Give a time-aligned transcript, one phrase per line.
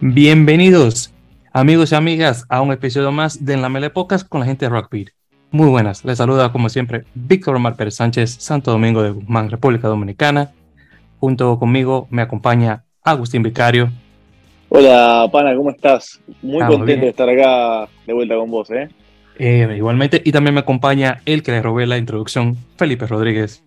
[0.00, 1.10] Bienvenidos,
[1.54, 4.66] amigos y amigas, a un episodio más de En la Mele Podcast con la gente
[4.66, 5.08] de Rockbeat.
[5.50, 9.88] Muy buenas, les saluda como siempre Víctor Omar Pérez Sánchez, Santo Domingo de Guzmán, República
[9.88, 10.52] Dominicana.
[11.18, 13.90] Junto conmigo me acompaña Agustín Vicario.
[14.68, 16.20] Hola, pana, ¿cómo estás?
[16.42, 18.90] Muy contento de estar acá de vuelta con vos, ¿eh?
[19.38, 19.74] ¿eh?
[19.78, 23.64] Igualmente, y también me acompaña el que le robé la introducción, Felipe Rodríguez.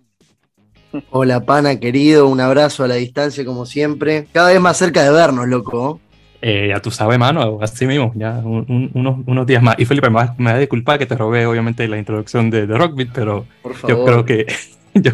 [1.09, 4.27] Hola, pana, querido, un abrazo a la distancia como siempre.
[4.31, 5.99] Cada vez más cerca de vernos, loco.
[6.41, 9.75] Eh, ya tú sabes, mano, así mismo, ya unos, unos, días más.
[9.77, 13.09] Y Felipe, me, me da disculpar que te robé, obviamente, la introducción de, de Rockbeat,
[13.13, 13.45] pero
[13.87, 14.45] yo creo que.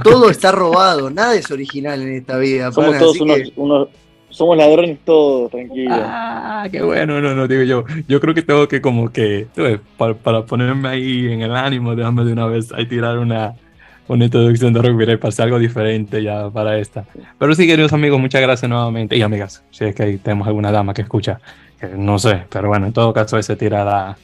[0.04, 2.72] Todo está robado, nada es original en esta vida.
[2.72, 3.20] Somos todos
[3.56, 3.90] unos,
[4.30, 5.96] somos ladrones todos, tranquilo.
[5.96, 7.84] Ah, qué bueno, no, no, digo yo.
[8.08, 9.48] Yo creo que tengo que, como que,
[9.98, 13.56] para, para ponerme ahí en el ánimo, déjame de una vez ahí tirar una,
[14.08, 17.06] una introducción de rock y pasar algo diferente ya para esta.
[17.40, 19.18] Pero sí, queridos amigos, muchas gracias nuevamente.
[19.18, 21.40] Y amigas, si es que ahí tenemos alguna dama que escucha,
[21.98, 24.18] no sé, pero bueno, en todo caso, ese tira la,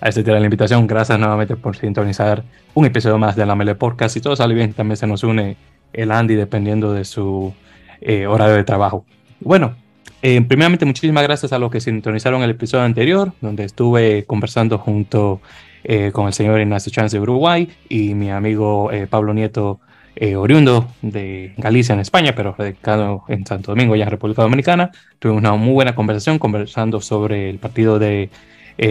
[0.00, 0.86] a ese tira la invitación.
[0.86, 2.42] Gracias nuevamente por sintonizar
[2.74, 4.14] un episodio más de la Mele Podcast.
[4.14, 5.56] Si todo sale bien, también se nos une
[5.92, 7.52] el Andy dependiendo de su
[8.00, 9.04] eh, horario de trabajo.
[9.40, 9.74] Bueno,
[10.22, 15.40] eh, primeramente, muchísimas gracias a los que sintonizaron el episodio anterior, donde estuve conversando junto
[15.82, 19.80] eh, con el señor Ignacio Chance de Uruguay y mi amigo eh, Pablo Nieto,
[20.14, 24.90] eh, oriundo de Galicia en España, pero radicado en Santo Domingo, ya en República Dominicana.
[25.18, 28.30] Tuvimos una muy buena conversación conversando sobre el partido de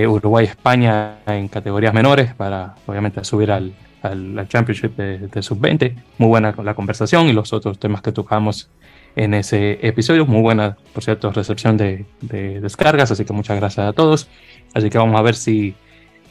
[0.07, 3.73] Uruguay-España en categorías menores para obviamente subir al,
[4.03, 5.95] al, Championship de, Sub-20.
[6.19, 8.69] Muy buena la conversación y los otros temas que tocamos
[9.15, 10.27] en ese episodio.
[10.27, 14.29] Muy buena, por cierto, recepción de, de descargas, así que muchas gracias a todos.
[14.73, 15.75] Así que vamos a ver si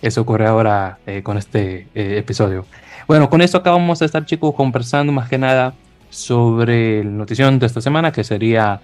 [0.02, 2.66] eso ocurre ahora eh, con este eh, episodio.
[3.06, 5.74] Bueno, con esto acabamos de estar, chicos, conversando más que nada
[6.10, 8.80] sobre la notición de esta semana, que sería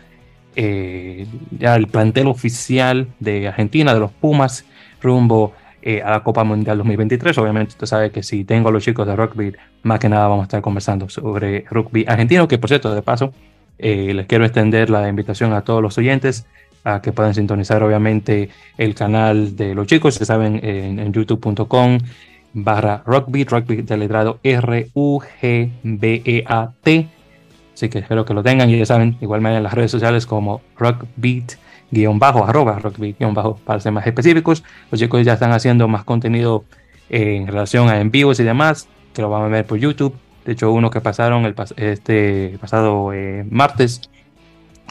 [0.57, 1.27] eh,
[1.59, 4.64] ya el plantel oficial de Argentina, de los Pumas,
[5.01, 5.53] rumbo
[6.03, 7.36] a la Copa Mundial 2023.
[7.36, 10.45] Obviamente, usted sabe que si tengo a los chicos de rugby, más que nada vamos
[10.45, 13.35] a estar conversando sobre rugby argentino, que por cierto, de paso,
[13.77, 16.47] les quiero extender la invitación a todos los oyentes
[16.84, 21.98] a que puedan sintonizar obviamente el canal de los chicos, se saben en, youtube.com
[22.52, 25.68] barra rugby, rugby letrado R-U-G-B-E-A-T.
[27.74, 30.61] Así que espero que lo tengan y ya saben, igualmente en las redes sociales como
[30.77, 31.55] rugbeat
[31.90, 34.62] guion bajo, arroba rugby guion bajo para ser más específicos.
[34.90, 36.64] Los chicos ya están haciendo más contenido
[37.08, 40.14] en relación a en vivos y demás, que lo van a ver por YouTube.
[40.44, 44.11] De hecho, uno que pasaron el este pasado eh, martes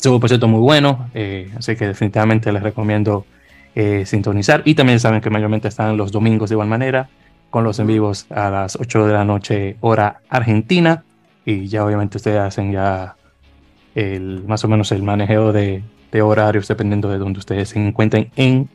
[0.03, 3.25] Estuvo, por cierto, muy bueno, eh, así que definitivamente les recomiendo
[3.73, 4.61] eh, sintonizar.
[4.65, 7.07] Y también saben que mayormente están los domingos de igual manera,
[7.49, 11.05] con los en vivos a las 8 de la noche, hora argentina.
[11.45, 13.15] Y ya obviamente ustedes hacen ya
[13.95, 18.29] el, más o menos el manejeo de, de horarios dependiendo de donde ustedes se encuentren
[18.35, 18.67] en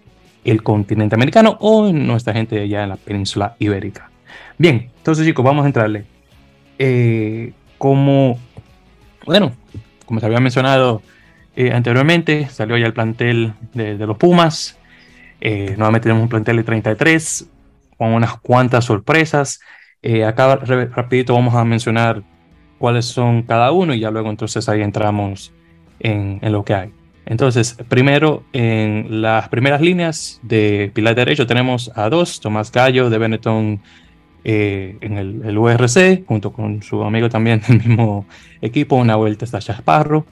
[0.45, 4.11] el continente americano o en nuestra gente allá en la península ibérica.
[4.57, 6.07] Bien, entonces chicos, vamos a entrarle.
[6.79, 8.39] Eh, como,
[9.27, 9.53] bueno,
[10.07, 11.03] como se había mencionado
[11.61, 14.79] eh, anteriormente, salió ya el plantel de, los Pumas.
[15.41, 17.49] Eh, nuevamente tenemos un plantel de 33
[17.97, 19.59] con unas cuantas sorpresas.
[20.01, 22.23] Eh, acá rapidito vamos a mencionar
[22.79, 25.53] cuáles son cada uno y ya luego entonces ahí entramos
[25.99, 26.93] en, lo que hay.
[27.27, 33.19] Entonces, primero en las primeras líneas de pilar derecho tenemos a dos, Tomás Gallo de
[33.19, 33.81] Benetton
[34.45, 38.27] en el, URC, junto con su amigo también del mismo
[38.61, 40.25] equipo, una vuelta está Chasparro.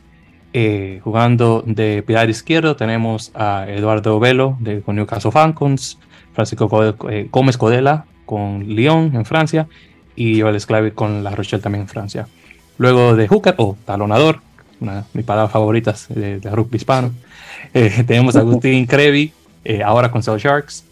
[0.52, 5.98] Eh, jugando de pilar izquierdo tenemos a Eduardo Velo de con Newcastle Falcons,
[6.32, 6.70] Francisco
[7.10, 9.66] eh, Gómez Codela con Lyon en Francia
[10.14, 12.26] y Joel Esclavi con La Rochelle también en Francia.
[12.78, 14.40] Luego de hooker o talonador,
[14.80, 17.12] una de mis palabras favoritas de, rugby hispano,
[17.74, 19.32] eh, tenemos a Agustín Crevi,
[19.84, 20.84] ahora con South Sharks,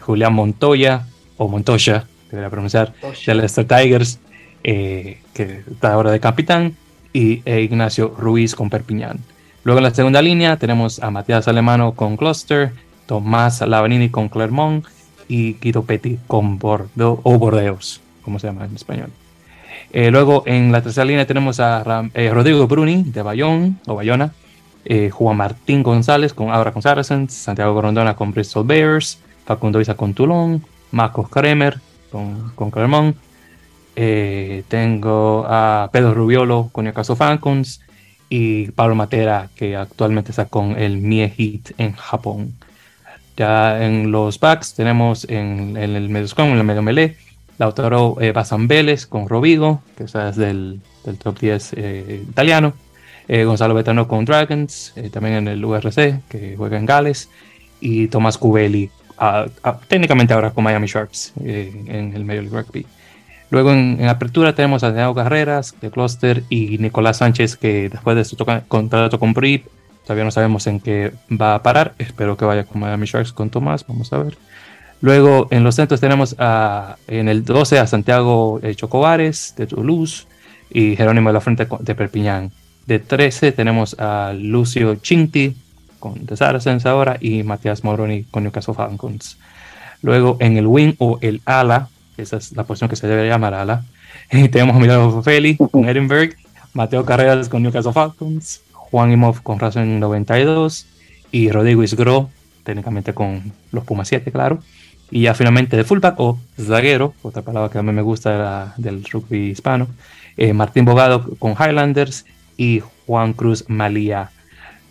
[0.00, 2.94] Julián Montoya o Montoya, debería pronunciar,
[3.26, 4.20] de Leicester Tigers,
[4.62, 6.76] que está ahora de capitán,
[7.16, 9.20] y e Ignacio Ruiz con Perpiñán.
[9.64, 12.72] Luego en la segunda línea tenemos a Matías Alemano con Cluster,
[13.06, 14.84] Tomás Lavanini con Clermont
[15.26, 19.10] y Guido Petti con Bordeaux o Bordeaux, como se llama en español.
[19.94, 24.32] Eh, luego en la tercera línea tenemos a eh, Rodrigo Bruni de Bayón o Bayona,
[24.84, 29.94] eh, Juan Martín González con ahora con Saracens, Santiago Gorondona con Bristol Bears, Facundo Isa
[29.94, 31.80] con Toulon, Marcos Kremer
[32.12, 33.16] con, con Clermont,
[33.96, 37.80] eh, tengo a Pedro Rubiolo con Newcastle Falcons
[38.28, 42.54] y Pablo Matera, que actualmente está con el Mie Heat en Japón.
[43.36, 47.16] Ya en los backs tenemos en, el medio en el medio melee,
[47.58, 52.74] Lautaro eh, Vélez con Rovigo, que es del, del top 10 eh, italiano.
[53.28, 57.28] Eh, Gonzalo Betano con Dragons, también en el URC, que juega en Gales,
[57.80, 58.88] y Tomás Cubelli,
[59.88, 62.86] técnicamente ahora con Miami Sharks en el Major League Rugby.
[63.50, 68.24] Luego en, apertura tenemos a Santiago Carreras de Cluster y Nicolás Sánchez, que después de
[68.24, 68.36] su
[68.68, 69.66] contrato con Brip,
[70.02, 71.94] todavía no sabemos en qué va a parar.
[71.98, 74.36] Espero que vaya con Miami Sharks con Tomás, vamos a ver.
[75.00, 80.26] Luego en los centros tenemos a, en el 12 a Santiago eh, Chocobares de Toulouse
[80.70, 82.50] y Jerónimo de la Frente de Perpiñán.
[82.86, 85.54] De 13 tenemos a Lucio Chinti
[85.98, 89.38] con The Saracens ahora y Matías Moroni con Newcastle Falcons.
[90.02, 91.88] Luego en el wing o el ala,
[92.22, 93.84] esa es la posición que se debe llamar ala,
[94.30, 96.34] tenemos a Milano Feli con Edinburgh,
[96.72, 100.86] Mateo Carreras con Newcastle Falcons, Juan Imov con Racing 92
[101.32, 102.30] y Rodrigo Isgro,
[102.64, 104.60] técnicamente con los Pumas 7, claro,
[105.10, 109.04] y ya finalmente de fullback o zaguero, otra palabra que a mí me gusta del
[109.04, 109.88] rugby hispano,
[110.36, 112.26] eh, Martín Bogado con Highlanders
[112.56, 114.30] y Juan Cruz Malía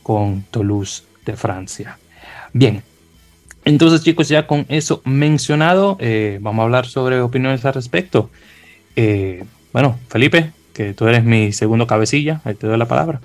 [0.04, 1.98] con Toulouse de Francia.
[2.54, 2.83] Bien,
[3.65, 8.29] entonces chicos, ya con eso mencionado, eh, vamos a hablar sobre opiniones al respecto.
[8.95, 13.19] Eh, bueno, Felipe, que tú eres mi segundo cabecilla, ahí te doy la palabra.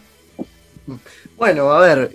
[1.36, 2.10] Bueno, a ver,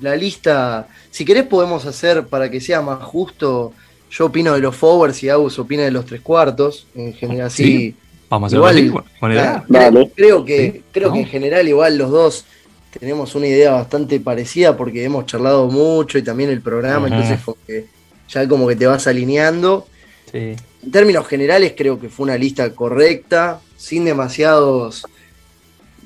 [0.00, 3.74] la lista, si querés podemos hacer para que sea más justo,
[4.12, 7.94] yo opino de los forwards y Agus opina de los tres cuartos, en general sí.
[8.28, 9.64] Vamos a igual, idea.
[10.16, 12.44] Creo, que, creo que en general igual los dos
[12.98, 17.38] tenemos una idea bastante parecida porque hemos charlado mucho y también el programa, entonces
[18.28, 19.86] ya como que te vas alineando.
[20.32, 20.56] En
[20.90, 25.04] términos generales creo que fue una lista correcta, sin demasiados,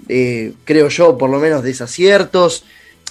[0.08, 2.64] eh, creo yo, por lo menos desaciertos.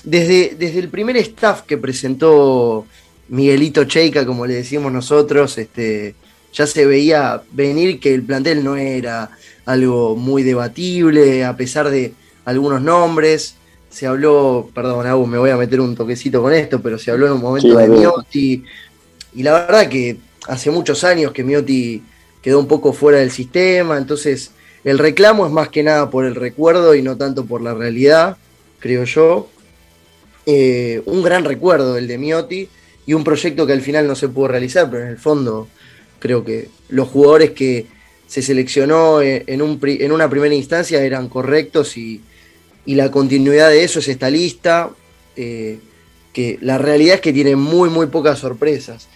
[0.04, 2.86] Desde, desde el primer staff que presentó
[3.30, 6.16] Miguelito Cheika, como le decimos nosotros, este,
[6.54, 9.32] ya se veía venir que el plantel no era
[9.66, 12.14] algo muy debatible, a pesar de
[12.46, 13.56] algunos nombres.
[13.96, 17.28] Se habló, perdón, Agus, me voy a meter un toquecito con esto, pero se habló
[17.28, 18.62] en un momento de Miotti.
[19.34, 20.18] Y la verdad que
[20.50, 22.04] hace muchos años que Miotti
[22.42, 24.52] quedó un poco fuera del sistema, entonces
[24.84, 28.36] el reclamo es más que nada por el recuerdo y no tanto por la realidad,
[28.80, 29.48] creo yo.
[30.46, 32.68] Eh, un gran recuerdo el de Miotti
[33.06, 35.70] y un proyecto que al final no se pudo realizar, pero en el fondo
[36.20, 37.88] creo que los jugadores que
[38.28, 42.22] se seleccionó en, un, en una primera instancia eran correctos y,
[42.94, 44.92] la continuidad de eso es esta lista,
[45.36, 45.80] eh,
[46.32, 49.08] que la realidad es que tiene muy, muy pocas sorpresas.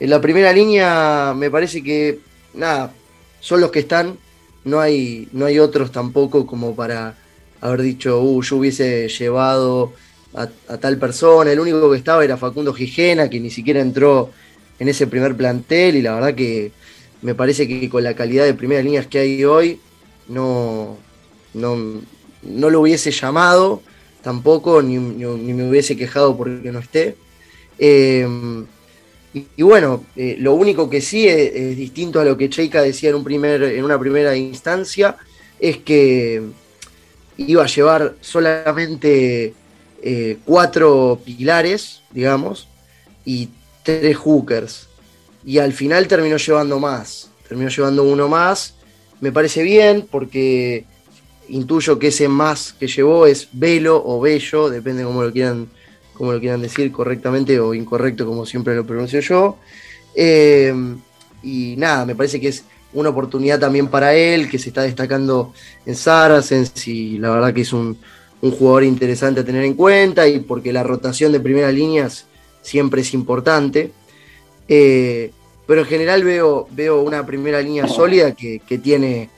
[0.00, 2.20] En la primera línea me parece que,
[2.54, 2.92] nada,
[3.40, 4.16] son los que están,
[4.64, 7.16] no hay, no hay otros tampoco como para
[7.60, 9.92] haber dicho, uh, yo hubiese llevado
[10.34, 10.46] a,
[10.78, 11.52] tal persona.
[11.52, 14.30] El único que estaba era Facundo Gijena, que ni siquiera entró
[14.78, 16.72] en ese primer plantel y la verdad que
[17.22, 19.80] me parece que con la calidad de primeras líneas que hay hoy,
[20.28, 20.96] no,
[21.54, 22.00] no,
[22.42, 23.82] lo hubiese llamado
[24.22, 27.16] tampoco, ni, me hubiese quejado porque no esté.
[27.78, 28.66] Em,
[29.32, 33.16] y, bueno, eh, lo único que sí es, distinto a lo que Cheika decía en,
[33.16, 35.16] un primer, en una primera instancia,
[35.60, 36.42] es que
[37.36, 39.54] iba a llevar solamente
[40.02, 42.68] eh, cuatro pilares, digamos,
[43.24, 43.48] y
[43.82, 44.88] tres hookers.
[45.44, 47.30] Y al final terminó llevando más.
[47.48, 48.74] Terminó llevando uno más.
[49.20, 50.84] Me parece bien porque
[51.48, 55.68] intuyo que ese más que llevó es velo o bello, depende cómo lo quieran,
[56.14, 59.58] cómo lo quieran decir correctamente o incorrecto, como siempre lo pronuncio yo.
[60.14, 60.74] Eh,
[61.42, 65.52] y nada, me parece que es una oportunidad también para él, que se está destacando
[65.84, 67.98] en Saracens y la verdad que es un,
[68.40, 72.26] jugador interesante a tener en cuenta y porque la rotación de primeras líneas
[72.62, 73.90] siempre es importante.
[74.68, 75.32] Eh,
[75.66, 79.28] pero en general veo, veo una primera línea sólida que, tiene,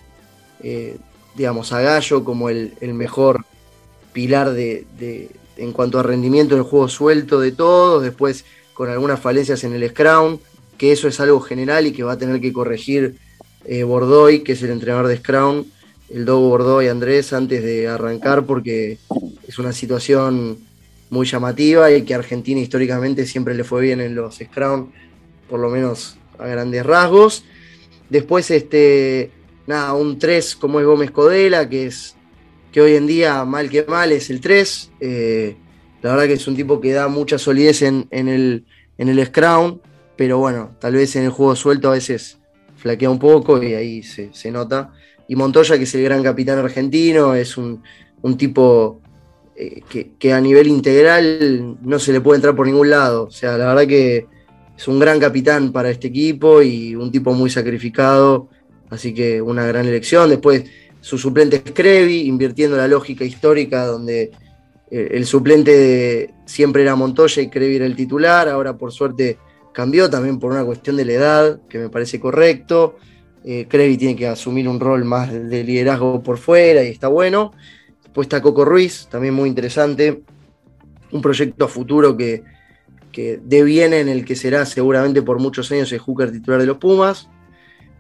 [0.63, 0.97] eh,
[1.41, 3.47] digamos, a Gallo como el, mejor
[4.13, 4.85] pilar de,
[5.57, 8.45] en cuanto a rendimiento en el juego suelto de todos, después
[8.75, 10.37] con algunas falencias en el Scrum,
[10.77, 13.17] que eso es algo general y que va a tener que corregir
[13.65, 15.65] eh, Bordoy, que es el entrenador de Scrum,
[16.11, 18.99] el Dogo Bordeaux y Andrés antes de arrancar porque
[19.49, 20.59] es una situación
[21.09, 24.91] muy llamativa y que Argentina históricamente siempre le fue bien en los Scrum,
[25.49, 27.45] por lo menos a grandes rasgos.
[28.11, 29.31] Después, este,
[29.67, 32.17] nada, un 3 como es Gómez Codela, que es
[32.73, 34.93] que hoy en día, mal que mal, es el 3.
[35.01, 35.57] Eh,
[36.03, 38.65] la verdad que es un tipo que da mucha solidez en, el,
[38.97, 39.81] en el Scrum,
[40.17, 42.39] pero bueno, tal vez en el juego suelto a veces
[42.77, 44.93] flaquea un poco y ahí se, se nota
[45.31, 47.81] y Montoya, que es el gran capitán argentino, es un,
[48.37, 49.01] tipo
[49.55, 49.81] eh,
[50.19, 53.27] que, a nivel integral no se le puede entrar por ningún lado.
[53.27, 54.27] O sea, la verdad que
[54.77, 58.49] es un gran capitán para este equipo y un tipo muy sacrificado,
[58.91, 60.29] así que una gran elección.
[60.29, 60.65] Después
[61.01, 64.31] su suplente es Crevi, invirtiendo la lógica histórica donde
[64.91, 69.39] eh, el suplente siempre era Montoya y Crevi era el titular, ahora por suerte
[69.73, 72.97] cambió también por una cuestión de la edad, que me parece correcto.
[73.43, 77.53] Eh, tiene que asumir un rol más de liderazgo por fuera y está bueno.
[78.03, 80.23] Después está Coco Ruiz, también muy interesante.
[81.13, 82.43] Un proyecto a futuro que,
[83.13, 86.79] que deviene en el que será seguramente por muchos años el hooker titular de los
[86.79, 87.29] Pumas.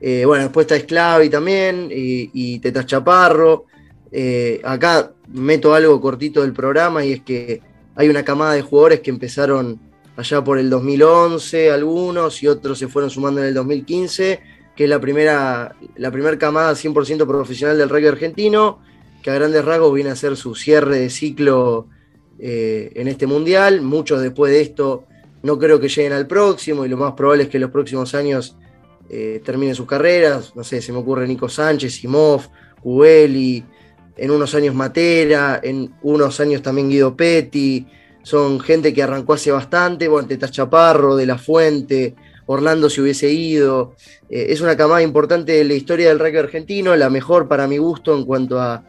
[0.00, 3.66] Eh, bueno, después está Esclavi también y, y Tetas Chaparro.
[4.12, 7.60] Eh, acá meto algo cortito del programa y es que
[7.94, 9.78] hay una camada de jugadores que empezaron
[10.16, 14.40] allá por el 2011, algunos, y otros se fueron sumando en el 2015,
[14.74, 18.80] que es la primera, la primera camada 100% profesional del rugby argentino,
[19.22, 21.86] que a grandes rasgos viene a ser su cierre de ciclo
[22.38, 23.82] eh, en este mundial.
[23.82, 25.04] Muchos después de esto
[25.42, 28.14] no creo que lleguen al próximo, y lo más probable es que en los próximos
[28.14, 28.56] años
[29.10, 30.54] eh, terminen sus carreras.
[30.54, 32.42] No sé, se me ocurre Nico Sánchez, Simov,
[32.84, 33.64] Ueli,
[34.16, 37.86] en unos años Matera, en unos años también Guido Petti.
[38.22, 42.14] Son gente que arrancó hace bastante, bueno, Teta Chaparro, De La Fuente,
[42.46, 43.94] Orlando si hubiese ido.
[44.28, 47.78] Eh, es una camada importante de la historia del rugby argentino, la mejor para mi
[47.78, 48.84] gusto en cuanto a,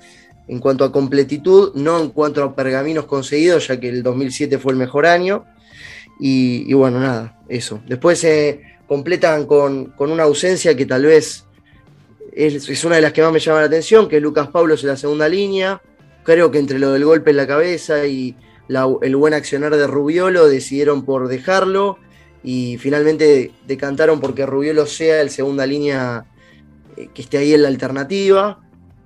[0.48, 4.74] en cuanto a completitud, no en cuanto a pergaminos conseguidos, ya que el 2007 fue
[4.74, 5.46] el mejor año.
[6.24, 7.82] Y, bueno, nada, eso.
[7.88, 11.46] Después se completan con, una ausencia que tal vez
[12.34, 14.90] es, una de las que más me llama la atención, que es Lucas Pablos en
[14.90, 15.82] la segunda línea.
[16.24, 18.36] Creo que entre lo del golpe en la cabeza y
[18.68, 22.00] el buen accionar de Rubiolo decidieron por dejarlo
[22.44, 26.26] y finalmente decantaron porque Rubiolo sea el segunda línea
[26.98, 28.60] eh, que esté ahí en la alternativa.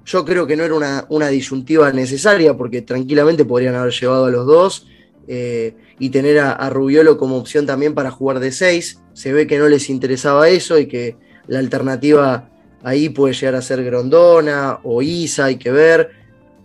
[0.04, 4.32] Yo creo que no era una, una disyuntiva necesaria porque tranquilamente podrían haber llevado a
[4.32, 4.88] los dos
[5.28, 9.02] eh, y tener a, Rubiolo como opción también para jugar de 6.
[9.14, 11.16] Se ve que no les interesaba eso y que
[11.48, 12.50] la alternativa
[12.84, 16.12] ahí puede llegar a ser Grondona o Isa, hay que ver.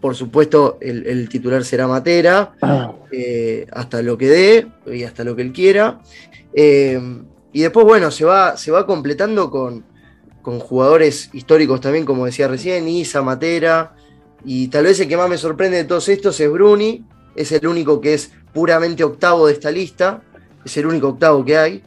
[0.01, 2.95] Por supuesto, el, titular será Matera, ah.
[3.13, 6.01] eh, hasta lo que dé y hasta lo que él quiera.
[6.55, 6.99] Eh,
[7.53, 9.85] y después, bueno, se va, se va completando con,
[10.43, 13.95] con jugadores históricos también, como decía recién, Isa, Matera.
[14.45, 17.05] Y tal vez el que más me sorprende de todos estos es Bruni,
[17.37, 20.23] es el único que es puramente octavo de esta lista,
[20.65, 21.83] es el único octavo que hay,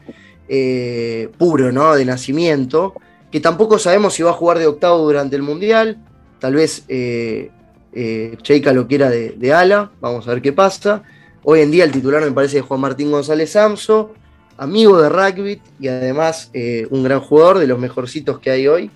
[0.47, 1.95] eh, puro, ¿no?
[1.95, 2.93] De nacimiento,
[3.31, 5.97] que tampoco sabemos si va a jugar de octavo durante el Mundial,
[6.39, 7.51] tal vez eh,
[7.93, 11.03] eh Cheika lo quiera de, ala, vamos a ver qué pasa.
[11.43, 14.13] Hoy en día el titular me parece Juan Martín González Samso,
[14.57, 16.51] amigo de rugby y además
[16.89, 18.91] un gran jugador, de los mejorcitos que hay hoy.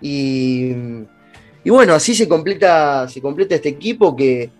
[0.00, 0.72] Y,
[1.62, 4.50] y bueno, así se completa, se completa este equipo que,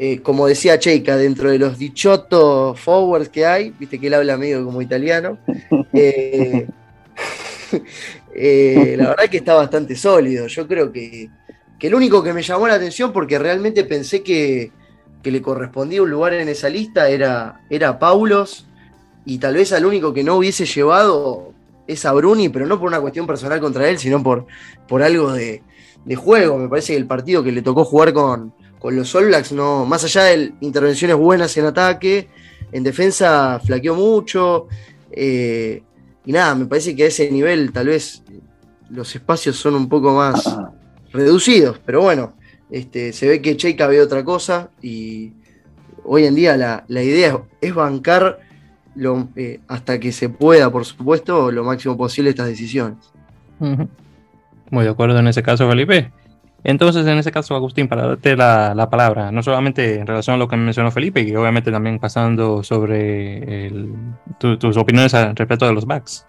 [0.00, 4.36] eh, como decía Cheika, dentro de los dichotos forwards que hay, viste que él habla
[4.36, 5.38] medio como italiano,
[5.92, 6.68] eh,
[8.32, 10.46] eh, la verdad que está bastante sólido.
[10.46, 11.28] Yo creo que,
[11.80, 14.70] el único que me llamó la atención, porque realmente pensé que,
[15.24, 18.66] le correspondía un lugar en esa lista, era, era Paulos,
[19.26, 21.52] y tal vez al único que no hubiese llevado
[21.88, 24.46] es a Bruni, pero no por una cuestión personal contra él, sino por,
[24.86, 25.62] por algo de,
[26.04, 26.56] de juego.
[26.56, 29.84] Me parece que el partido que le tocó jugar con, con los All Blacks, no,
[29.84, 32.28] más allá de intervenciones buenas en ataque,
[32.72, 34.68] en defensa flaqueó mucho.
[35.10, 35.82] Eh,
[36.24, 38.22] y nada, me parece que a ese nivel tal vez
[38.90, 40.56] los espacios son un poco más
[41.12, 42.34] reducidos, pero bueno,
[42.70, 45.32] este, se ve que Cheika ve otra cosa y
[46.04, 48.40] hoy en día la, idea es bancar
[48.94, 52.98] lo, eh, hasta que se pueda, por supuesto, lo máximo posible estas decisiones.
[53.58, 56.12] Muy de acuerdo en ese caso, Felipe.
[56.64, 60.48] Entonces, en ese caso, Agustín, para darte la, palabra, no solamente en relación a lo
[60.48, 63.70] que mencionó Felipe, y obviamente también pasando sobre
[64.38, 66.26] tus opiniones respecto de los backs.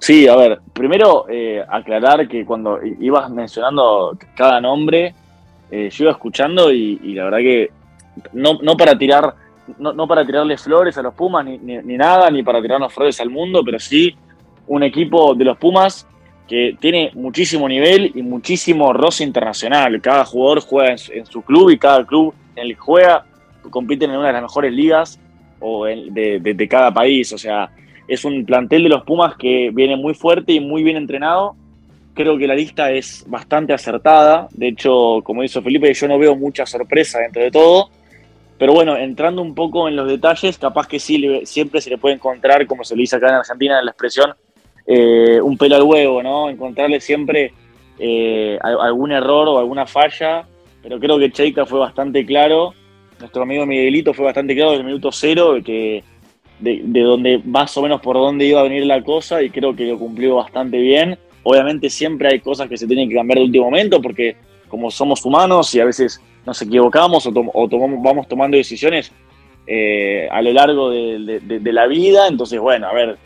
[0.00, 5.14] Sí, a ver, primero eh, aclarar que cuando ibas mencionando cada nombre,
[5.70, 7.70] eh, yo iba escuchando y, la verdad que
[8.32, 9.34] no, no para tirar,
[9.78, 13.30] no, para tirarle flores a los Pumas ni, ni, nada, ni para tirarnos flores al
[13.30, 14.14] mundo, pero sí
[14.68, 16.06] un equipo de los Pumas
[16.48, 20.00] que tiene muchísimo nivel y muchísimo roce internacional.
[20.00, 23.24] Cada jugador juega en su, club y cada club en el que juega
[23.70, 25.20] compiten en una de las mejores ligas
[25.60, 27.32] o de, cada país.
[27.32, 27.70] O sea,
[28.08, 31.54] es un plantel de los Pumas que viene muy fuerte y muy bien entrenado.
[32.14, 34.48] Creo que la lista es bastante acertada.
[34.50, 37.90] De hecho, como dijo Felipe, yo no veo mucha sorpresa dentro de todo.
[38.58, 42.16] Pero bueno, entrando un poco en los detalles, capaz que sí, siempre se le puede
[42.16, 44.34] encontrar, como se le dice acá en Argentina, en la expresión,
[44.90, 46.48] eh, un pelo al huevo, ¿no?
[46.48, 47.52] Encontrarle siempre
[47.98, 50.46] eh, algún error o alguna falla,
[50.82, 52.72] pero creo que Cheika fue bastante claro,
[53.20, 56.02] nuestro amigo Miguelito fue bastante claro desde el minuto cero, que
[56.60, 59.84] de, donde más o menos por dónde iba a venir la cosa y creo que
[59.84, 61.18] lo cumplió bastante bien.
[61.42, 64.36] Obviamente siempre hay cosas que se tienen que cambiar de último momento porque
[64.68, 67.32] como somos humanos y a veces nos equivocamos o,
[67.68, 69.12] tomamos, vamos tomando decisiones
[69.66, 72.26] eh, a lo largo de, la vida.
[72.28, 73.18] Entonces, bueno, a ver,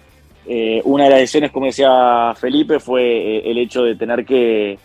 [0.46, 4.78] eh, una de las decisiones, como decía Felipe, fue eh, el hecho de tener que,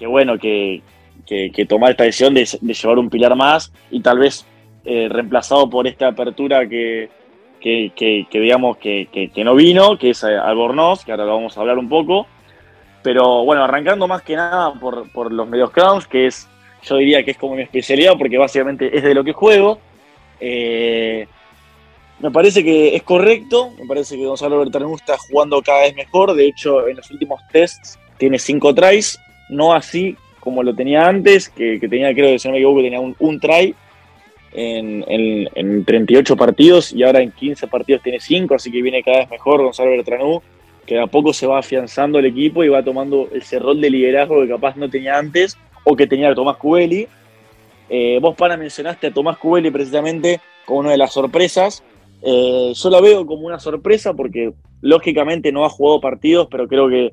[0.00, 0.82] bueno, que,
[1.68, 4.46] tomar esta decisión de, llevar un pilar más y tal vez
[4.84, 7.08] reemplazado por esta apertura que,
[8.32, 12.26] digamos que, no vino, que es Albornoz, que ahora lo vamos a hablar un poco.
[13.02, 16.48] Pero bueno, arrancando más que nada por, los medios crowns, que es,
[16.82, 19.78] yo diría que es como mi especialidad, porque básicamente es de lo que juego.
[20.40, 21.26] Eh,
[22.20, 26.34] me parece que es correcto, me parece que Gonzalo Bertanú está jugando cada vez mejor.
[26.34, 29.18] De hecho, en los últimos tests tiene 5 tries,
[29.48, 33.00] no así como lo tenía antes, que, tenía, creo que si no me equivoco, tenía
[33.00, 33.74] un, un try
[34.52, 39.18] en, en, 38 partidos y ahora en 15 partidos tiene 5, así que viene cada
[39.18, 40.40] vez mejor Gonzalo Bertranú
[40.86, 44.40] que a poco se va afianzando el equipo y va tomando ese rol de liderazgo
[44.40, 47.08] que capaz no tenía antes o que tenía Tomás Cubeli.
[47.88, 51.82] Eh, vos, Pana, mencionaste a Tomás Cubeli precisamente como una de las sorpresas.
[52.28, 56.88] Eh, yo la veo como una sorpresa porque lógicamente no ha jugado partidos, pero creo
[56.88, 57.12] que,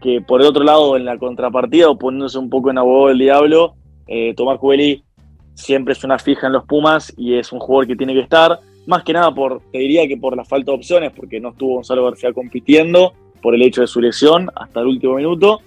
[0.00, 3.18] que por el otro lado, en la contrapartida, o poniéndose un poco en abogado del
[3.18, 3.74] diablo,
[4.06, 5.04] eh, Tomás Cubeli
[5.52, 8.58] siempre es una fija en los Pumas y es un jugador que tiene que estar.
[8.86, 11.74] Más que nada por, te diría que por la falta de opciones, porque no estuvo
[11.74, 15.60] Gonzalo García compitiendo, por el hecho de su lesión hasta el último minuto,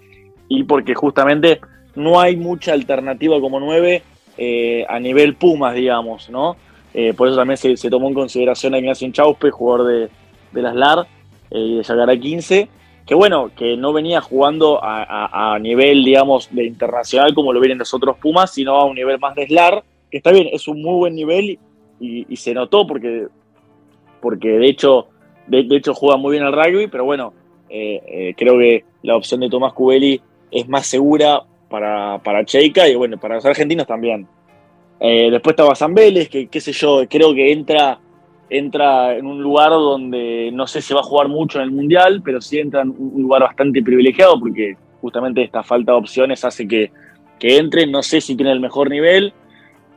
[0.47, 1.59] y porque justamente
[1.95, 4.01] no hay mucha alternativa como nueve
[4.37, 6.55] eh, a nivel Pumas, digamos, ¿no?
[6.93, 10.09] Eh, por eso también se, tomó en consideración a Ignacio Chauspe, jugador de,
[10.51, 11.07] de las LAR
[11.51, 12.67] eh, y de Yacará 15,
[13.05, 17.93] que bueno, que no venía jugando a, nivel, digamos, de internacional como lo vienen los
[17.93, 20.95] otros Pumas, sino a un nivel más de SLAR, que está bien, es un muy
[20.95, 21.59] buen nivel
[21.99, 23.27] y, se notó porque,
[24.21, 25.07] porque de hecho,
[25.47, 27.33] de, hecho juega muy bien al rugby, pero bueno,
[27.69, 32.95] eh, creo que la opción de Tomás Cubeli es más segura para, para Cheika y
[32.95, 34.27] bueno, para los argentinos también.
[34.99, 37.99] Eh, después estaba San Vélez, que qué sé yo, creo que entra,
[38.49, 42.21] entra en un lugar donde no sé si va a jugar mucho en el Mundial,
[42.23, 46.67] pero sí entra en un lugar bastante privilegiado porque justamente esta falta de opciones hace
[46.67, 46.91] que,
[47.39, 49.33] que entre, no sé si tiene el mejor nivel,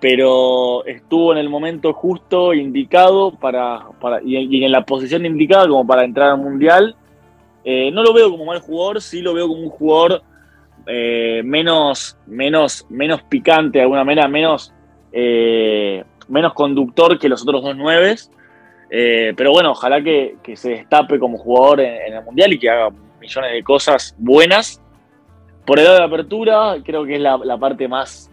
[0.00, 5.86] pero estuvo en el momento justo, indicado, para, para y, en la posición indicada como
[5.86, 6.96] para entrar al Mundial.
[7.64, 10.22] Eh, no lo veo como mal jugador, sí lo veo como un jugador
[10.86, 14.72] eh, menos, menos, menos picante, de alguna manera, menos,
[15.12, 18.30] eh, menos conductor que los otros dos nueves.
[18.90, 23.52] pero bueno, ojalá que, se destape como jugador en, el Mundial y que haga millones
[23.52, 24.80] de cosas buenas.
[25.64, 28.30] Por edad de apertura, creo que es la, parte más,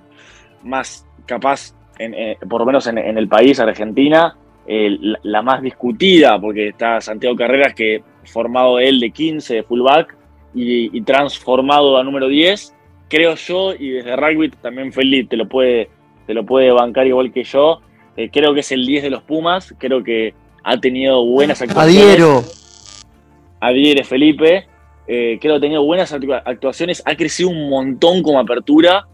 [0.63, 4.36] más capaz, eh, por lo menos en, el país, Argentina,
[4.68, 10.15] la, más discutida, porque está Santiago Carreras, que formado él de 15 de fullback
[10.54, 12.76] y, transformado a número 10,
[13.10, 15.89] creo yo, y desde rugby también Felipe te lo puede,
[16.30, 17.82] te lo puede bancar igual que yo,
[18.15, 22.04] eh, creo que es el 10 de los Pumas, creo que ha tenido buenas actuaciones.
[22.04, 22.44] Adhiero.
[23.60, 24.68] Adhiere Felipe,
[25.08, 29.08] eh, creo que ha tenido buenas actuaciones, ha crecido un montón como apertura,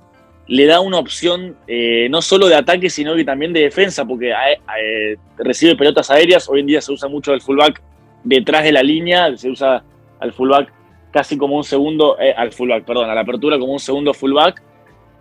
[0.48, 4.32] le da una opción eh, no solo de ataque, sino que también de defensa, porque
[4.32, 6.50] eh, recibe pelotas aéreas.
[6.50, 7.82] Hoy en día se usa mucho el fullback
[8.26, 9.86] detrás de la línea, se usa
[10.20, 10.70] al fullback
[11.12, 14.62] casi como un segundo, al fullback, perdón, a la apertura como un segundo fullback.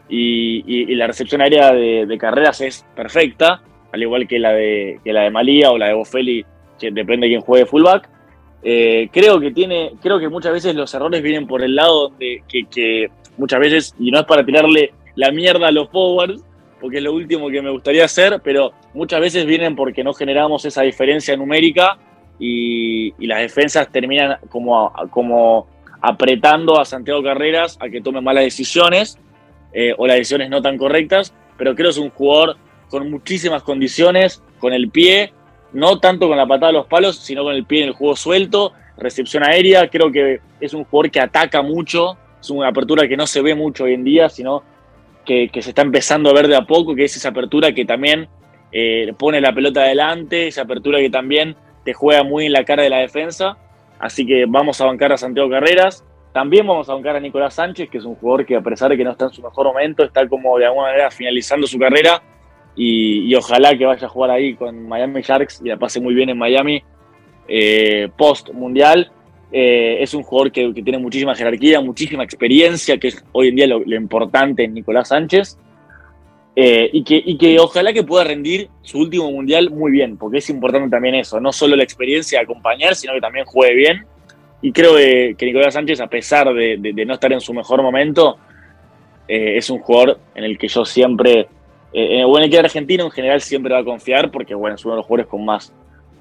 [0.09, 3.63] Y, la recepción aérea de, carreras es perfecta,
[3.93, 6.45] al igual que la de, que la de Malía o la de Bofeli,
[6.79, 8.09] que depende de quién juegue fullback.
[8.63, 12.65] creo que tiene, creo que muchas veces los errores vienen por el lado de que,
[12.65, 16.43] que muchas veces, y no es para tirarle la mierda a los forwards,
[16.81, 20.65] porque es lo último que me gustaría hacer, pero muchas veces vienen porque no generamos
[20.65, 21.99] esa diferencia numérica
[22.39, 25.67] y, las defensas terminan como, como
[26.03, 29.19] apretando a Santiago Carreras a que tome malas decisiones
[29.75, 32.57] eh, o las decisiones no tan correctas, pero creo que es un jugador
[32.89, 35.33] con muchísimas condiciones, con el pie,
[35.73, 38.17] no tanto con la patada de los palos, sino con el pie en el juego
[38.17, 43.17] suelto, recepción aérea, creo que es un jugador que ataca mucho, es una apertura que
[43.17, 44.63] no se ve mucho hoy en día, sino
[45.25, 48.29] que, se está empezando a ver de a poco, que es esa apertura que también
[48.71, 52.83] eh, pone la pelota adelante, esa apertura que también te juega muy en la cara
[52.83, 53.57] de la defensa.
[53.99, 56.05] Así que vamos a bancar a Santiago Carreras.
[56.35, 58.97] También vamos a bancar a Nicolás Sánchez, que es un jugador que a pesar de
[58.97, 62.21] que no está en su mejor momento, está como de alguna manera finalizando su carrera
[62.75, 66.31] y, ojalá que vaya a jugar ahí con Miami Sharks y la pase muy bien
[66.31, 66.83] en Miami
[67.47, 69.13] eh, post mundial.
[69.53, 73.69] Eh, es un jugador que, tiene muchísima jerarquía, muchísima experiencia, que es hoy en día
[73.69, 75.57] lo, importante en Nicolás Sánchez.
[76.57, 80.39] Eh, y, que, y que ojalá que pueda rendir su último mundial muy bien, porque
[80.39, 84.14] es importante también eso, no solo la experiencia de acompañar, sino que también juegue bien.
[84.65, 88.39] Y creo que, Nicolás Sánchez, a pesar de, no estar en su mejor momento,
[89.29, 91.41] eh, es un jugador en el que yo siempre,
[91.93, 94.95] eh, en el equipo argentino en general siempre va a confiar, porque bueno, es uno
[94.95, 95.71] de los jugadores con más,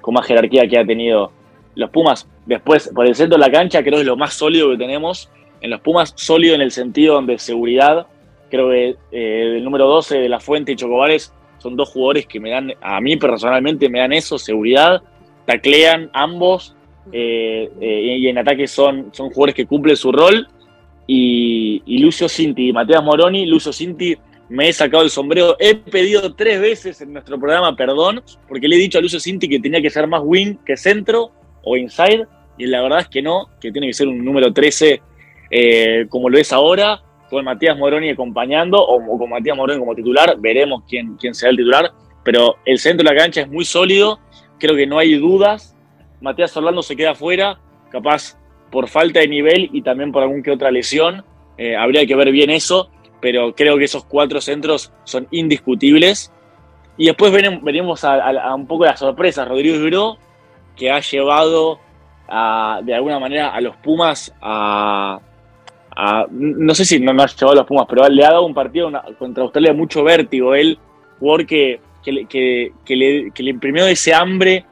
[0.01, 1.31] con más jerarquía que ha tenido
[1.75, 2.27] los Pumas.
[2.45, 5.29] Después, por el centro de la cancha, creo que es lo más sólido que tenemos.
[5.61, 8.07] En los Pumas, sólido en el sentido de seguridad.
[8.51, 12.41] Creo que eh, el número 12 de La Fuente y Chocobares son dos jugadores que
[12.41, 15.01] me dan, a mí personalmente, me dan eso, seguridad.
[15.45, 16.75] Taclean ambos
[17.11, 20.47] eh, eh, y en ataque son, son jugadores que cumplen su rol.
[21.05, 24.17] Y, Lucio Cinti y Mateas Moroni, Lucio Cinti
[24.49, 25.55] me he sacado el sombrero.
[25.59, 29.49] He pedido tres veces en nuestro programa perdón, porque le he dicho a Lucio Cinti
[29.49, 31.31] que tenía que ser más wing que centro
[31.63, 32.25] o inside,
[32.57, 35.01] y la verdad es que no, que tiene que ser un número 13
[35.49, 40.35] eh, como lo es ahora, con Matías Moroni acompañando o, con Matías Moroni como titular,
[40.39, 41.91] veremos quién, quién será el titular,
[42.23, 44.19] pero el centro de la cancha es muy sólido,
[44.59, 45.72] creo que no hay dudas,
[46.23, 47.59] Matías Orlando se queda fuera,
[47.91, 48.37] capaz
[48.71, 51.25] por falta de nivel y también por algún que otra lesión,
[51.57, 56.31] eh, habría que ver bien eso, pero creo que esos cuatro centros son indiscutibles.
[56.95, 59.47] Y después veremos a, un poco las sorpresas.
[59.47, 60.17] Rodrigo Gro,
[60.77, 61.79] que ha llevado
[62.83, 65.19] de alguna manera a los Pumas a,
[66.31, 68.53] no sé si no, no, ha llevado a los Pumas, pero le ha dado un
[68.53, 70.55] partido contra Australia mucho vértigo.
[70.55, 70.79] Él,
[71.19, 74.65] jugador que, le, imprimió ese hambre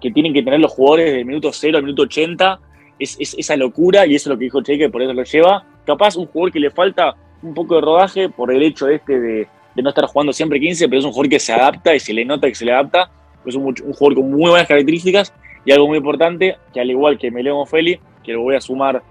[0.00, 2.60] que, tienen que tener los jugadores del minuto 0 al minuto 80,
[2.98, 5.64] es, esa locura, y eso es lo que dijo Cheque, por eso lo lleva.
[5.86, 9.48] Capaz un jugador que le falta un poco de rodaje por el hecho este de,
[9.76, 12.24] no estar jugando siempre 15, pero es un jugador que se adapta y se le
[12.24, 13.10] nota que se le adapta.
[13.44, 17.30] Es un, jugador con muy buenas características y algo muy importante, que al igual que
[17.30, 19.02] Melemo Feli, que lo voy a sumar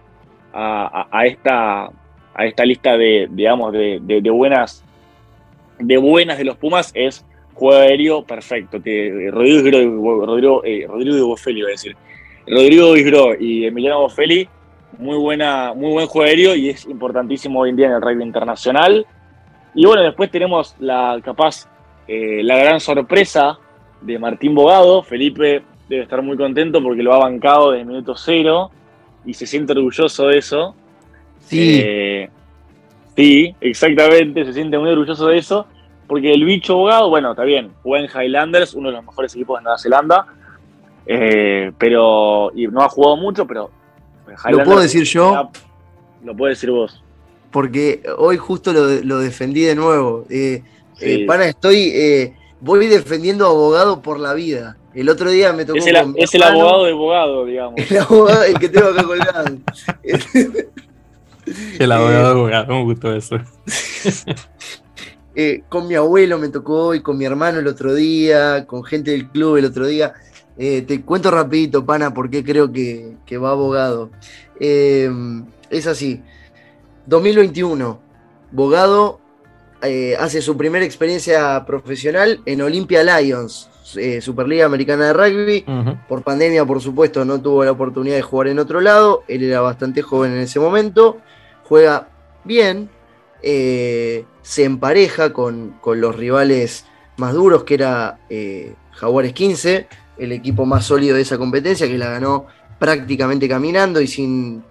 [0.53, 1.85] a, esta,
[2.33, 4.83] a esta lista de, digamos, de, buenas
[5.79, 8.81] de buenas de los Pumas, es juego aéreo perfecto.
[8.81, 11.95] Que Rodrigo, Rodrigo, eh, Rodrigo Bofeli, voy a decir.
[12.45, 14.47] Rodrigo Isgro y Emiliano Bofeli,
[14.97, 18.23] muy, buena, muy buen juego aéreo y es importantísimo hoy en día en el rugby
[18.23, 19.05] internacional.
[19.73, 21.67] Y bueno, después tenemos la capaz,
[22.07, 23.57] eh, la gran sorpresa
[24.01, 25.03] de Martín Bogado.
[25.03, 28.71] Felipe debe estar muy contento porque lo ha bancado desde minuto cero
[29.25, 30.75] y se siente orgulloso de eso.
[31.39, 31.81] Sí.
[31.83, 32.29] Eh,
[33.15, 35.67] sí, exactamente, se siente muy orgulloso de eso.
[36.07, 39.59] Porque el bicho Bogado, bueno, está bien, juega en Highlanders, uno de los mejores equipos
[39.59, 40.25] de Nueva Zelanda.
[41.05, 42.51] Eh, pero.
[42.55, 43.71] Y no ha jugado mucho, pero.
[44.49, 45.49] ¿Lo puedo decir yo?
[46.23, 47.03] Lo puedes decir vos.
[47.51, 50.25] Porque hoy justo lo, defendí de nuevo.
[50.29, 50.63] Eh,
[51.27, 52.33] pana, estoy.
[52.59, 54.77] voy defendiendo abogado por la vida.
[54.93, 55.79] El otro día me tocó.
[55.79, 57.79] Es el, es el abogado de abogado, digamos.
[57.89, 59.57] El abogado, el que tengo acá colgado.
[61.79, 63.37] el abogado de abogado, me gustó eso.
[65.35, 69.11] Eh, con mi abuelo me tocó hoy, con mi hermano el otro día, con gente
[69.11, 70.13] del club el otro día.
[70.57, 74.11] Eh, te cuento rapidito, pana, porque creo que, va abogado.
[74.59, 75.09] Eh,
[75.69, 76.21] es así.
[77.07, 77.99] 2021,
[78.51, 79.19] Bogado
[80.17, 83.69] hace su primera experiencia profesional en Olympia Lions,
[84.21, 85.65] Superliga Americana de Rugby.
[86.07, 89.23] Por pandemia, por supuesto, no tuvo la oportunidad de jugar en otro lado.
[89.27, 91.17] Él era bastante joven en ese momento.
[91.63, 92.07] Juega
[92.45, 92.89] bien.
[93.43, 96.85] Eh, se empareja con, los rivales
[97.17, 101.97] más duros, que era eh, Jaguares 15, el equipo más sólido de esa competencia, que
[101.97, 102.47] la ganó
[102.79, 104.63] prácticamente caminando y sin,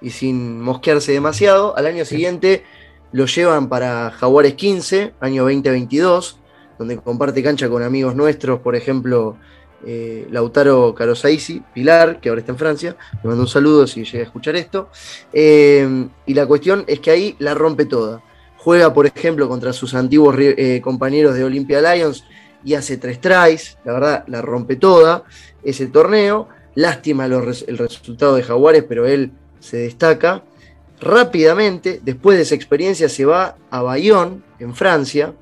[0.00, 1.76] y sin mosquearse demasiado.
[1.76, 2.64] Al año siguiente
[3.12, 6.38] lo llevan para Jaguares 15, año 2022
[6.82, 9.36] donde comparte cancha con amigos nuestros, por ejemplo,
[9.86, 14.20] eh, Lautaro Carosaisi, Pilar, que ahora está en Francia, le mando un saludo si llega
[14.20, 14.90] a escuchar esto.
[15.32, 18.22] Eh, y la cuestión es que ahí la rompe toda.
[18.58, 22.24] Juega, por ejemplo, contra sus antiguos eh, compañeros de Olympia Lions
[22.64, 25.24] y hace tres tries, la verdad, la rompe toda
[25.64, 26.48] ese torneo.
[26.74, 27.42] Lástima el
[27.76, 30.44] resultado de Jaguares, pero él se destaca.
[31.00, 35.34] Rápidamente, después de esa experiencia, se va a Bayonne, en Francia,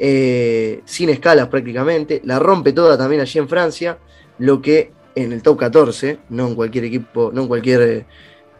[0.00, 3.98] eh, sin escalas prácticamente, la rompe toda también allí en Francia,
[4.38, 8.06] lo que en el top 14, no en cualquier equipo, no en cualquier eh,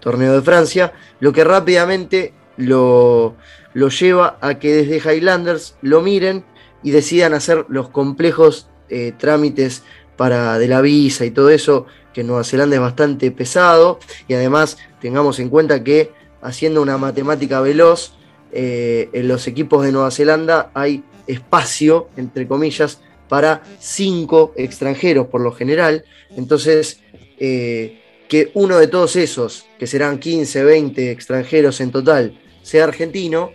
[0.01, 3.37] torneo de Francia, lo que rápidamente lo,
[3.73, 6.45] lo, lleva a que desde Highlanders lo miren
[6.83, 9.85] y decidan hacer los complejos eh, trámites
[10.17, 14.35] para de la visa y todo eso, que en Nueva Zelanda es bastante pesado, y
[14.35, 16.11] además tengamos en cuenta que
[16.43, 18.15] haciendo una matemática veloz,
[18.51, 25.53] en los equipos de Nueva Zelanda hay espacio, entre comillas, para cinco extranjeros por lo
[25.53, 26.05] general.
[26.37, 27.01] Entonces,
[27.39, 33.53] eh, que uno de todos esos, que serán 15, 20 extranjeros en total, sea argentino,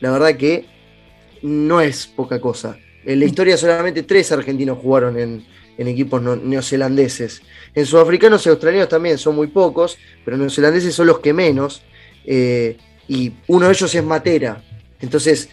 [0.00, 0.66] la verdad que
[1.42, 2.78] no es poca cosa.
[3.04, 5.44] En la historia solamente tres argentinos jugaron en,
[5.76, 7.42] en equipos neozelandeses.
[7.74, 11.82] En sudafricanos y australianos también son muy pocos, pero neozelandeses son los que menos.
[12.24, 12.76] Eh,
[13.08, 14.62] y uno de ellos es Matera.
[15.00, 15.48] Entonces,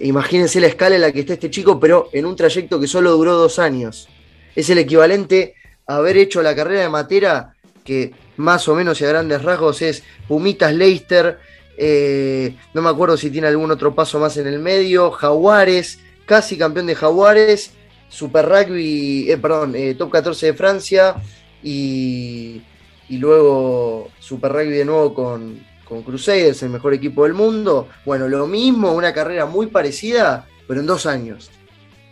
[0.00, 3.12] imagínense la escala en la que está este chico, pero en un trayecto que solo
[3.12, 4.08] duró dos años.
[4.54, 5.54] Es el equivalente
[5.86, 9.82] a haber hecho la carrera de Matera, que más o menos y a grandes rasgos
[9.82, 11.38] es Pumitas Leicester,
[11.80, 16.58] eh, no me acuerdo si tiene algún otro paso más en el medio, Jaguares, casi
[16.58, 17.70] campeón de Jaguares,
[18.08, 21.14] Super Rugby, eh, perdón, eh, Top 14 de Francia
[21.62, 22.62] y,
[23.10, 27.88] luego Super Rugby de nuevo con, con Crusaders, el mejor equipo del mundo.
[28.04, 31.50] Bueno, lo mismo, una carrera muy parecida, pero en dos años.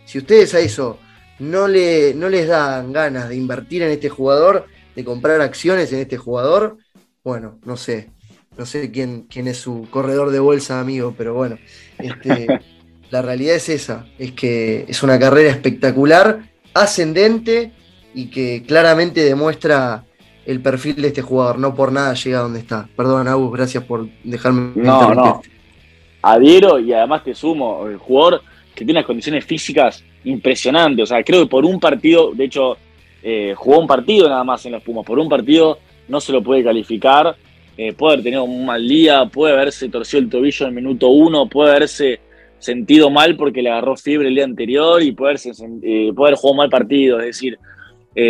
[0.05, 0.97] Si ustedes a eso
[1.39, 5.99] no, le, no les dan ganas de invertir en este jugador, de comprar acciones en
[5.99, 6.77] este jugador,
[7.23, 8.09] bueno, no sé,
[8.57, 11.59] no sé quién, quién es su corredor de bolsa, amigo, pero bueno,
[11.99, 12.47] este,
[13.11, 17.73] la realidad es esa, es que es una carrera espectacular, ascendente
[18.15, 20.06] y que claramente demuestra
[20.47, 22.87] el perfil de este jugador, no por nada llega a donde está.
[22.95, 24.71] Perdón, Agus, gracias por dejarme.
[24.75, 25.41] No, no.
[26.21, 28.41] Adhiero y además te sumo, el jugador
[28.73, 32.77] que tiene unas condiciones físicas impresionantes, o sea, creo que por un partido, de hecho,
[33.21, 36.41] eh, jugó un partido nada más en los Pumas, por un partido no se lo
[36.41, 37.35] puede calificar,
[37.77, 41.09] eh, puede haber tenido un mal día, puede haberse torcido el tobillo en el minuto
[41.09, 42.21] uno, puede haberse
[42.57, 46.39] sentido mal porque le agarró fiebre el día anterior y puede, haberse, eh, puede haber
[46.39, 47.59] jugado mal partido, es decir,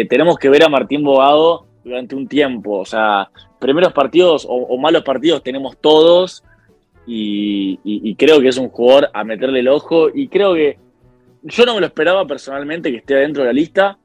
[0.10, 5.04] tenemos que ver a Martín Bogado durante un tiempo, o sea, primeros partidos o, malos
[5.04, 6.44] partidos tenemos todos
[7.06, 10.78] y, creo que es un jugador a meterle el ojo y creo que
[11.44, 13.98] yo no me lo esperaba personalmente que esté dentro de la lista,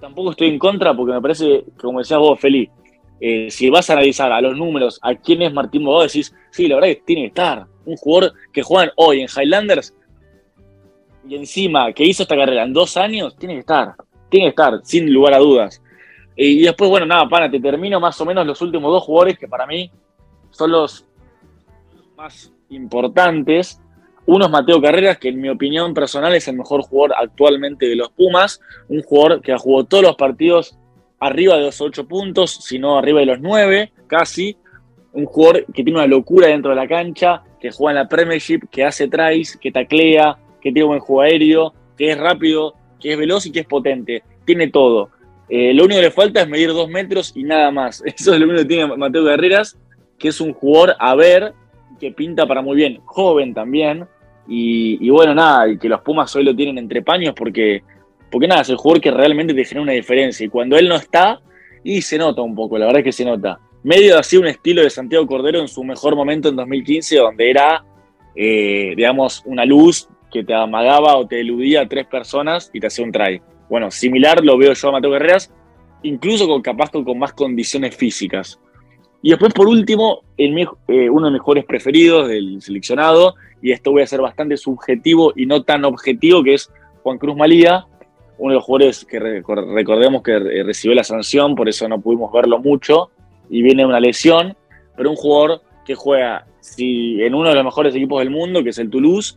[0.00, 2.68] tampoco estoy en contra porque me parece, como decías vos, Feli,
[3.20, 6.66] eh, si vas a analizar a los números a quién es Martín Bogado, decís, sí,
[6.66, 7.66] la verdad que tiene que estar.
[7.84, 9.94] Un jugador que juega hoy en Highlanders
[11.28, 13.94] y encima que hizo esta carrera en dos años, tiene que estar.
[14.30, 15.82] Tiene que estar, sin lugar a dudas.
[16.42, 19.46] Y, después, bueno, nada, pana, te termino más o menos los últimos dos jugadores que
[19.46, 19.90] para mí
[20.50, 21.06] son los
[22.16, 23.80] más importantes
[24.32, 27.96] uno es Mateo Carreras, que en mi opinión personal es el mejor jugador actualmente de
[27.96, 30.78] los Pumas, un jugador que ha jugado todos los partidos
[31.18, 34.56] arriba de los 8 puntos, si no arriba de los 9, casi.
[35.12, 38.60] Un jugador que tiene una locura dentro de la cancha, que juega en la Premiership,
[38.70, 43.18] que hace tries, que taclea, que tiene buen juego aéreo, que es rápido, que es
[43.18, 44.22] veloz y que es potente.
[44.44, 45.10] Tiene todo.
[45.50, 48.02] Eh, lo único que le falta es medir 2 metros y nada más.
[48.06, 49.76] Eso es lo único que tiene Mateo Carreras,
[50.18, 51.52] que es un jugador a ver,
[51.98, 53.00] que pinta para muy bien.
[53.04, 54.06] Joven también,
[54.52, 57.84] y, bueno, nada, y que los Pumas hoy lo tienen entre paños porque,
[58.32, 60.44] porque nada, es el jugador que realmente te genera una diferencia.
[60.44, 61.40] Y cuando él no está,
[61.84, 63.60] y se nota un poco, la verdad es que se nota.
[63.84, 67.84] Medio así un estilo de Santiago Cordero en su mejor momento en 2015, donde era,
[68.34, 72.88] eh, digamos, una luz que te amagaba o te eludía a tres personas y te
[72.88, 73.40] hacía un try.
[73.70, 75.50] Bueno, similar lo veo yo a Mateo Guerreras,
[76.02, 78.60] incluso con capaz con más condiciones físicas.
[79.22, 83.92] Y después, por último, el, eh, uno de mis jugadores preferidos del seleccionado, y esto
[83.92, 86.68] voy a ser bastante subjetivo y no tan objetivo, que es
[87.04, 87.86] Juan Cruz Malía,
[88.38, 92.58] uno de los jugadores que recordemos que recibió la sanción, por eso no pudimos verlo
[92.58, 93.10] mucho,
[93.50, 94.56] y viene una lesión,
[94.96, 98.70] pero un jugador que juega si, en uno de los mejores equipos del mundo, que
[98.70, 99.36] es el Toulouse,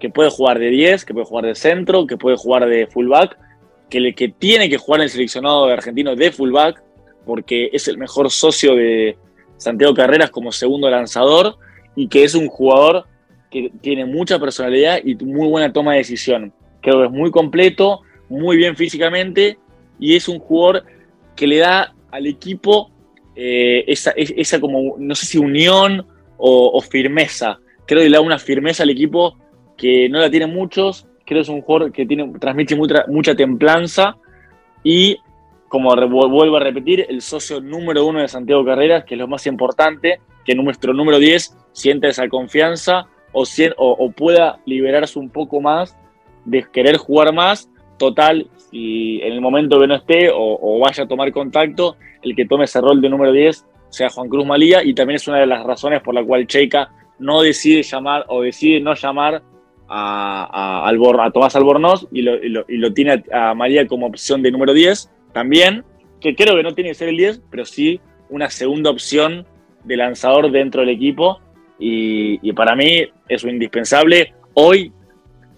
[0.00, 3.38] que puede jugar de 10, que puede jugar de centro, que puede jugar de fullback,
[3.90, 6.82] que, que tiene que jugar en el seleccionado de argentino de fullback,
[7.26, 9.18] porque es el mejor socio de
[9.58, 11.56] Santiago Carreras como segundo lanzador
[11.94, 13.04] y que es un jugador
[13.50, 16.52] que tiene mucha personalidad y muy buena toma de decisión.
[16.80, 19.58] Creo que es muy completo, muy bien físicamente
[19.98, 20.84] y es un jugador
[21.36, 22.90] que le da al equipo
[23.36, 27.58] eh, esa, como, no sé si unión o, firmeza.
[27.86, 29.36] Creo que le da una firmeza al equipo
[29.76, 31.06] que no la tienen muchos.
[31.30, 34.16] Creo que es un jugador que tiene, transmite mucha, mucha templanza
[34.82, 35.16] y
[35.68, 39.46] como vuelvo a repetir, el socio número uno de Santiago Carreras, que es lo más
[39.46, 43.44] importante, que nuestro número 10 siente esa confianza o,
[43.76, 45.96] o, pueda liberarse un poco más
[46.44, 47.70] de querer jugar más.
[47.96, 52.46] Total, si en el momento que no esté o, vaya a tomar contacto, el que
[52.46, 55.46] tome ese rol de número 10 sea Juan Cruz Malía y también es una de
[55.46, 56.90] las razones por la cual Cheika
[57.20, 59.40] no decide llamar o decide no llamar
[59.90, 65.84] a, Tomás Albornoz y lo, tiene a, María como opción de número 10 también,
[66.20, 69.46] que creo que no tiene que ser el 10, pero sí una segunda opción
[69.84, 71.40] de lanzador dentro del equipo.
[71.78, 74.34] Y, para mí es indispensable.
[74.54, 74.92] Hoy,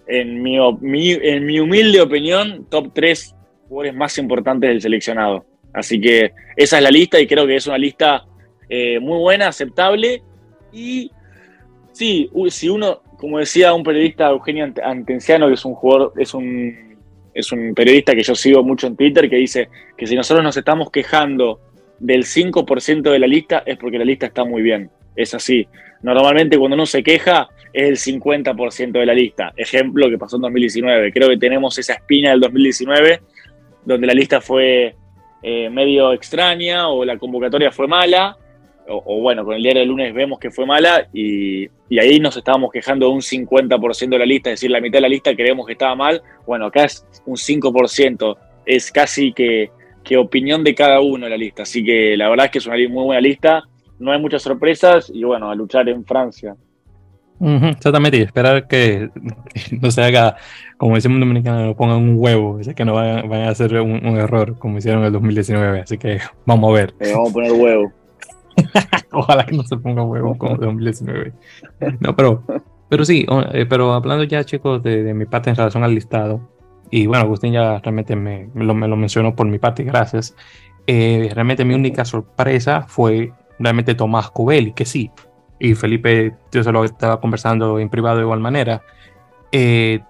[0.07, 3.35] en mi, en mi humilde opinión, top 3
[3.67, 5.45] jugadores más importantes del seleccionado.
[5.73, 8.25] Así que esa es la lista y creo que es una lista
[8.69, 10.21] eh, muy buena, aceptable.
[10.71, 11.11] Y
[11.91, 16.97] sí, si uno, como decía un periodista Eugenio Antenciano, que es un jugador, es un
[17.33, 20.57] es un periodista que yo sigo mucho en Twitter que dice que si nosotros nos
[20.57, 21.61] estamos quejando
[21.99, 24.89] del 5% de la lista es porque la lista está muy bien.
[25.15, 25.65] Es así.
[26.01, 29.53] Normalmente cuando uno se queja es el 50% de la lista.
[29.55, 31.13] Ejemplo que pasó en 2019.
[31.13, 33.21] Creo que tenemos esa espina del 2019
[33.85, 34.97] donde la lista fue
[35.41, 38.35] eh, medio extraña o la convocatoria fue mala.
[38.87, 42.71] O, bueno, con el diario del lunes vemos que fue mala y, ahí nos estábamos
[42.71, 45.65] quejando de un 50% de la lista, es decir, la mitad de la lista creemos
[45.65, 46.21] que estaba mal.
[46.45, 49.69] Bueno, acá es un 5%, es casi que
[50.03, 51.63] que opinión de cada uno en la lista.
[51.63, 53.63] Así que la verdad es que es una muy buena lista.
[53.99, 56.55] No hay muchas sorpresas y bueno, a luchar en Francia.
[57.39, 59.09] exactamente, y esperar que,
[59.81, 60.35] no se haga,
[60.77, 64.17] como decimos en Dominicano, no pongan un huevo, es que no vayan, a hacer un,
[64.17, 65.81] error como hicieron en el 2019.
[65.81, 66.93] Así que vamos a ver.
[66.99, 67.91] Eh, vamos a poner huevo.
[69.11, 71.33] Ojalá que no se ponga huevo como en 2019.
[71.99, 72.43] No, pero,
[72.89, 76.41] pero sí, eh, pero hablando ya, chicos, de, de mi parte en relación al listado,
[76.89, 80.35] y bueno, Agustín ya realmente me, lo, me lo mencionó por mi parte, gracias.
[80.85, 85.09] Eh, realmente mi única sorpresa fue realmente Tomás Covelli, que sí,
[85.59, 88.83] y Felipe, yo se lo estaba conversando en privado de igual manera.
[89.51, 90.01] Eh,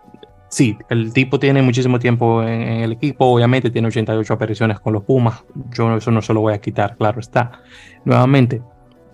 [0.54, 5.04] sí, el tipo tiene muchísimo tiempo en, el equipo, obviamente tiene 88 apariciones con los
[5.04, 7.64] Pumas, yo eso no se lo voy a quitar, claro está.
[8.06, 8.62] Nuevamente,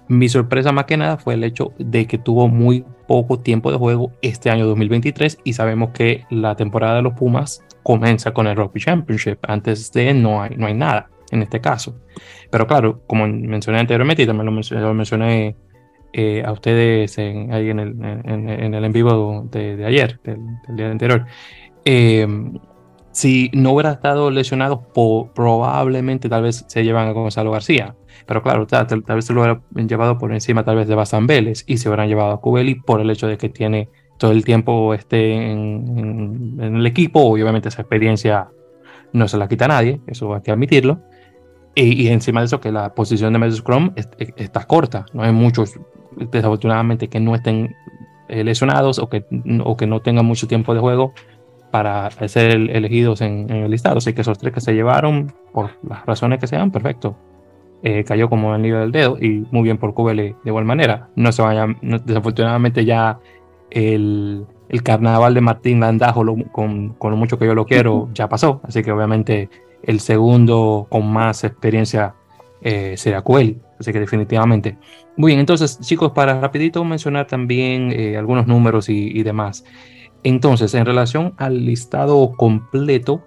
[0.10, 3.78] mi sorpresa más que nada fue el hecho de que tuvo muy poco tiempo de
[3.78, 8.56] juego este año 2023 y sabemos que la temporada de los Pumas comienza con el
[8.56, 9.38] Rugby Championship.
[9.48, 11.96] Antes de no hay, no hay nada en este caso.
[12.52, 15.56] Pero claro, como mencioné anteriormente y también lo mencioné,
[16.14, 20.40] eh, a ustedes en, ahí en el en, el en vivo de, ayer, del,
[20.76, 21.26] día anterior,
[21.86, 22.28] eh,
[23.12, 24.82] si no hubiera estado lesionado,
[25.34, 27.96] probablemente tal vez se llevan a Gonzalo García.
[28.26, 31.64] Pero claro, tal, vez se lo hubieran llevado por encima tal vez de Basan Vélez
[31.68, 34.94] y se hubieran llevado a Cubeli por el hecho de que tiene todo el tiempo
[34.94, 37.22] este en, el equipo.
[37.22, 38.50] Obviamente esa experiencia
[39.14, 41.02] no se la quita a nadie, eso hay que admitirlo.
[41.76, 45.06] Y, encima de eso que la posición de medio scrum está corta.
[45.14, 45.80] No hay muchos,
[46.16, 47.76] desafortunadamente, que no estén
[48.28, 49.26] eh, lesionados o que,
[49.64, 51.14] o que no tengan mucho tiempo de juego
[51.72, 53.98] para ser elegidos en, el listado.
[53.98, 57.16] Así que esos tres que se llevaron, por las razones que sean, perfecto.
[57.82, 61.10] Eh, cayó como el nivel del dedo y muy bien por QBL de igual manera.
[61.16, 63.20] No se vaya, desafortunadamente ya
[63.70, 68.28] el, el, carnaval de Martín Landajo, con, con, lo mucho que yo lo quiero, ya
[68.28, 68.62] pasó.
[68.64, 69.50] Así que obviamente
[69.84, 72.16] el segundo con más experiencia
[72.62, 73.56] eh, será QL.
[73.80, 74.78] Así que definitivamente.
[75.16, 79.64] Muy bien, entonces chicos, para rapidito mencionar también eh, algunos números y, y demás.
[80.24, 83.24] Entonces, en relación al listado completo,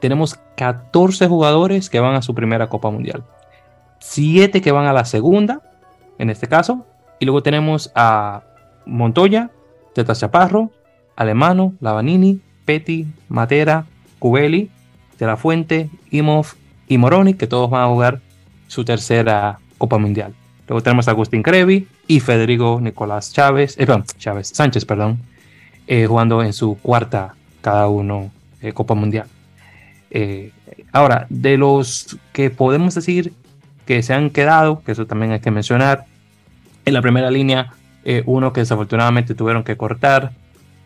[0.00, 3.24] tenemos 14 jugadores que van a su primera Copa Mundial,
[3.98, 5.62] 7 que van a la segunda,
[6.18, 6.86] en este caso,
[7.18, 8.42] y luego tenemos a
[8.84, 9.50] Montoya,
[9.94, 10.70] Teta Chaparro,
[11.16, 13.86] Alemano, Lavanini, Petty, Matera,
[14.18, 14.70] Cubeli,
[15.18, 16.46] De La Fuente, Imov
[16.86, 18.20] y Moroni, que todos van a jugar
[18.66, 20.34] su tercera Copa Mundial.
[20.68, 23.86] Luego tenemos a Agustín Crevi y Federico Nicolás Chávez, eh,
[24.18, 25.18] Chávez Sánchez, perdón,
[25.86, 29.26] eh, jugando en su cuarta cada uno eh, Copa Mundial.
[30.92, 33.34] Ahora, de los que podemos decir
[33.84, 36.06] que se han quedado, que eso también hay que mencionar,
[36.86, 37.74] en la primera línea,
[38.24, 40.32] uno que desafortunadamente tuvieron que cortar,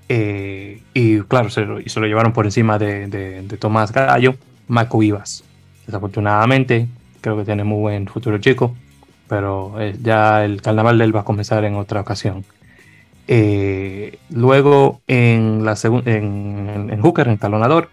[0.09, 4.35] y claro, se lo, se lo, llevaron por encima de, de, Tomás Gallo,
[4.66, 5.45] Marco Vivas.
[5.87, 6.88] Desafortunadamente,
[7.20, 8.74] creo que tiene muy buen futuro chico,
[9.28, 12.44] pero ya el carnaval de él va a comenzar en otra ocasión.
[13.28, 17.90] Eh, luego en, la en, en Hooker, en talonador,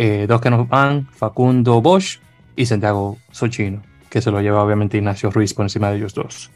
[0.00, 2.20] eh, dos que nos van, Facundo Bosch
[2.54, 6.52] y Santiago Sochino, que se lo lleva obviamente Ignacio Ruiz por encima de ellos dos.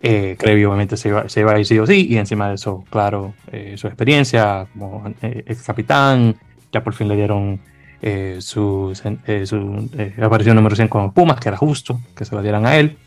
[0.00, 3.34] Eh, obviamente se iba, se a ir sí o sí, y encima de eso, claro,
[3.50, 6.36] eh, su experiencia como ex capitán,
[6.72, 7.60] ya por fin le dieron
[8.40, 8.92] su,
[9.44, 12.98] su aparición número 100 con Pumas, que era justo que se lo dieran a él.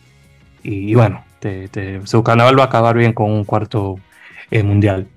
[0.63, 1.23] Y, bueno,
[2.05, 3.99] su carnaval va a acabar bien con un cuarto
[4.51, 5.07] eh, mundial.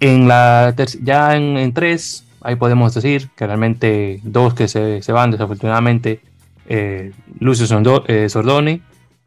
[0.00, 5.30] En la ya en, tres, ahí podemos decir que realmente dos que se, se van
[5.30, 6.20] desafortunadamente,
[6.68, 7.66] eh, Lucio
[8.06, 8.82] eh, Sordoni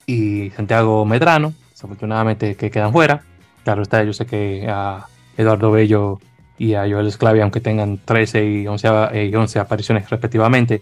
[0.05, 3.23] y Santiago Medrano, desafortunadamente que quedan fuera.
[3.63, 5.05] Claro está, yo sé que a
[5.37, 6.19] Eduardo Bello
[6.57, 10.81] y a Joel Esclavi, aunque tengan 13 y 11, y 11 apariciones respectivamente,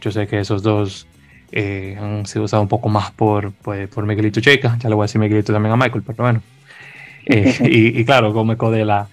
[0.00, 1.06] yo sé que esos dos
[1.52, 5.06] han sido usados un poco más por, pues, por Miguelito Checa, ya le voy a
[5.06, 6.42] decir Miguelito también a Michael, pero bueno,
[7.26, 9.08] eh, y, claro, Gómez Codela,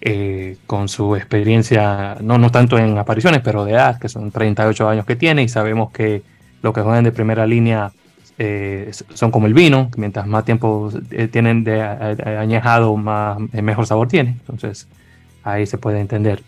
[0.00, 4.88] eh, con su experiencia, no, no tanto en apariciones, pero de edad, que son 38
[4.88, 6.22] años que tiene, y sabemos que
[6.62, 7.92] los que juegan de primera línea
[8.38, 10.90] eh, son como el vino, mientras más tiempo
[11.30, 14.30] tienen de añejado, más, mejor sabor tiene.
[14.40, 14.88] Entonces,
[15.44, 16.42] ahí se puede entender.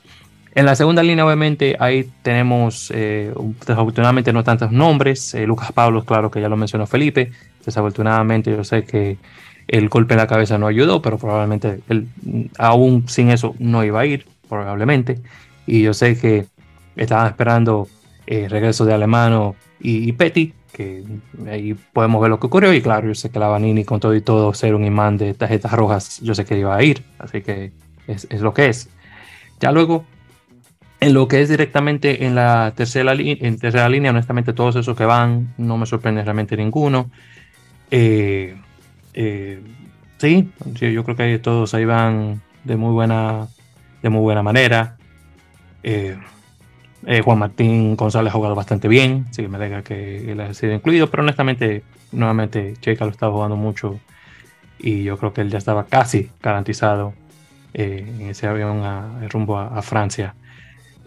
[0.56, 3.30] En la segunda línea, obviamente, ahí tenemos eh,
[3.60, 5.34] desafortunadamente no tantos nombres.
[5.34, 7.30] Eh, Lucas Pablo, claro que ya lo mencionó Felipe.
[7.64, 9.18] Desafortunadamente, yo sé que
[9.68, 12.08] el golpe en la cabeza no ayudó, pero probablemente él,
[12.56, 15.18] aún sin eso no iba a ir, probablemente.
[15.66, 16.46] Y yo sé que
[16.96, 17.86] estaban esperando
[18.26, 21.04] el regreso de Alemano y, y Petty, que
[21.50, 22.72] ahí podemos ver lo que ocurrió.
[22.72, 25.34] Y claro, yo sé que la Vanini, con todo y todo, ser un imán de
[25.34, 27.04] tarjetas rojas, yo sé que iba a ir.
[27.18, 27.72] Así que
[28.06, 28.88] es, es lo que es.
[29.60, 30.04] Ya luego
[31.00, 35.76] en lo que es directamente en la tercera, línea, honestamente todos esos que van, no
[35.76, 37.10] me sorprende realmente ninguno.
[37.90, 38.56] Eh,
[39.14, 39.60] eh,
[40.18, 43.48] sí, yo creo que todos ahí van de muy buena,
[44.02, 44.96] de muy buena manera.
[45.82, 46.16] Eh,
[47.22, 50.72] Juan Martín González ha jugado bastante bien, así que me alegra que él haya sido
[50.72, 54.00] incluido, pero honestamente, nuevamente, Checa lo estaba jugando mucho
[54.78, 57.14] y yo creo que él ya estaba casi garantizado
[57.76, 60.34] en ese avión a, rumbo a Francia.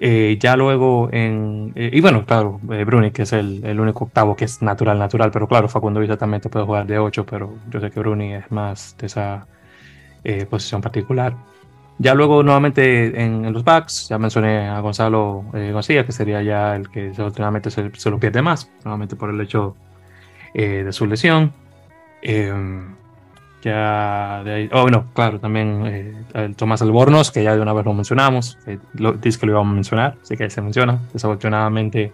[0.01, 1.73] Eh, ya luego en.
[1.75, 4.97] Eh, y bueno, claro, eh, Bruni, que es el, el, único octavo que es natural,
[4.97, 7.99] natural, pero claro, Facundo Villa también te puede jugar de 8, pero yo sé que
[7.99, 9.45] Bruni es más de esa
[10.49, 11.35] posición particular.
[11.97, 16.89] Ya luego, nuevamente en, los backs, ya mencioné a Gonzalo García, que sería ya el
[16.89, 19.75] que últimamente se, se, lo pierde más, nuevamente por el hecho
[20.53, 21.53] de su lesión.
[22.21, 22.95] Em,
[23.61, 27.85] ya de ahí, oh, bueno, claro, también eh, Tomás Albornoz, que ya de una vez
[27.85, 28.57] lo mencionamos,
[28.93, 30.99] lo, dice que lo íbamos a mencionar, así que se menciona.
[31.13, 32.13] Desafortunadamente,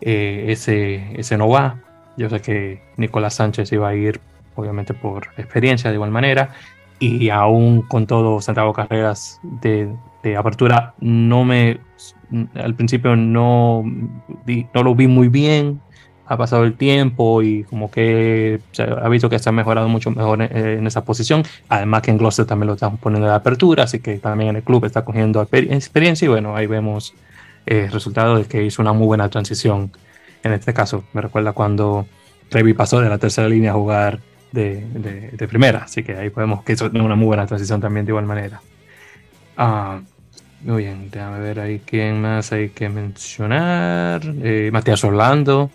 [0.00, 1.78] eh, ese, ese no va.
[2.16, 4.20] Yo sé que Nicolás Sánchez iba a ir,
[4.54, 6.50] obviamente, por experiencia de igual manera,
[6.98, 9.88] y aún con todo Santiago Carreras de,
[10.22, 11.80] de apertura, no me,
[12.54, 15.80] al principio no, no lo vi muy bien
[16.30, 20.40] ha pasado el tiempo y como que ha visto que se ha mejorado mucho mejor
[20.42, 21.42] en, esa posición.
[21.68, 24.62] Además que en Gloucester también lo están poniendo de apertura, así que también en el
[24.62, 27.14] club está cogiendo experiencia y bueno, ahí vemos
[27.66, 29.90] eh, resultado de que hizo una muy buena transición.
[30.44, 32.06] En este caso, me recuerda cuando
[32.48, 34.20] Trevi pasó de la tercera línea a jugar
[34.52, 34.84] de,
[35.32, 38.26] de, primera, así que ahí podemos que hizo una muy buena transición también de igual
[38.26, 38.60] manera.
[39.56, 39.98] Ah,
[40.62, 44.22] muy bien, déjame ver ahí quién más hay que mencionar.
[44.44, 45.72] Eh, Matías Orlando,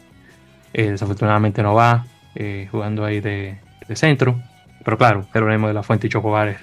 [0.77, 2.05] eh, desafortunadamente no va
[2.35, 3.57] eh, jugando ahí de,
[3.93, 4.41] centro.
[4.83, 6.57] Pero claro, Jerónimo de la Fuente y Chocobares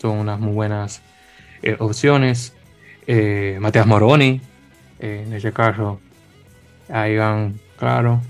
[0.00, 1.02] son unas muy buenas
[1.62, 2.54] eh, opciones.
[3.58, 4.40] Matías Moroni,
[5.00, 6.00] en ese caso,
[6.88, 8.22] ahí van, claro.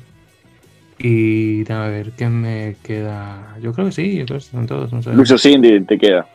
[0.99, 3.57] Y a ver, ¿quién me queda?
[3.61, 4.91] Yo creo que sí, yo creo que son todos.
[4.91, 6.27] No Lucio Cindy te queda.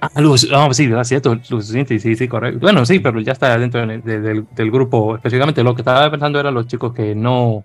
[0.00, 2.60] Ah, Lucio, no, sí, es cierto, Lucio Cindy, sí, sí, correcto.
[2.60, 5.16] Bueno, sí, pero ya está dentro del, del, grupo.
[5.16, 7.64] Específicamente lo que estaba pensando eran los chicos que no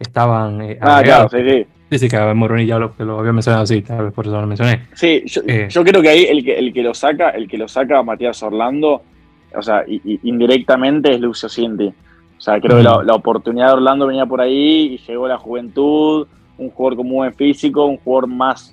[0.00, 0.60] estaban.
[0.62, 1.66] Eh, ah, claro, sí, sí.
[1.90, 4.46] Sí, sí, que Moroni ya lo, lo, había mencionado así, tal vez por eso lo
[4.46, 4.86] mencioné.
[4.94, 7.58] Sí, yo, eh, yo, creo que ahí el que, el que lo saca, el que
[7.58, 9.02] lo saca a Matías Orlando,
[9.52, 11.88] o sea, y, indirectamente es Lucio Cinti.
[11.88, 15.36] O sea, creo que la, la, oportunidad de Orlando venía por ahí y llegó la
[15.36, 16.28] juventud,
[16.58, 18.72] un jugador con muy buen físico, un jugador más,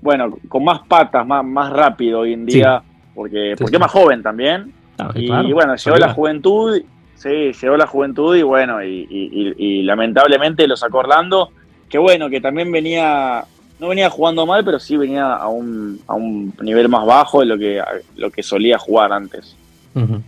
[0.00, 2.82] bueno, con más patas, más, más rápido hoy en día,
[3.16, 4.72] porque, porque es más joven también.
[4.98, 6.80] Ah, y, bueno, llegó la juventud
[7.24, 11.48] Sí, llegó la juventud y bueno, y, lamentablemente lo sacó Orlando,
[11.88, 13.46] que bueno, que también venía,
[13.80, 17.46] no venía jugando mal, pero sí venía a un, a un nivel más bajo de
[17.46, 17.82] lo que,
[18.16, 19.56] lo que solía jugar antes.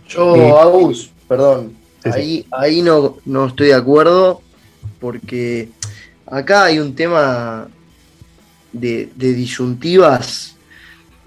[0.09, 1.73] Yo, Agus, perdón,
[2.03, 4.41] ahí, ahí no, no estoy de acuerdo,
[4.99, 5.69] porque
[6.25, 7.67] acá hay un tema
[8.73, 10.55] de, de disyuntivas.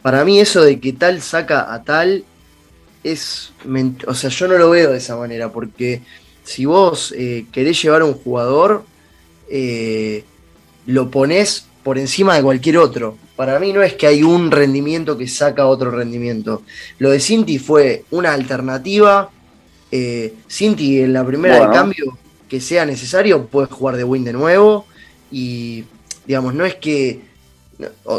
[0.03, 2.25] Para mí eso de que tal saca a tal
[3.03, 3.53] es.
[4.07, 6.03] O sea, yo no lo veo de esa manera, porque
[6.44, 8.84] si vos eh, querés llevar a un jugador,
[9.48, 10.24] eh,
[10.86, 13.16] lo pones por encima de cualquier otro.
[13.36, 16.62] Para mí no es que hay un rendimiento que saca otro rendimiento.
[16.98, 19.30] Lo de Cinti fue una alternativa.
[19.90, 24.32] Eh, Cinti en la primera de cambio que sea necesario puede jugar de win de
[24.32, 24.86] nuevo.
[25.30, 25.84] Y
[26.26, 27.30] digamos, no es que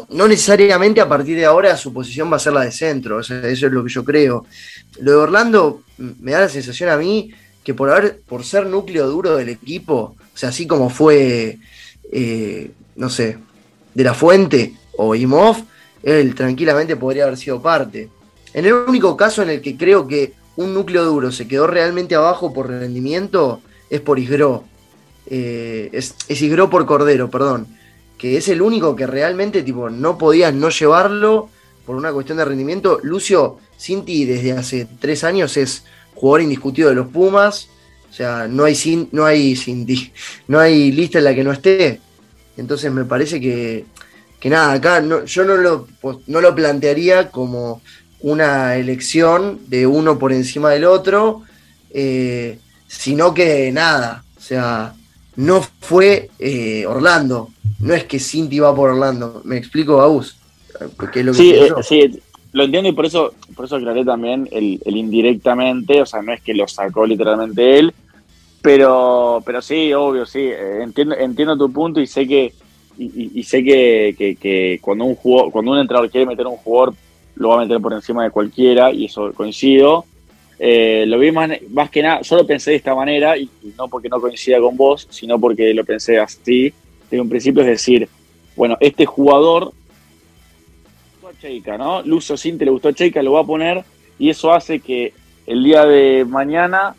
[0.10, 3.36] no, necesariamente a partir de ahora su posición va a ser la de centro, eso
[3.36, 4.46] es lo que yo creo.
[5.00, 7.32] Lo de Orlando me da la sensación a mí
[7.64, 11.60] que por, haber, por ser núcleo duro del equipo, o sea, así como fue,
[12.12, 13.38] eh, no sé,
[13.94, 15.58] de la Fuente o Imov,
[16.04, 18.10] él tranquilamente podría haber sido parte.
[18.54, 22.16] En el único caso en el que creo que un núcleo duro se quedó realmente
[22.16, 24.64] abajo por rendimiento es por Isgro.
[25.28, 27.68] Eh, es, es por Cordero, perdón
[28.22, 31.50] que es el único que realmente tipo, no podías no llevarlo
[31.88, 33.00] por una cuestión de rendimiento.
[33.02, 37.70] Lucio Cinti desde hace tres años es jugador indiscutido de los Pumas.
[38.12, 39.58] O sea, no hay, no hay
[40.48, 42.00] no hay lista en la que no esté.
[42.58, 43.86] Entonces me parece que,
[44.40, 45.88] que nada, acá yo no lo,
[46.28, 47.82] no lo plantearía como
[48.20, 51.42] una elección de uno por encima del otro,
[51.90, 54.94] eh, sino que nada, o sea,
[55.36, 60.02] no fue eh, Orlando, no es que Cinti va por Orlando, me explico.
[60.02, 62.20] Lo sí, eh, sí,
[62.54, 66.42] lo entiendo y por eso, por eso aclaré también el, indirectamente, o sea, no es
[66.42, 67.94] que lo sacó literalmente él,
[68.62, 70.50] pero, pero sí, obvio, sí,
[70.82, 72.54] entiendo, entiendo tu punto y sé que
[72.98, 76.94] y, sé que, cuando un jugador, cuando un entrenador quiere meter a un jugador
[77.36, 80.06] lo va a meter por encima de cualquiera y eso coincido.
[80.64, 83.88] Eh, lo vi más, más, que nada, yo lo pensé de esta manera y, no
[83.88, 86.72] porque no coincida con vos, sino porque lo pensé así
[87.10, 88.08] desde un principio, es decir,
[88.56, 89.74] bueno, este jugador
[91.28, 92.04] a Cheika, ¿no?
[92.04, 93.84] Lucio Sinte le gustó a Cheika, lo va a poner
[94.20, 95.14] y eso hace que
[95.48, 96.96] el día de mañana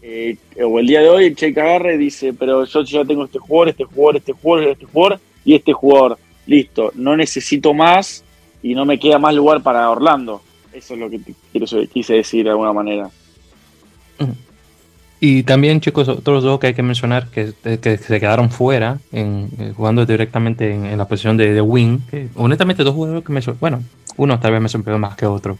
[0.00, 3.38] eh, o el día de hoy Cheika agarre y dice, pero yo ya tengo este
[3.38, 8.24] jugador, este jugador, este jugador, este jugador y este jugador, listo, no necesito más
[8.62, 10.40] y no me queda más lugar para Orlando.
[10.72, 13.10] Eso es lo que quise decir de alguna manera.
[15.24, 20.04] Y también, chicos, otros dos que hay que mencionar que, se quedaron fuera eh, jugando
[20.04, 22.00] directamente en, la posición de, de wing.
[22.10, 23.84] Que, honestamente, dos jugadores que me bueno,
[24.16, 25.58] uno tal vez me sorprendió más que otro.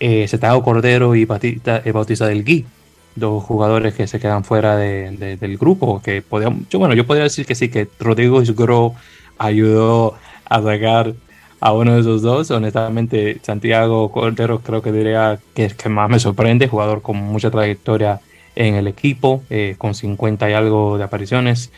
[0.00, 0.28] Eh,
[0.64, 2.66] Cordero y eh, Bautista del Gui,
[3.14, 6.02] dos jugadores que se quedan fuera del grupo.
[6.02, 6.24] Que
[6.68, 8.94] yo, bueno, yo podría decir que sí, que Rodrigo Isgro
[9.38, 11.14] ayudó a sacar
[11.60, 12.50] a uno de esos dos.
[12.50, 17.50] Honestamente, Santiago Cordero creo que diría que es que más me sorprende, jugador con mucha
[17.50, 18.20] trayectoria
[18.54, 21.70] en el equipo, eh, con 50 y algo de apariciones.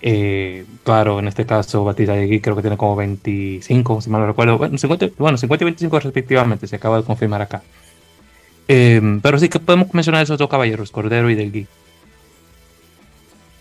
[0.00, 4.20] Eh, claro, en este caso, Batista de Gui creo que tiene como 25, si mal
[4.20, 4.58] no recuerdo.
[4.58, 7.62] Bueno 50, bueno, 50 y 25 respectivamente, se acaba de confirmar acá.
[8.68, 11.66] Eh, pero sí que podemos mencionar esos dos caballeros, Cordero y Del Gui.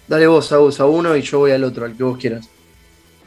[0.07, 2.49] Dale vos, a vos, a uno y yo voy al otro, al que vos quieras.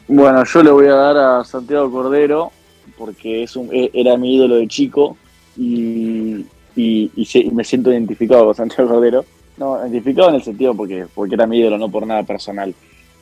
[0.07, 2.51] Bueno, yo le voy a dar a Santiago Cordero
[2.97, 5.17] porque es un, e, era mi ídolo de chico
[5.57, 6.45] y,
[6.75, 9.25] me siento identificado con Santiago Cordero.
[9.57, 12.73] No, identificado en el sentido porque, porque era mi ídolo, no por nada personal.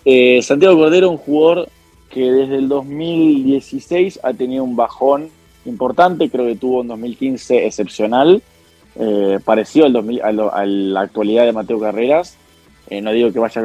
[0.05, 1.67] Eh, Santiago Cordero, un jugador
[2.09, 5.29] que desde el 2016 ha tenido un bajón
[5.65, 8.41] importante, creo que tuvo un 2015 excepcional,
[8.95, 12.37] eh, parecido al 2000, a la actualidad de Mateo Carreras,
[12.89, 13.61] eh, no digo que vaya,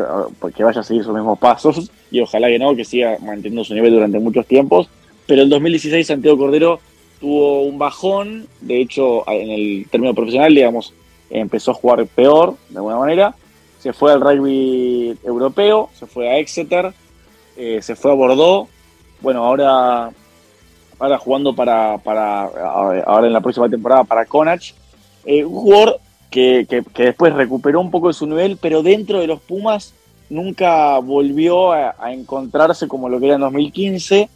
[0.55, 3.75] que vaya a seguir sus mismos pasos y ojalá que no, que siga manteniendo su
[3.75, 4.89] nivel durante muchos tiempos.
[5.27, 6.81] Pero en 2016 Santiago Cordero
[7.21, 10.93] tuvo un bajón, de hecho en el término profesional, digamos,
[11.31, 13.35] empezó a jugar peor de alguna manera.
[13.79, 16.93] Se fue al rugby europeo, se fue a Exeter,
[17.57, 18.69] eh, se fue a Bordeaux.
[19.21, 20.11] Bueno, ahora,
[20.99, 24.73] ahora jugando para, para ahora en la próxima temporada para Conach.
[25.25, 26.01] Eh, un jugador
[26.35, 29.95] que, después recuperó un poco de su nivel, pero dentro de los Pumas
[30.29, 34.29] nunca volvió a, encontrarse como lo que era en 2015.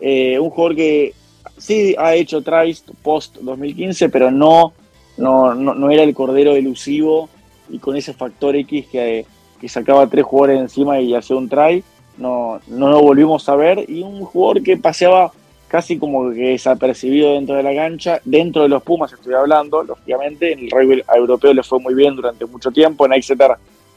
[0.00, 1.14] Eh, un jugador que
[1.56, 4.72] sí ha hecho tries post 2015, pero no,
[5.16, 7.28] no, no, era el cordero elusivo
[7.70, 9.24] y con ese factor X que,
[9.60, 11.84] que sacaba tres jugadores encima y hacía un try.
[12.18, 13.88] No, no lo volvimos a ver.
[13.88, 15.32] Y un jugador que paseaba
[15.68, 18.20] casi como que desapercibido dentro de la cancha.
[18.24, 22.16] Dentro de los Pumas estoy hablando, lógicamente, en el rugby europeo le fue muy bien
[22.16, 23.52] durante mucho tiempo, en Exeter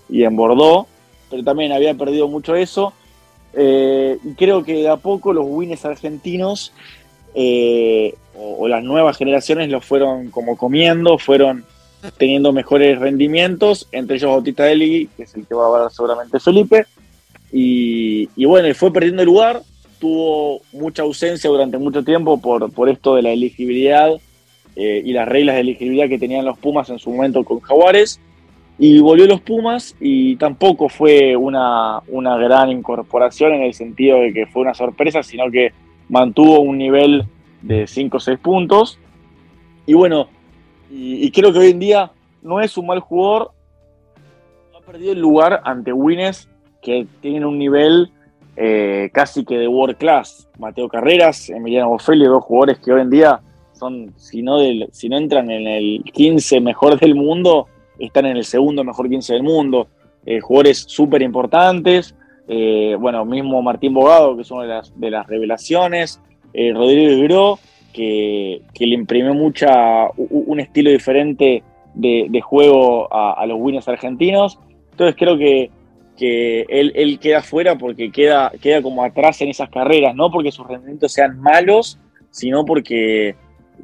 [0.09, 0.87] y en Bordeaux,
[1.29, 2.93] pero también había perdido mucho eso.
[3.53, 6.71] Eh, y creo que de a poco los winners argentinos
[7.33, 11.65] eh, o, las nuevas generaciones los fueron como comiendo, fueron
[12.17, 16.39] teniendo mejores rendimientos, entre ellos Bautista Deli, que es el que va a hablar seguramente
[16.39, 16.85] Felipe,
[17.51, 19.61] y, y bueno, fue perdiendo el lugar,
[19.99, 24.11] tuvo mucha ausencia durante mucho tiempo por, por esto de la elegibilidad
[24.75, 28.19] eh, y las reglas de elegibilidad que tenían los Pumas en su momento con Jaguares.
[28.77, 34.31] Y volvió los Pumas y tampoco fue una, una gran incorporación en el sentido de
[34.31, 35.73] que fue una sorpresa, sino que
[36.07, 37.25] mantuvo un nivel
[37.61, 38.97] de 5 o 6 puntos.
[39.85, 40.29] Y bueno,
[40.89, 43.51] y, creo que hoy en día no es un mal jugador,
[44.75, 46.49] ha perdido el lugar ante Wines
[46.81, 48.11] que tienen un nivel
[48.61, 50.49] eh, casi que de world class.
[50.57, 53.39] Mateo Carreras, Emiliano Boffelli, dos jugadores que hoy en día
[53.71, 54.57] son, si no,
[54.91, 59.31] si no entran en el 15 mejor del mundo, están en el segundo mejor 15
[59.31, 59.87] del mundo.
[60.25, 62.13] Eh, jugadores súper importantes.
[62.49, 66.19] Eh, bueno, mismo Martín Bogado, que es una de las, de las revelaciones.
[66.53, 67.59] Rodrigo Igro,
[67.93, 74.59] que, que, le imprimió mucha, un estilo diferente de, juego a, a los winners argentinos.
[74.91, 75.71] Entonces creo que
[76.19, 80.67] que él, queda fuera porque queda, queda como atrás en esas carreras, no porque sus
[80.67, 81.97] rendimientos sean malos,
[82.29, 83.35] sino porque,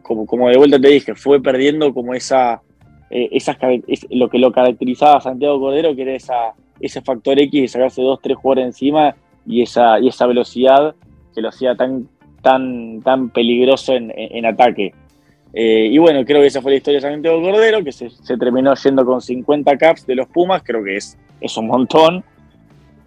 [0.02, 2.62] como, como de vuelta te dije, fue perdiendo como esa,
[3.10, 3.56] eh, esas,
[4.10, 8.02] lo que lo caracterizaba a Santiago Cordero, que era esa, ese factor X de sacarse
[8.02, 9.16] dos, tres jugadores encima
[9.46, 10.94] y esa, y esa velocidad
[11.34, 12.10] que lo hacía tan,
[12.42, 14.94] tan, tan peligroso en, ataque.
[15.58, 18.76] Eh, y bueno, creo que esa fue la historia de Santiago Cordero, que se, terminó
[18.76, 22.26] yendo con 50 caps de los Pumas, creo que es, es un montón.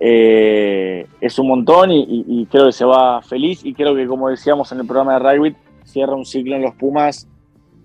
[0.00, 4.70] Eh, es un montón y, creo que se va feliz y creo que como decíamos
[4.72, 7.28] en el programa de rugby, cierra un ciclo en los Pumas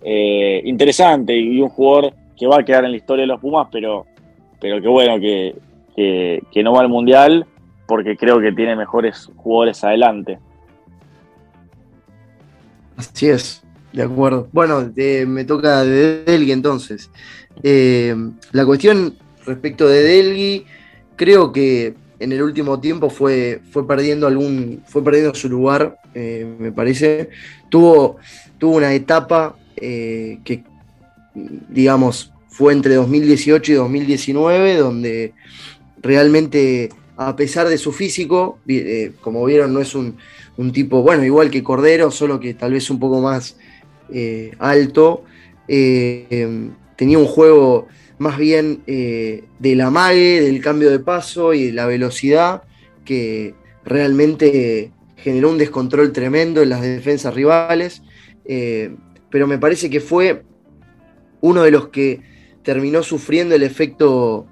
[0.03, 3.68] eh, interesante y un jugador que va a quedar en la historia de los Pumas,
[3.72, 4.05] pero,
[4.61, 5.55] pero que bueno, que,
[5.95, 7.45] que, no va al Mundial
[7.86, 10.39] porque creo que tiene mejores jugadores adelante.
[12.95, 14.49] Así es, de acuerdo.
[14.51, 14.91] Bueno,
[15.27, 17.09] me toca de Delgui entonces.
[17.61, 18.15] Eh,
[18.51, 19.15] la cuestión
[19.45, 20.65] respecto de Delgui,
[21.15, 24.81] creo que en el último tiempo fue, fue perdiendo algún.
[24.87, 27.29] fue perdiendo su lugar, eh, me parece.
[27.69, 28.17] Tuvo,
[28.57, 30.63] tuvo una etapa eh, que,
[31.69, 35.33] digamos, fue entre 2018 y 2019, donde
[36.01, 38.59] realmente, a pesar de su físico,
[39.21, 40.17] como vieron, no es un,
[40.71, 43.57] tipo, bueno, igual que Cordero, solo que tal vez un poco más
[44.14, 45.24] eh, alto,
[45.68, 47.88] tenía un juego
[48.18, 52.64] más bien de la mague, del cambio de paso y de la velocidad,
[53.05, 58.01] que realmente generó un descontrol tremendo en las defensas rivales
[59.34, 60.43] pero me parece que fue
[61.41, 62.22] uno de los que
[62.61, 64.45] terminó sufriendo el efecto,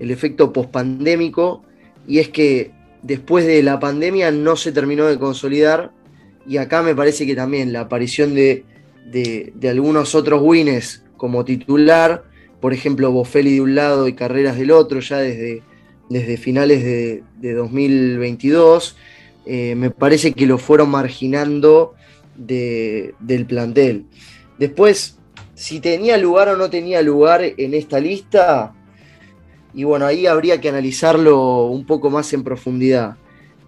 [0.00, 1.62] el efecto pospandémico,
[2.04, 2.72] y es que
[3.04, 5.92] después de la pandemia no se terminó de consolidar,
[6.48, 8.64] y acá me parece que también la aparición de,
[9.68, 12.24] algunos otros wins como titular,
[12.60, 15.62] por ejemplo, Bofelli de un lado y Carreras del otro, ya desde,
[16.08, 18.96] desde finales de, 2022,
[19.46, 21.94] eh, me parece que lo fueron marginando
[22.36, 24.06] del plantel.
[24.58, 25.18] Después,
[25.54, 28.74] si tenía lugar o no tenía lugar en esta lista,
[29.74, 33.16] y bueno, ahí habría que analizarlo un poco más en profundidad.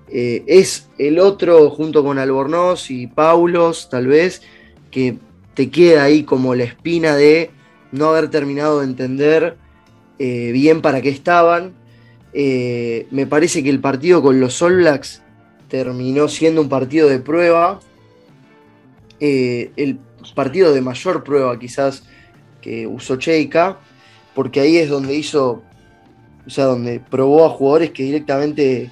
[0.08, 4.42] Eh, es el otro, junto con Albornoz y Paulos, tal vez,
[4.90, 5.18] que
[5.56, 7.50] te queda ahí como la espina de
[7.90, 9.56] no haber terminado de entender
[10.20, 11.72] eh, bien para qué estaban.
[12.32, 15.22] Eh, me parece que el partido con los All Blacks
[15.68, 17.80] terminó siendo un partido de prueba
[19.18, 19.98] eh, el
[20.34, 22.02] partido de mayor prueba quizás
[22.60, 23.78] que usó Cheika,
[24.34, 25.62] porque ahí es donde hizo,
[26.46, 28.90] o sea, donde probó a jugadores que directamente,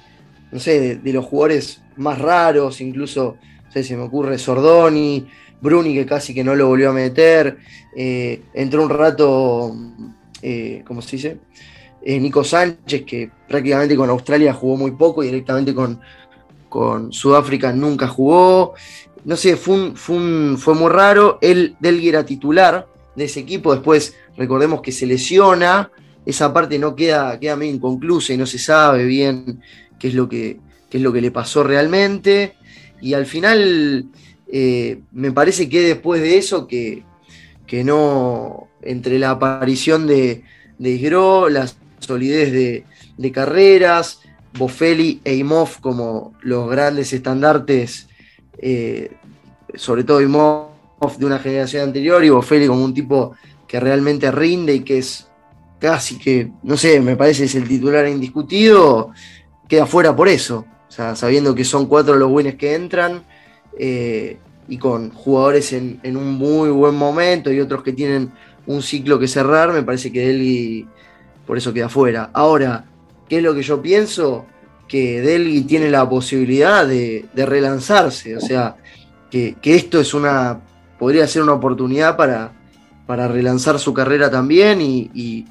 [0.51, 5.27] no sé, de, los jugadores más raros, incluso, no sé, se me ocurre Sordoni,
[5.61, 7.57] Bruni que casi que no lo volvió a meter,
[7.95, 9.75] eh, entró un rato,
[10.41, 11.37] eh, ¿cómo se dice?
[12.05, 15.99] Nico Sánchez, que prácticamente con Australia jugó muy poco y directamente con,
[16.69, 18.75] con Sudáfrica nunca jugó
[19.25, 21.39] no sé, fue, fue, muy raro.
[21.41, 25.91] Él, Delgui era titular de ese equipo, después recordemos que se lesiona,
[26.25, 29.61] esa parte no queda, queda medio inconclusa y no se sabe bien
[29.99, 30.59] qué es lo que,
[30.91, 32.55] es lo que le pasó realmente.
[33.01, 34.05] Y al final
[34.51, 37.03] eh, me parece que después de eso que,
[37.65, 40.43] que no, entre la aparición de,
[40.77, 41.69] de Isgro, la
[41.99, 42.85] solidez de,
[43.17, 44.21] de carreras,
[44.57, 48.07] Bofelli e Imhoff como los grandes estandartes
[48.57, 49.11] eh,
[49.73, 53.35] sobre todo Imhoff de una generación anterior y Bofelli como un tipo
[53.67, 55.27] que realmente rinde y que es
[55.79, 59.11] casi que, no sé, me parece es el titular indiscutido,
[59.67, 60.65] queda fuera por eso.
[60.87, 63.23] Sabiendo que son cuatro los wins que entran
[63.77, 68.31] eh, y con jugadores en, un muy buen momento y otros que tienen
[68.65, 70.87] un ciclo que cerrar, me parece que Delgui
[71.45, 72.31] por eso queda fuera.
[72.33, 72.85] Ahora,
[73.29, 74.45] ¿qué es lo que yo pienso?
[74.87, 78.75] que Delgui tiene la posibilidad de, relanzarse, o sea,
[79.31, 80.61] que, esto es una,
[80.99, 82.53] podría ser una oportunidad para,
[83.05, 85.45] para relanzar su carrera también y,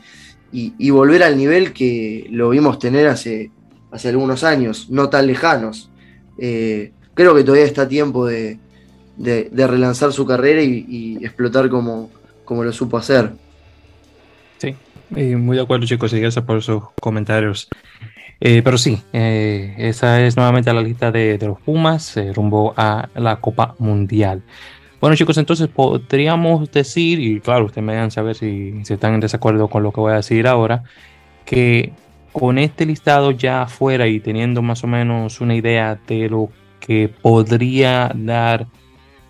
[0.90, 3.50] volver al nivel que lo vimos tener hace,
[3.90, 5.90] hace algunos años, no tan lejanos.
[6.38, 8.58] Eh, creo que todavía está tiempo de,
[9.52, 12.10] relanzar su carrera y, explotar como,
[12.44, 13.32] como lo supo hacer.
[14.58, 14.74] Sí,
[15.10, 17.68] muy de acuerdo chicos y gracias por sus comentarios.
[18.40, 23.08] Eh, pero sí, eh, esa es nuevamente la lista de, los Pumas eh, rumbo a
[23.14, 24.42] la Copa Mundial.
[25.00, 29.68] Bueno chicos, entonces podríamos decir, y claro, ustedes me dejan saber si, están en desacuerdo
[29.68, 30.82] con lo que voy a decir ahora,
[31.44, 31.92] que
[32.32, 36.48] con este listado ya afuera y teniendo más o menos una idea de lo
[36.86, 38.66] que podría dar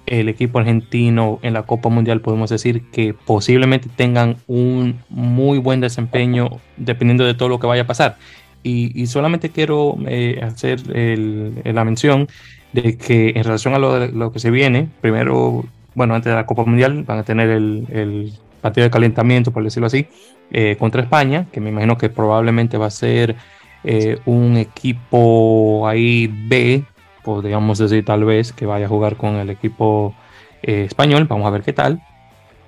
[0.06, 5.80] el equipo argentino en la Copa Mundial, podemos decir que posiblemente tengan un muy buen
[5.80, 8.16] desempeño dependiendo de todo lo que vaya a pasar.
[8.62, 12.28] Y, solamente quiero eh, hacer la mención
[12.72, 16.64] de que en relación a lo, que se viene, primero, bueno, antes de la Copa
[16.64, 18.32] Mundial van a tener el,
[18.62, 20.06] partido de calentamiento, por decirlo así,
[20.50, 23.36] eh, contra España, que me imagino que probablemente va a ser
[23.84, 26.82] eh, un equipo ahí B,
[27.24, 30.14] podríamos decir tal vez, que vaya a jugar con el equipo
[30.62, 32.00] español, vamos a ver qué tal.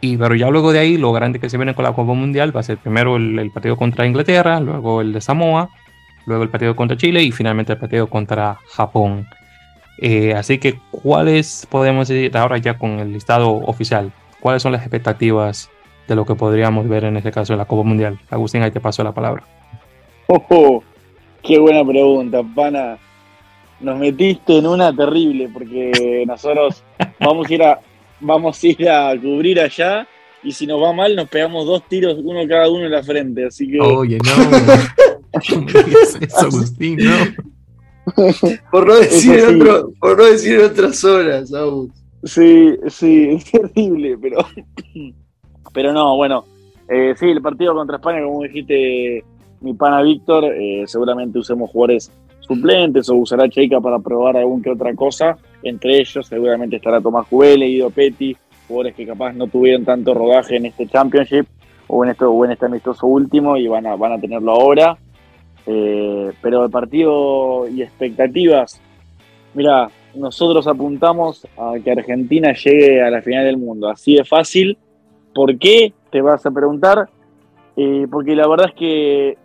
[0.01, 2.55] Y, pero ya luego de ahí, lo grande que se viene con la Copa Mundial
[2.55, 5.71] va a ser primero el, partido contra Inglaterra, luego el de Samoa,
[6.27, 9.27] luego el partido contra Chile y finalmente el partido contra Japón.
[9.99, 14.13] Eh, así que, ¿cuáles podemos decir ahora ya con el listado oficial?
[14.41, 15.71] ¿Cuáles son las expectativas
[16.07, 18.19] de lo que podríamos ver en este caso en la Copa Mundial?
[18.31, 19.45] Agustín, ahí te paso la palabra.
[20.27, 20.83] Oh,
[21.43, 22.99] qué buena pregunta, pana.
[23.81, 26.83] Nos metiste en una terrible porque nosotros
[27.21, 27.81] vamos a ir a,
[28.21, 30.07] vamos a ir a cubrir allá
[30.43, 33.47] y si nos va mal nos pegamos dos tiros, uno cada uno en la frente,
[33.47, 33.81] así que...
[33.81, 34.57] Oye, no.
[36.21, 36.99] eso, Agustín?
[36.99, 37.13] No.
[38.71, 41.53] por, no decir otro, por no decir otras horas,
[42.25, 44.39] Sí, sí, es terrible, pero...
[45.73, 46.45] Pero no, bueno,
[46.89, 49.25] eh, sí, el partido contra España, como dijiste
[49.61, 52.11] mi pana Víctor, eh, seguramente usemos jugadores
[52.47, 55.37] suplentes o usará Cheika para probar algún que otra cosa.
[55.63, 58.37] Entre ellos seguramente estará Tomás Jubele, Ido Petty,
[58.69, 61.47] jugadores que capaz no tuvieron tanto rodaje en este Championship
[61.89, 64.99] o en, esto, o en este amistoso último y van a, van a tenerlo ahora.
[65.67, 68.81] Eh, pero el partido y expectativas,
[69.55, 74.79] mira, nosotros apuntamos a que Argentina llegue a la final del mundo, así de fácil.
[75.35, 75.93] ¿Por qué?
[76.11, 77.09] Te vas a preguntar.
[77.77, 79.37] Eh, porque la verdad es que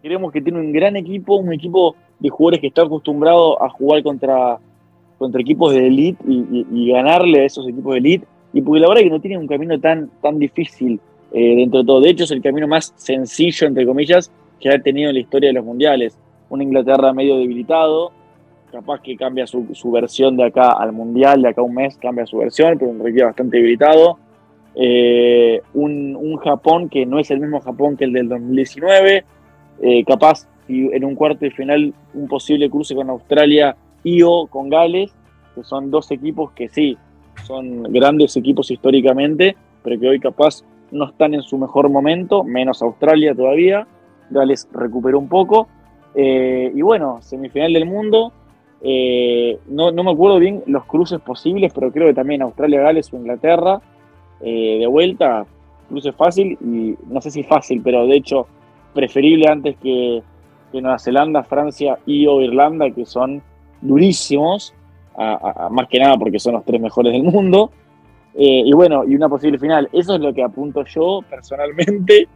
[0.00, 4.02] creemos que tiene un gran equipo, un equipo de jugadores que está acostumbrado a jugar
[4.02, 4.58] contra,
[5.18, 8.26] contra equipos de elite y, ganarle a esos equipos de elite.
[8.52, 11.00] Y porque la verdad es que no tiene un camino tan, tan difícil
[11.32, 12.00] eh, dentro de todo.
[12.00, 15.48] De hecho, es el camino más sencillo, entre comillas, que ha tenido en la historia
[15.48, 16.16] de los mundiales.
[16.48, 18.12] Una Inglaterra medio debilitado,
[18.70, 22.26] capaz que cambia su, versión de acá al mundial, de acá a un mes cambia
[22.26, 24.18] su versión, pero un requiere bastante debilitado.
[24.76, 29.24] Eh, un, un, Japón que no es el mismo Japón que el del 2019,
[29.82, 34.46] eh, capaz y en un cuarto de final un posible cruce con Australia y o
[34.46, 35.14] con Gales,
[35.54, 36.96] que son dos equipos que sí,
[37.44, 42.82] son grandes equipos históricamente, pero que hoy capaz no están en su mejor momento, menos
[42.82, 43.86] Australia todavía.
[44.30, 45.68] Gales recuperó un poco.
[46.14, 48.32] Eh, y bueno, semifinal del mundo.
[48.80, 53.12] Eh, no, no, me acuerdo bien los cruces posibles, pero creo que también Australia, Gales
[53.12, 53.80] o Inglaterra.
[54.40, 55.46] Eh, de vuelta,
[55.88, 58.46] cruce fácil y no sé si fácil, pero de hecho
[58.94, 60.22] preferible antes que,
[60.80, 63.42] Nueva Zelanda, Francia y Irlanda, que son
[63.80, 64.74] durísimos,
[65.16, 67.70] más que nada porque son los tres mejores del mundo.
[68.34, 69.88] Eh, y bueno, y una posible final.
[69.92, 72.28] Eso es lo que apunto yo personalmente,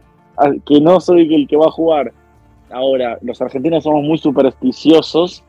[0.65, 2.13] que no soy el que va a jugar.
[2.71, 5.43] Ahora, los argentinos somos muy supersticiosos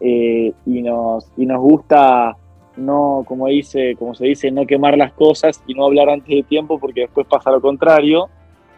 [0.00, 2.36] eh, y, nos, y nos gusta
[2.76, 6.42] no, como dice, como se dice, no quemar las cosas y no hablar antes de
[6.42, 8.28] tiempo porque después pasa lo contrario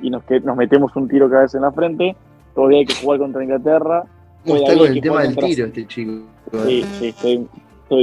[0.01, 2.17] y nos, nos metemos un tiro cada vez en la frente.
[2.55, 4.05] Todavía hay que jugar contra Inglaterra.
[4.45, 6.13] ¿Cómo está con el tema del tiro este chico?
[6.67, 7.49] Sí, sí, estoy,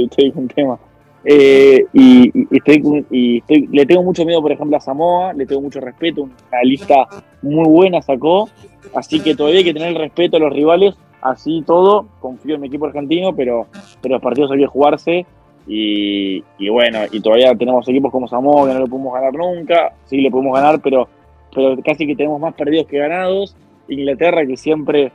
[0.04, 0.78] estoy, con tema.
[1.24, 5.62] Eh, y, estoy, y estoy, le tengo mucho miedo, por ejemplo, a Samoa, le tengo
[5.62, 7.06] mucho respeto, una lista
[7.42, 8.48] muy buena sacó,
[8.92, 12.62] así que todavía hay que tener el respeto a los rivales, así todo, confío en
[12.62, 13.68] mi equipo argentino, pero,
[14.00, 15.24] pero los partidos hay que jugarse
[15.68, 19.94] y, y, bueno, y todavía tenemos equipos como Samoa que no lo pudimos ganar nunca,
[20.06, 21.08] sí le pudimos ganar, pero
[21.54, 23.54] pero casi que tenemos más perdidos que ganados.
[23.92, 25.12] Inglaterra, que siempre,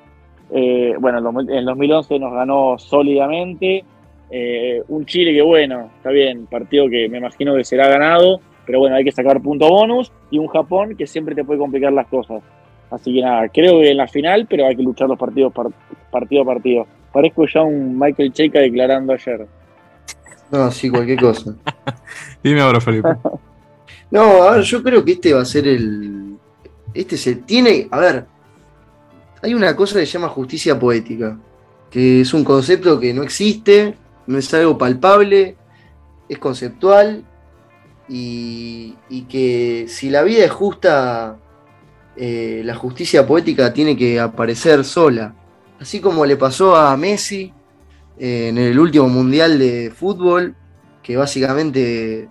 [0.51, 3.83] eh, bueno, en el 2011 nos ganó sólidamente.
[4.29, 8.79] Eh, un Chile que, bueno, está bien, partido que me imagino que será ganado, pero
[8.79, 10.11] bueno, hay que sacar punto bonus.
[10.31, 12.41] Y un Japón que siempre te puede complicar las cosas.
[12.89, 15.53] Así que nada, creo que en la final, pero hay que luchar los partidos
[16.11, 16.87] partido a partido.
[17.11, 19.47] Parezco ya un Michael Cheika declarando ayer.
[20.51, 21.55] No, sí, cualquier cosa.
[22.43, 23.09] Dime ahora, Felipe.
[24.11, 26.37] no, a ver, yo creo que este va a ser el,
[26.93, 28.25] este se tiene, a ver,
[29.41, 31.37] hay una cosa que se llama justicia poética,
[31.89, 35.55] que es un concepto que no existe, no es algo palpable,
[36.27, 37.23] es conceptual
[38.09, 38.95] y,
[39.29, 41.37] que si la vida es justa,
[42.15, 45.35] eh, la justicia poética tiene que aparecer sola.
[45.79, 47.53] Así como le pasó a Messi
[48.17, 50.55] eh, en el último mundial de fútbol,
[51.03, 52.27] que básicamente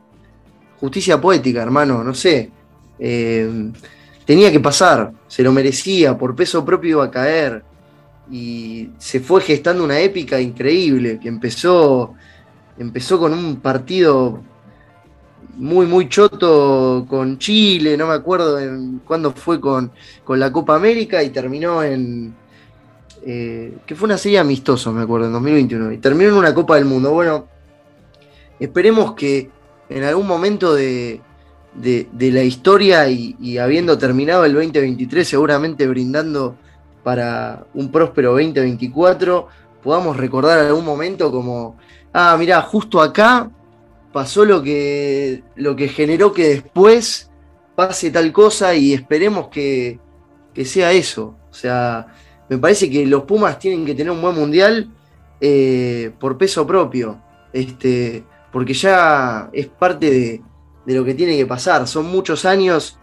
[0.81, 2.51] justicia poética, hermano, no sé.
[2.99, 3.73] Eh,
[4.27, 7.63] tenía que pasar, se lo merecía, por peso propio iba a caer.
[8.31, 12.15] Y se fue gestando una épica increíble que empezó,
[12.77, 14.43] empezó con un partido
[15.55, 19.93] muy, muy choto con Chile, no me acuerdo en, cuándo fue con,
[20.29, 22.35] la Copa América y terminó en.
[23.29, 25.93] Eh, que fue una serie amistosa, me acuerdo, en 2021.
[25.93, 27.13] Y terminó en una Copa del Mundo.
[27.13, 27.47] Bueno,
[28.59, 29.51] esperemos que
[29.89, 31.21] en algún momento de,
[31.77, 36.57] de, la historia y, habiendo terminado el 2023, seguramente brindando
[37.03, 39.49] para un próspero 2024,
[39.83, 41.77] podamos recordar algún momento como,
[42.13, 43.51] ah, mira, justo acá
[44.13, 47.31] pasó lo que, lo que generó que después
[47.75, 50.01] pase tal cosa y esperemos que,
[50.65, 51.37] sea eso.
[51.51, 52.07] O sea,
[52.49, 54.91] me parece que los Pumas tienen que tener un buen mundial
[55.41, 57.21] eh, por peso propio.
[57.53, 60.43] Este, porque ya es parte de,
[60.95, 61.87] lo que tiene que pasar.
[61.89, 62.99] Son muchos años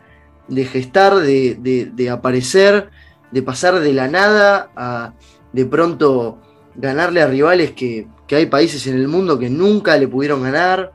[0.47, 2.89] de gestar, de, aparecer,
[3.31, 5.13] de pasar de la nada a
[5.51, 6.39] de pronto
[6.75, 10.91] ganarle a rivales que, hay países en el mundo que nunca le pudieron ganar,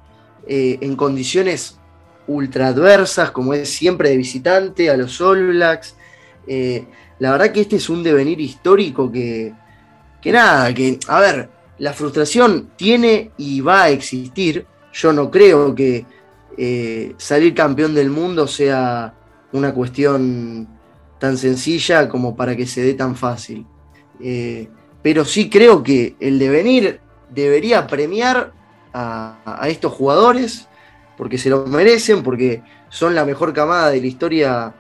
[0.49, 1.79] eh, en condiciones
[2.27, 5.95] ultra adversas, como es siempre de visitante, a los All Blacks.
[6.49, 6.85] Eh,
[7.21, 9.55] la verdad que este es un devenir histórico que,
[10.21, 14.67] que nada, que, a ver, la frustración tiene y va a existir.
[14.93, 16.07] Yo no creo que
[16.61, 19.15] eh, salir campeón del mundo sea
[19.53, 20.67] una cuestión
[21.21, 23.65] tan sencilla como para que se dé tan fácil.
[24.21, 24.69] Eh,
[25.01, 27.01] pero sí creo que el devenir
[27.31, 28.53] debería premiar
[28.93, 30.67] a, estos jugadores
[31.17, 34.75] porque se lo merecen, porque son la mejor camada de la historia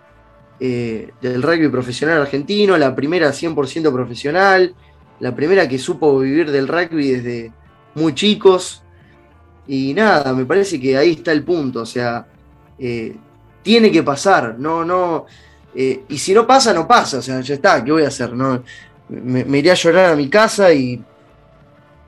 [0.58, 4.74] eh, del rugby profesional argentino, la primera 100% profesional,
[5.20, 7.52] la primera que supo vivir del rugby desde
[7.94, 8.82] muy chicos.
[9.68, 11.82] Y nada, me parece que ahí está el punto.
[11.82, 12.26] O sea,
[12.78, 13.14] eh,
[13.62, 14.58] tiene que pasar.
[14.58, 15.26] No, no.
[15.74, 17.18] Eh, y si no pasa, no pasa.
[17.18, 18.32] O sea, ya está, ¿qué voy a hacer?
[18.32, 18.62] No,
[19.10, 21.02] me, iré a llorar a mi casa y,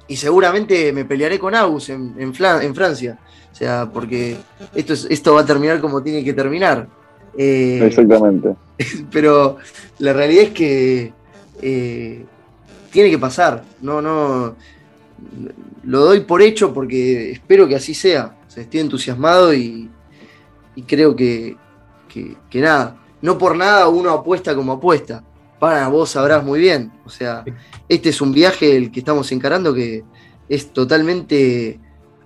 [0.09, 3.19] y seguramente me pelearé con Agus en, en, Francia.
[3.53, 4.39] O sea, porque
[4.75, 6.89] esto, es, esto va a terminar como tiene que terminar.
[7.37, 8.55] Eh, Exactamente.
[9.13, 9.59] Pero
[9.99, 11.13] la realidad es que
[12.91, 13.63] tiene que pasar.
[13.83, 14.57] No, no.
[15.85, 18.39] Lo doy por hecho porque espero que así sea.
[18.55, 19.91] estoy entusiasmado y,
[20.87, 21.57] creo que,
[22.09, 22.97] que, nada.
[23.23, 25.25] No por nada uno apuesta como apuesta.
[25.59, 26.93] Para vos sabrás muy bien.
[27.05, 27.45] O sea,
[27.89, 30.05] este es un viaje el que estamos encarando que
[30.49, 31.79] es totalmente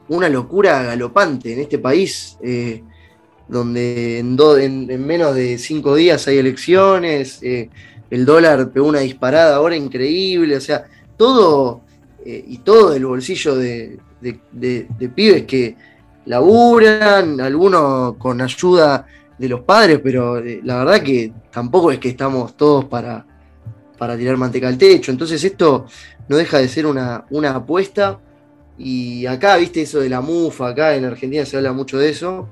[0.09, 2.39] una locura galopante en este país.
[2.43, 2.83] Eh,
[3.49, 4.39] donde en,
[4.91, 7.69] en, menos de cinco días hay elecciones, eh,
[8.11, 10.87] el dólar pegó una disparada ahora increíble, o sea,
[11.17, 11.83] todo
[12.25, 13.99] eh, y todo el bolsillo de,
[15.15, 15.77] pibes que
[16.25, 19.07] laburan, algunos con ayuda
[19.37, 23.27] de los padres, pero eh, la verdad que tampoco es que estamos todos para,
[23.99, 25.13] para tirar manteca al techo.
[25.13, 25.85] Entonces esto
[26.29, 28.19] no deja de ser una, una apuesta.
[28.79, 32.49] Y acá, viste, eso de la mufa, acá en Argentina se habla mucho de eso.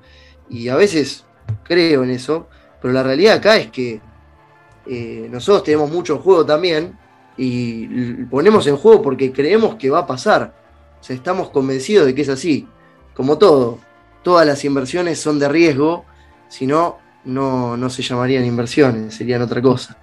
[0.50, 1.24] Y a veces
[1.64, 2.48] creo en eso.
[2.80, 4.00] Pero la realidad acá es que
[4.86, 6.98] eh, nosotros tenemos mucho juego también
[7.37, 7.87] y
[8.24, 10.55] ponemos en juego porque creemos que va a pasar.
[11.01, 12.66] O sea, estamos convencidos de que es así.
[13.14, 13.78] Como todo,
[14.22, 16.05] todas las inversiones son de riesgo,
[16.49, 19.99] si no, no se llamarían inversiones, serían otra cosa.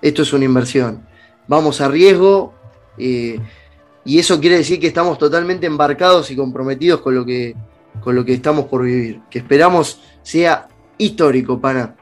[0.00, 1.06] Esto es una inversión.
[1.48, 2.54] Vamos a riesgo
[2.98, 3.38] eh,
[4.04, 7.54] y eso quiere decir que estamos totalmente embarcados y comprometidos con lo que,
[8.00, 10.68] con lo que estamos por vivir, que esperamos sea
[10.98, 11.96] histórico, pana.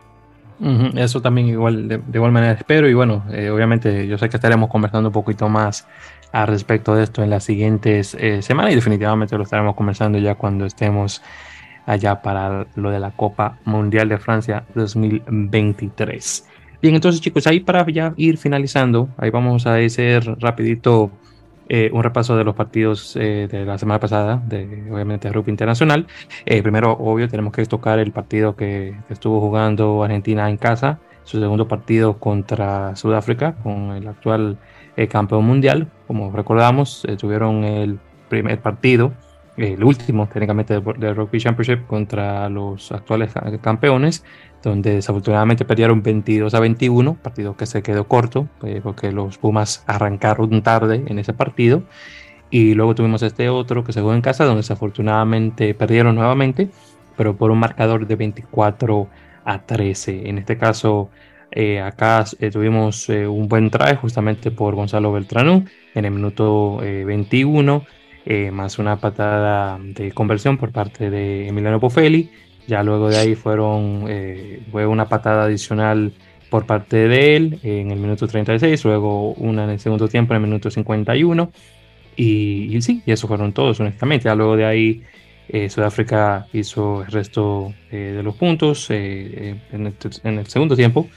[0.96, 4.68] Eso también igual de, igual manera espero y bueno, eh, obviamente yo sé que estaremos
[4.68, 5.86] conversando un poquito más
[6.32, 10.34] al respecto de esto en las siguientes eh, semanas y definitivamente lo estaremos conversando ya
[10.34, 11.22] cuando estemos
[11.86, 16.46] allá para lo de la Copa Mundial de Francia 2023.
[16.82, 21.11] Bien, entonces chicos, ahí para ya ir finalizando, ahí vamos a hacer rapidito
[21.72, 26.08] eh, un repaso de los partidos eh, de la semana pasada, de obviamente Rugby Internacional.
[26.44, 31.38] Eh, primero, obvio, tenemos que tocar el partido que, estuvo jugando Argentina en casa, su
[31.38, 34.58] segundo partido contra Sudáfrica, con el actual
[35.08, 35.86] campeón mundial.
[36.08, 39.12] Como recordamos, tuvieron el primer partido,
[39.56, 44.24] el último técnicamente del Rugby Championship contra los actuales campeones
[44.62, 49.84] donde desafortunadamente perdieron 22 a 21, partido que se quedó corto, eh, porque los Pumas
[49.86, 51.82] arrancaron tarde en ese partido.
[52.50, 56.70] Y luego tuvimos este otro que se jugó en casa, donde desafortunadamente perdieron nuevamente,
[57.16, 59.08] pero por un marcador de 24
[59.44, 60.28] a 13.
[60.28, 61.11] En este caso,
[61.52, 67.84] eh, acá eh, tuvimos un buen try justamente por Gonzalo Beltranú en el minuto 21,
[68.52, 72.30] más una patada de conversión por parte de Emiliano Poffelli
[72.70, 76.12] ya luego de ahí fueron, eh, fue una patada adicional
[76.48, 80.42] por parte de él en el minuto 36, luego una en el segundo tiempo en
[80.42, 81.52] el minuto 51.
[82.16, 84.24] Y, y sí, y eso fueron todos, honestamente.
[84.24, 85.02] Ya luego de ahí
[85.48, 91.08] eh, Sudáfrica hizo el resto eh, de los puntos en el, segundo tiempo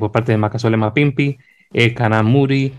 [0.00, 1.38] por parte de Makasole Mapimpi,
[1.94, 2.72] Kanamuri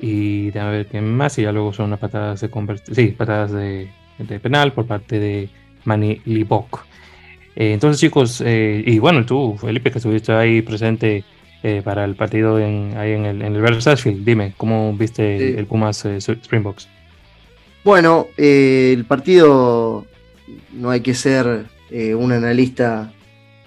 [0.00, 1.38] y a ver quién más.
[1.38, 2.50] Y ya luego son unas patadas de,
[2.92, 5.48] sí, patadas de, de penal por parte de
[5.84, 6.84] Mani Libok.
[7.56, 11.24] Eh, entonces, chicos, eh, y bueno, tú, Felipe, que estuviste ahí presente
[11.62, 16.04] eh, para el partido en, ahí en el, en el dime, ¿cómo viste el Pumas
[16.04, 16.88] Springboks?
[17.84, 20.06] Bueno, el partido
[20.72, 23.12] no hay que ser un analista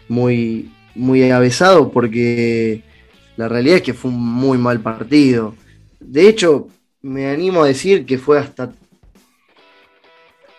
[0.09, 2.81] muy muy avesado porque
[3.37, 5.55] la realidad es que fue un muy mal partido.
[5.99, 6.67] De hecho,
[7.01, 8.71] me animo a decir que fue hasta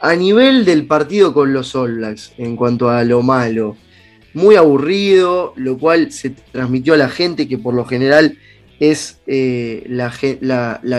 [0.00, 3.76] a nivel del partido con los All Blacks en cuanto a lo malo.
[4.34, 8.38] Muy aburrido, lo cual se transmitió a la gente que por lo general
[8.78, 10.12] es eh, la,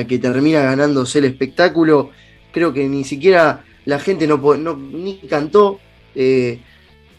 [0.08, 2.12] que termina ganándose el espectáculo.
[2.52, 4.40] Creo que ni siquiera la gente no,
[4.76, 5.80] ni cantó.
[6.16, 6.60] Eh,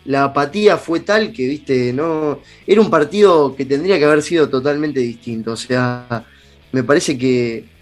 [0.04, 2.40] la apatía fue tal que, viste, no.
[2.66, 5.52] Era un partido que tendría que haber sido totalmente distinto.
[5.52, 6.26] O sea,
[6.72, 7.79] me parece que.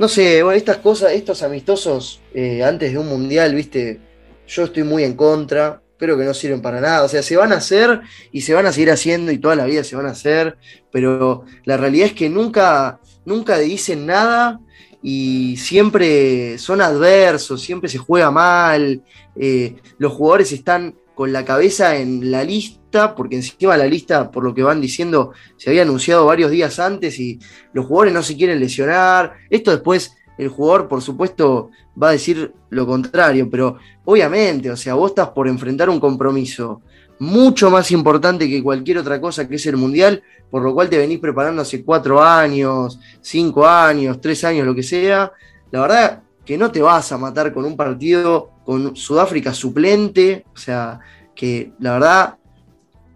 [0.00, 4.00] No sé, bueno, estas cosas, estos amistosos eh, antes de un mundial, viste,
[4.48, 5.82] yo estoy muy en contra.
[5.98, 7.04] Creo que no sirven para nada.
[7.04, 8.00] O sea, se van a hacer
[8.32, 10.56] y se van a seguir haciendo y toda la vida se van a hacer.
[10.90, 14.58] Pero la realidad es que nunca, nunca dicen nada
[15.02, 19.02] y siempre son adversos, siempre se juega mal.
[19.36, 24.42] Eh, los jugadores están con la cabeza en la lista, porque encima la lista, por
[24.42, 27.38] lo que van diciendo, se había anunciado varios días antes y
[27.74, 29.34] los jugadores no se quieren lesionar.
[29.50, 34.94] Esto después el jugador, por supuesto, va a decir lo contrario, pero obviamente, o sea,
[34.94, 36.80] vos estás por enfrentar un compromiso
[37.18, 40.96] mucho más importante que cualquier otra cosa que es el Mundial, por lo cual te
[40.96, 45.30] venís preparando hace cuatro años, cinco años, tres años, lo que sea.
[45.70, 50.56] La verdad que no te vas a matar con un partido con Sudáfrica suplente, o
[50.56, 51.00] sea,
[51.34, 52.36] que la verdad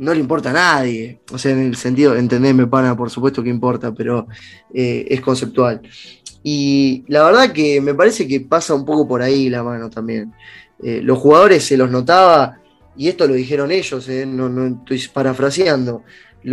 [0.01, 1.21] no le importa a nadie.
[1.31, 4.27] O sea, en el sentido, entendeme, pana, por supuesto que importa, pero
[4.75, 5.81] eh, es conceptual.
[6.43, 10.35] Y la verdad que me parece que pasa un poco por ahí la mano también.
[10.83, 12.59] Eh, los jugadores se los notaba,
[12.97, 16.03] y esto lo dijeron ellos, eh, no, estoy parafraseando,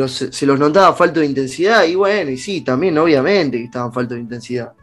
[0.05, 4.13] se los notaba falta de intensidad, y bueno, y sí, también obviamente que estaban falta
[4.13, 4.73] de intensidad.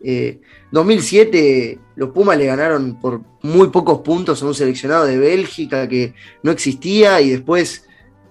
[0.00, 5.88] 2007 eh, los Pumas le ganaron por muy pocos puntos a un seleccionado de Bélgica
[5.88, 7.86] que no existía y después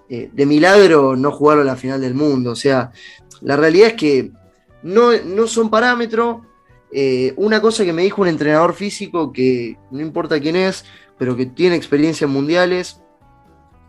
[0.10, 2.52] eh, de milagro no jugaron la final del mundo.
[2.52, 2.92] O sea,
[3.42, 4.32] la realidad es que
[4.84, 6.42] no, no son parámetros.
[6.92, 10.86] Eh, una cosa que me dijo un entrenador físico que no importa quién es,
[11.18, 13.02] pero que tiene experiencia en mundiales,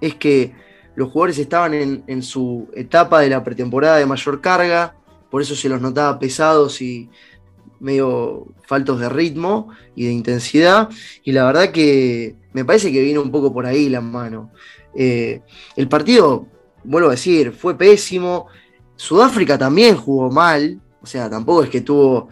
[0.01, 0.55] es que
[0.95, 4.97] los jugadores estaban en su etapa de la pretemporada de mayor carga,
[5.31, 7.11] por eso se los notaba pesados y,
[7.81, 10.89] medio faltos de ritmo y de intensidad.
[11.25, 14.51] Y la verdad que me parece que viene un poco por ahí la mano.
[14.95, 15.43] Eh,
[15.77, 16.47] el partido,
[16.85, 18.47] vuelvo a decir, fue pésimo.
[18.97, 20.81] Sudáfrica también jugó mal.
[21.03, 22.29] O sea, tampoco es que tuvo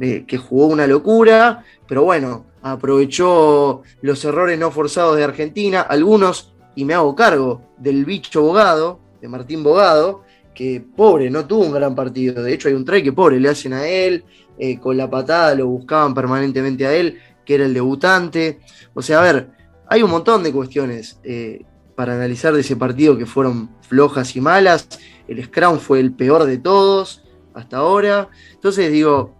[0.00, 1.64] eh, que jugó una locura.
[1.86, 5.80] Pero bueno, aprovechó los errores no forzados de Argentina.
[5.80, 10.22] Algunos, y me hago cargo, del bicho Bogado, de Martín Bogado,
[10.54, 12.42] que pobre, no tuvo un gran partido.
[12.42, 14.24] De hecho, hay un try que pobre le hacen a él.
[14.58, 18.60] Eh, con la patada lo buscaban permanentemente a él, que era el debutante.
[18.94, 19.50] O sea, a ver,
[19.88, 24.40] hay un montón de cuestiones eh, para analizar de ese partido que fueron flojas y
[24.40, 24.88] malas.
[25.26, 27.22] El Scrum fue el peor de todos
[27.54, 28.28] hasta ahora.
[28.52, 29.34] Entonces digo,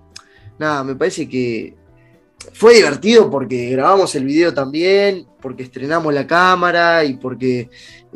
[0.58, 1.76] nada, me parece que
[2.52, 7.68] fue divertido porque grabamos el video también, porque estrenamos la cámara y porque,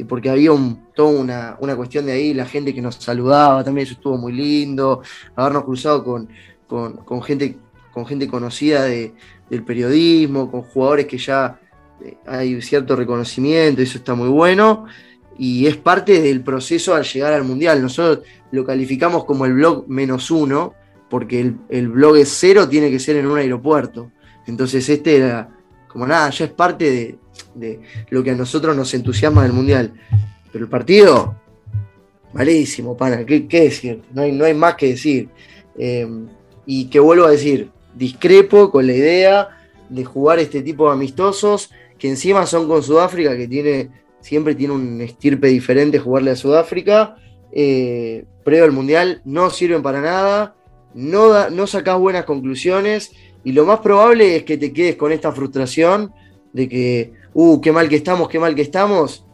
[0.09, 3.87] porque había un, toda una, una, cuestión de ahí, la gente que nos saludaba también,
[3.87, 5.03] eso estuvo muy lindo,
[5.37, 6.29] habernos cruzado con,
[7.05, 7.57] con, gente,
[7.93, 11.61] con gente conocida del periodismo, con jugadores que ya
[12.03, 14.87] eh, hay cierto reconocimiento, eso está muy bueno.
[15.39, 17.83] Y es parte del proceso al llegar al Mundial.
[17.83, 20.75] Nosotros lo calificamos como el blog menos uno,
[21.11, 24.11] porque el, blog es cero, tiene que ser en un aeropuerto.
[24.47, 25.51] Entonces este era
[25.89, 27.19] como nada, ya es parte de,
[27.55, 29.93] de lo que a nosotros nos entusiasma del Mundial.
[30.51, 31.35] Pero el partido,
[32.33, 34.03] malísimo, pana, ¿qué, decir?
[34.15, 35.29] No hay, no hay más que decir.
[35.77, 36.07] Eh,
[36.67, 39.49] y que vuelvo a decir, discrepo con la idea
[39.89, 43.91] de jugar este tipo de amistosos, que encima son con Sudáfrica, que
[44.21, 47.17] siempre tiene un estirpe diferente jugarle a Sudáfrica.
[47.53, 50.57] Eh, previo al Mundial no sirven para nada,
[50.95, 53.13] no, no sacás buenas conclusiones
[53.45, 56.13] y lo más probable es que te quedes con esta frustración
[56.53, 59.27] de que, uh, qué mal que estamos, qué mal que estamos.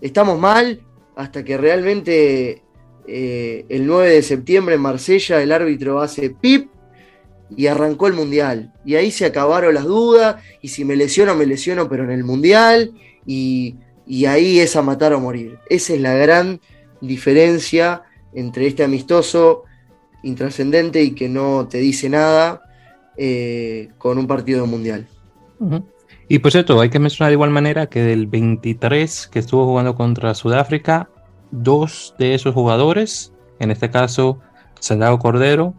[0.00, 0.80] Estamos mal
[1.16, 2.62] hasta que realmente
[3.06, 6.70] eh, el 9 de septiembre en Marsella el árbitro hace pip
[7.56, 8.72] y arrancó el mundial.
[8.84, 12.24] Y ahí se acabaron las dudas, y si me lesiono, me lesiono, pero en el
[12.24, 12.92] mundial,
[13.26, 13.76] y,
[14.26, 15.58] ahí es a matar o morir.
[15.68, 16.60] Esa es la gran
[17.00, 18.02] diferencia
[18.34, 19.64] entre este amistoso
[20.22, 22.62] intrascendente y que no te dice nada
[23.16, 25.06] eh, con un partido mundial.
[26.28, 29.94] Y por cierto, hay que mencionar de igual manera que del 23 que estuvo jugando
[29.94, 31.08] contra Sudáfrica,
[31.50, 34.40] dos de esos jugadores, en este caso
[34.80, 35.74] Santiago Cordero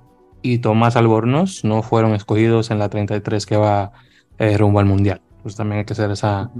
[0.54, 3.92] y Tomás Albornoz no fueron escogidos en la 33 que va
[4.38, 5.22] eh, rumbo al Mundial.
[5.44, 6.52] Pues también hay que hacer esa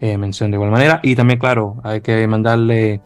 [0.00, 1.00] eh, mención de igual manera.
[1.02, 3.00] Y también, claro, hay que mandarle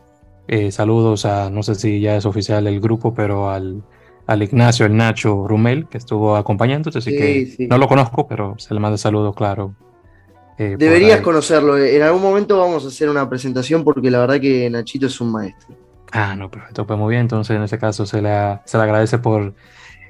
[0.50, 3.82] Eh, saludos a, no sé si ya es oficial el grupo, pero al,
[4.26, 8.72] al Ignacio, el Nacho Rumel, que estuvo acompañando, así que no lo conozco, pero se
[8.72, 9.74] le manda saludos, claro.
[10.56, 14.70] Eh, Deberías conocerlo, en algún momento vamos a hacer una presentación porque la verdad que
[14.70, 15.76] Nachito es un maestro.
[16.12, 19.18] Ah, no, perfecto, pues muy bien, entonces en ese caso se le, se le agradece
[19.18, 19.52] por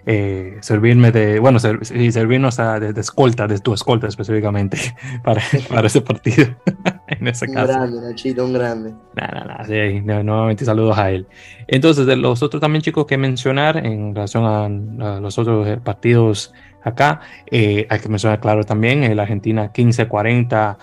[0.07, 1.59] eh, servirme de, bueno,
[1.95, 4.79] y servirnos de, escolta, de tu escolta específicamente
[5.25, 6.47] para, para ese partido.
[7.09, 7.67] en ese un caso.
[7.67, 8.95] grande, Nachito, un grande.
[9.15, 11.27] Nada, nada, sí, nuevamente saludos a él.
[11.67, 16.53] Entonces, de los otros también chicos que mencionar en relación a, los otros eh, partidos
[16.83, 17.21] acá,
[17.51, 20.77] eh, hay que mencionar claro también el Argentina 15-40,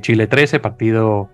[0.00, 1.30] Chile 13, partido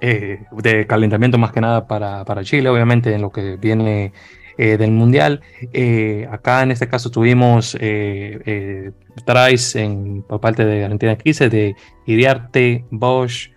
[0.00, 4.12] de calentamiento más que nada para, para Chile, obviamente en lo que viene
[4.58, 5.40] eh, del Mundial.
[5.72, 8.92] Eh, acá en este caso tuvimos eh,
[9.24, 11.76] tries en, por parte de Argentina 15 de
[12.06, 13.50] Iriarte, Bosch,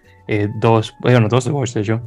[0.59, 2.01] dos, bueno, dos de Bosch de hecho,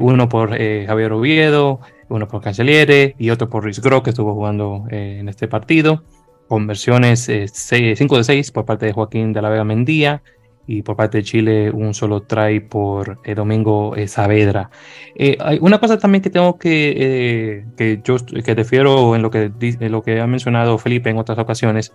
[0.00, 4.84] uno por Javier Oviedo, uno por Cancelliere y otro por Riz Gro que estuvo jugando
[4.90, 6.02] en este partido.
[6.48, 10.22] Conversiones 5 de 6 por parte de Joaquín de la Vega Mendía,
[10.66, 14.70] y por parte de Chile un solo try por eh, Domingo eh, Saavedra.
[15.14, 19.52] Eh, hay una cosa también que tengo que, que yo que refiero en lo que,
[19.80, 21.92] lo que ha mencionado Felipe en otras ocasiones,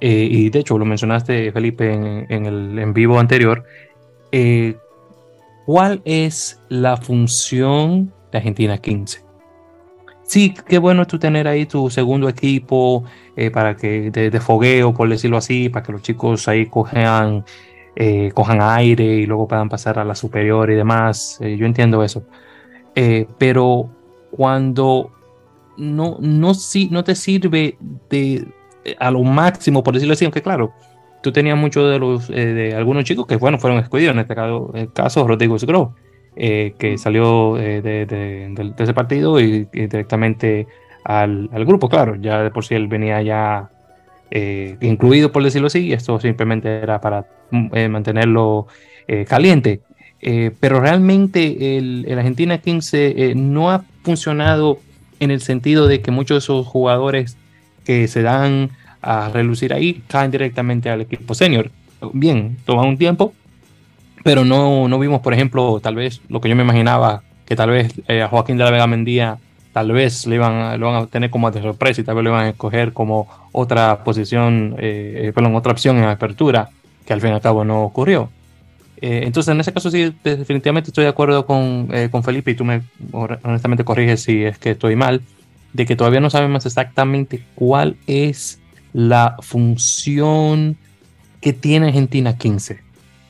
[0.00, 3.64] y de hecho lo mencionaste Felipe en, el en vivo anterior,
[5.66, 9.22] ¿cuál es la función de Argentina 15?
[10.22, 13.04] Sí, qué bueno tú tener ahí tu segundo equipo
[13.52, 17.44] para que de, de, fogueo, por decirlo así, para que los chicos ahí cojan
[18.00, 21.36] eh, cojan aire y luego puedan pasar a la superior y demás.
[21.40, 22.22] Eh, yo entiendo eso.
[22.94, 23.90] Eh, pero
[24.30, 25.10] cuando
[25.76, 27.76] no, no, si, no te sirve
[28.08, 28.46] de,
[29.00, 30.72] a lo máximo, por decirlo así, aunque claro,
[31.24, 34.70] tú tenías muchos de los de algunos chicos que bueno, fueron escogidos, en este caso,
[34.74, 35.90] el caso Rodrigo Grove,
[36.36, 40.68] que salió de, ese partido y, directamente
[41.02, 43.72] al, al, grupo, claro, ya de por sí él venía ya
[44.30, 48.66] eh, incluido, por decirlo así, esto simplemente era para mm, eh, mantenerlo
[49.06, 49.80] eh, caliente.
[50.60, 54.80] pero realmente el, Argentina 15 no ha funcionado
[55.20, 57.36] en el sentido de que muchos de esos jugadores
[57.84, 58.70] que se dan
[59.00, 61.70] a relucir ahí caen directamente al equipo senior.
[62.12, 63.32] Bien, toma un tiempo,
[64.24, 67.70] pero no, no vimos, por ejemplo, tal vez lo que yo me imaginaba, que tal
[67.70, 69.38] vez a Joaquín de la Vega Mendía
[69.78, 72.32] tal vez le iban, lo van a tener como de sorpresa y tal vez lo
[72.32, 76.68] van a escoger como otra posición, eh, eh perdón, otra opción en apertura,
[77.06, 78.28] que al fin y al cabo no ocurrió.
[79.00, 82.56] Eh, entonces, en ese caso sí, definitivamente estoy de acuerdo con, eh, con Felipe y
[82.56, 85.22] tú me honestamente corriges si es que estoy mal,
[85.72, 88.58] de que todavía no sabemos exactamente cuál es
[88.92, 90.76] la función
[91.40, 92.80] que tiene Argentina 15.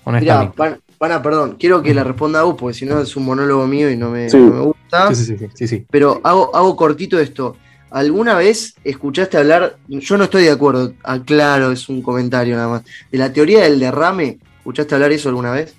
[0.04, 0.80] Honestamente.
[0.98, 3.88] Pana, perdón, quiero que la responda a vos, porque si no es un monólogo mío
[3.88, 5.14] y no me, gusta.
[5.14, 7.56] Sí, sí, sí, Pero hago, hago cortito esto.
[7.90, 12.82] ¿Alguna vez escuchaste hablar, yo no estoy de acuerdo, aclaro, es un comentario nada más,
[13.10, 14.38] de la teoría del derrame?
[14.58, 15.74] ¿Escuchaste hablar eso alguna vez?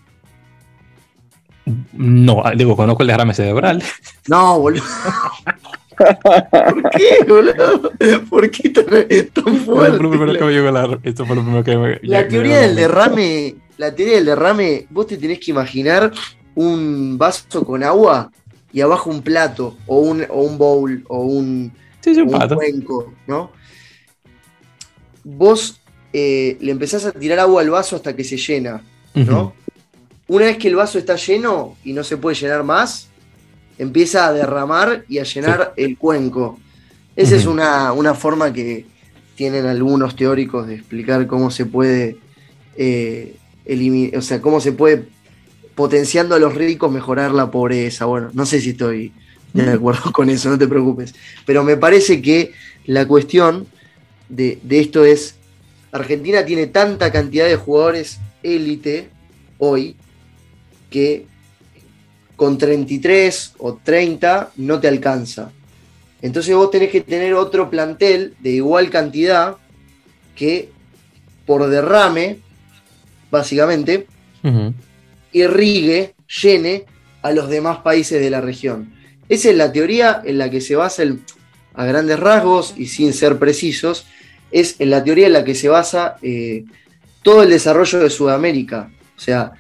[1.94, 3.84] No, digo, conozco el derrame cerebral.
[4.28, 4.84] No, boludo.
[5.98, 7.92] ¿Por qué, boludo?
[8.30, 9.18] ¿Por qué tan, fuerte?
[9.20, 15.08] Esto fue lo primero que me, La teoría del derrame la teoría del derrame, vos
[15.08, 16.12] te tenés que imaginar
[16.54, 18.30] un vaso con agua
[18.74, 21.72] y abajo un plato o un, un bowl o un,
[22.04, 23.52] cuenco, ¿no?
[25.24, 25.80] Vos
[26.12, 28.84] eh, le empezás a tirar agua al vaso hasta que se llena,
[29.14, 29.54] ¿no?
[30.28, 33.08] Una vez que el vaso está lleno y no se puede llenar más,
[33.78, 36.60] empieza a derramar y a llenar el cuenco.
[37.16, 38.86] Esa es una, forma que
[39.36, 42.18] tienen algunos teóricos de explicar cómo se puede
[42.76, 43.39] eh,
[44.16, 45.06] o sea, cómo se puede,
[45.76, 48.06] potenciando a los ricos, mejorar la pobreza.
[48.06, 49.14] Bueno, no sé si estoy
[49.54, 51.14] de acuerdo con eso, no te preocupes.
[51.46, 52.52] Pero me parece que
[52.86, 53.68] la cuestión
[54.28, 55.36] de, esto es,
[55.92, 59.10] Argentina tiene tanta cantidad de jugadores élite
[59.58, 59.96] hoy
[60.90, 61.26] que
[62.36, 65.52] con 33 o 30 no te alcanza.
[66.22, 69.58] Entonces vos tenés que tener otro plantel de igual cantidad
[70.36, 70.70] que
[71.46, 72.40] por derrame
[73.32, 74.08] básicamente,
[75.32, 76.86] irrigue, llene
[77.22, 78.94] a los demás países de la región.
[79.28, 81.20] Esa es la teoría en la que se basa, el,
[81.74, 84.06] a grandes rasgos y sin ser precisos,
[84.52, 86.66] es en la teoría en la que se basa eh,
[87.22, 88.92] todo el desarrollo de Sudamérica.
[89.16, 89.52] O sea,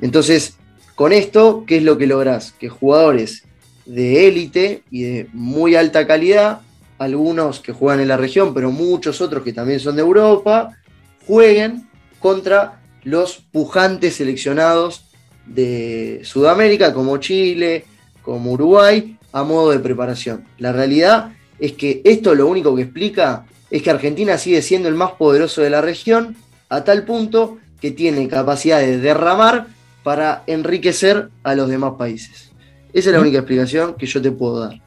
[0.00, 0.56] entonces,
[0.94, 2.52] con esto, ¿qué es lo que lográs?
[2.52, 3.44] Que jugadores
[3.84, 6.60] de élite y de muy alta calidad,
[6.98, 10.76] algunos que juegan en la región, pero muchos otros que también son de Europa,
[11.26, 11.88] jueguen
[12.18, 12.77] contra
[13.08, 15.04] los pujantes seleccionados
[15.46, 17.84] de Sudamérica, como Chile,
[18.22, 20.44] como Uruguay, a modo de preparación.
[20.58, 24.94] La realidad es que esto lo único que explica es que Argentina sigue siendo el
[24.94, 26.36] más poderoso de la región
[26.68, 29.66] a tal punto que tiene capacidad de derramar
[30.02, 32.50] para enriquecer a los demás países.
[32.92, 34.80] Esa es la única explicación que yo te puedo dar.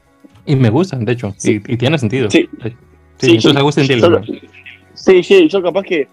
[0.46, 2.30] Y me gusta, de hecho, y, tiene sentido.
[2.30, 2.48] Sí,
[4.94, 6.08] sí, sí, yo capaz que,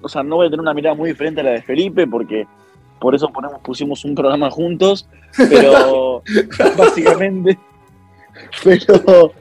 [0.00, 2.46] o sea, no voy a tener una mirada muy diferente a la de Felipe porque
[2.98, 6.22] por eso ponemos, pusimos un programa juntos, pero
[6.76, 7.58] básicamente,
[8.64, 9.32] pero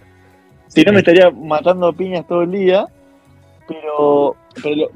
[0.68, 2.86] si no me estaría matando piñas todo el día,
[3.68, 4.36] pero,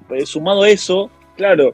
[0.07, 1.73] pero sumado a eso, claro,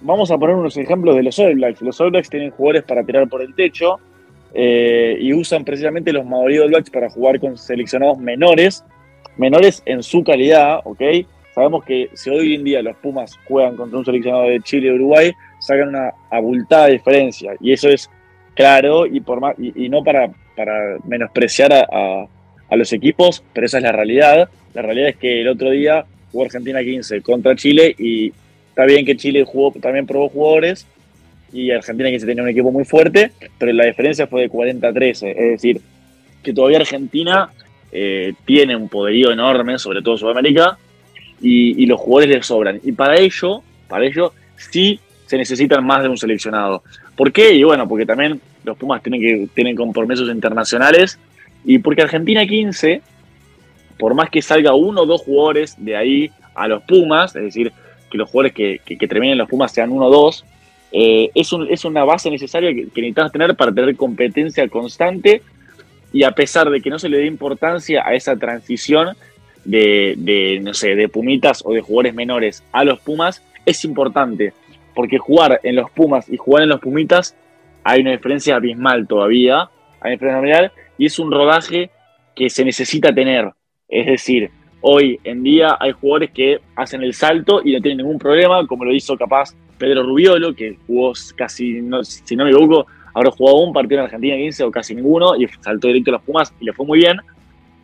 [0.00, 1.80] vamos a poner unos ejemplos de los All Blacks.
[1.82, 3.98] Los All Blacks tienen jugadores para tirar por el techo
[4.52, 8.84] eh, y usan precisamente los Maori All Blacks para jugar con seleccionados menores,
[9.36, 11.00] menores en su calidad, ¿ok?
[11.54, 14.90] Sabemos que si hoy en día los Pumas juegan contra un seleccionado de Chile y
[14.90, 17.54] Uruguay, sacan una abultada diferencia.
[17.60, 18.10] Y eso es
[18.54, 22.26] claro y, por más, y, no para, para menospreciar a,
[22.76, 24.48] los equipos, pero esa es la realidad.
[24.74, 28.32] La realidad es que el otro día jugó Argentina 15 contra Chile y
[28.70, 30.84] está bien que Chile jugó, también probó jugadores
[31.52, 35.30] y Argentina 15 tenía un equipo muy fuerte, pero la diferencia fue de 40-13.
[35.36, 35.80] Es decir,
[36.42, 37.50] que todavía Argentina
[37.92, 40.76] eh, tiene un poderío enorme, sobre todo Sudamérica,
[41.44, 42.80] y, y, los jugadores le sobran.
[42.82, 46.82] Y para ello, para ello, sí se necesitan más de un seleccionado.
[47.16, 47.52] ¿Por qué?
[47.52, 51.18] Y bueno, porque también los Pumas tienen, que, tienen compromisos internacionales
[51.64, 53.02] y porque Argentina 15,
[53.98, 57.72] por más que salga uno o dos jugadores de ahí a los Pumas, es decir,
[58.10, 60.44] que los jugadores que, que, terminen los Pumas sean uno o dos,
[60.92, 65.42] eh, es, es, una base necesaria que, que, necesitas tener para tener competencia constante
[66.12, 69.16] y a pesar de que no se le dé importancia a esa transición
[69.64, 74.52] de, no sé, de Pumitas o de jugadores menores a los Pumas, es importante
[74.94, 77.36] porque jugar en los Pumas y jugar en los Pumitas
[77.82, 79.68] hay una diferencia abismal todavía,
[80.00, 81.90] hay una diferencia abismal, y es un rodaje
[82.34, 83.50] que se necesita tener.
[83.88, 84.50] Es decir,
[84.80, 88.84] hoy en día hay jugadores que hacen el salto y no tienen ningún problema, como
[88.84, 93.72] lo hizo capaz Pedro Rubiolo, que jugó casi, si no me equivoco, habrá jugado un
[93.72, 96.72] partido en Argentina 15 o casi ninguno y saltó directo a los Pumas y le
[96.72, 97.18] fue muy bien.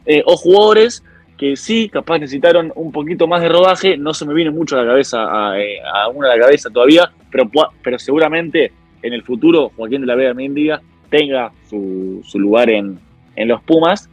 [0.06, 1.04] Eh, o jugadores
[1.40, 4.82] que sí, capaz necesitaron un poquito más de rodaje, no se me viene mucho a
[4.82, 7.50] la cabeza, a, eh, a una de la cabeza todavía, pero,
[7.82, 12.98] pero seguramente en el futuro Joaquín de la Vega Mendiga tenga su, lugar en,
[13.36, 14.10] los Pumas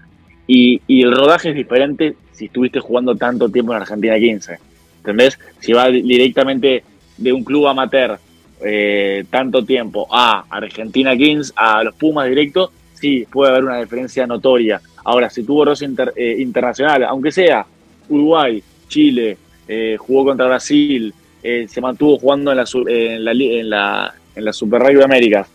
[0.48, 4.60] y, el rodaje es diferente si estuviste jugando tanto tiempo en Argentina 15.
[5.00, 5.38] ¿Entendés?
[5.60, 6.86] Si va directamente
[7.18, 8.20] de un club amateur
[8.64, 14.26] eh, tanto tiempo a Argentina 15, a los Pumas directo, sí, puede haber una diferencia
[14.26, 14.80] notoria.
[15.08, 17.66] Ahora, si tuvo roce eh, internacional, aunque sea
[18.10, 23.70] Uruguay, Chile, eh, jugó contra Brasil, eh, se mantuvo jugando en la, en la, en
[23.70, 25.48] la, en la Super Rugby Américas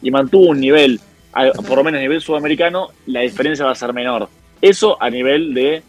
[0.00, 1.00] y mantuvo un nivel,
[1.66, 4.28] por lo menos nivel sudamericano, la diferencia va a ser menor.
[4.62, 5.82] Eso a nivel de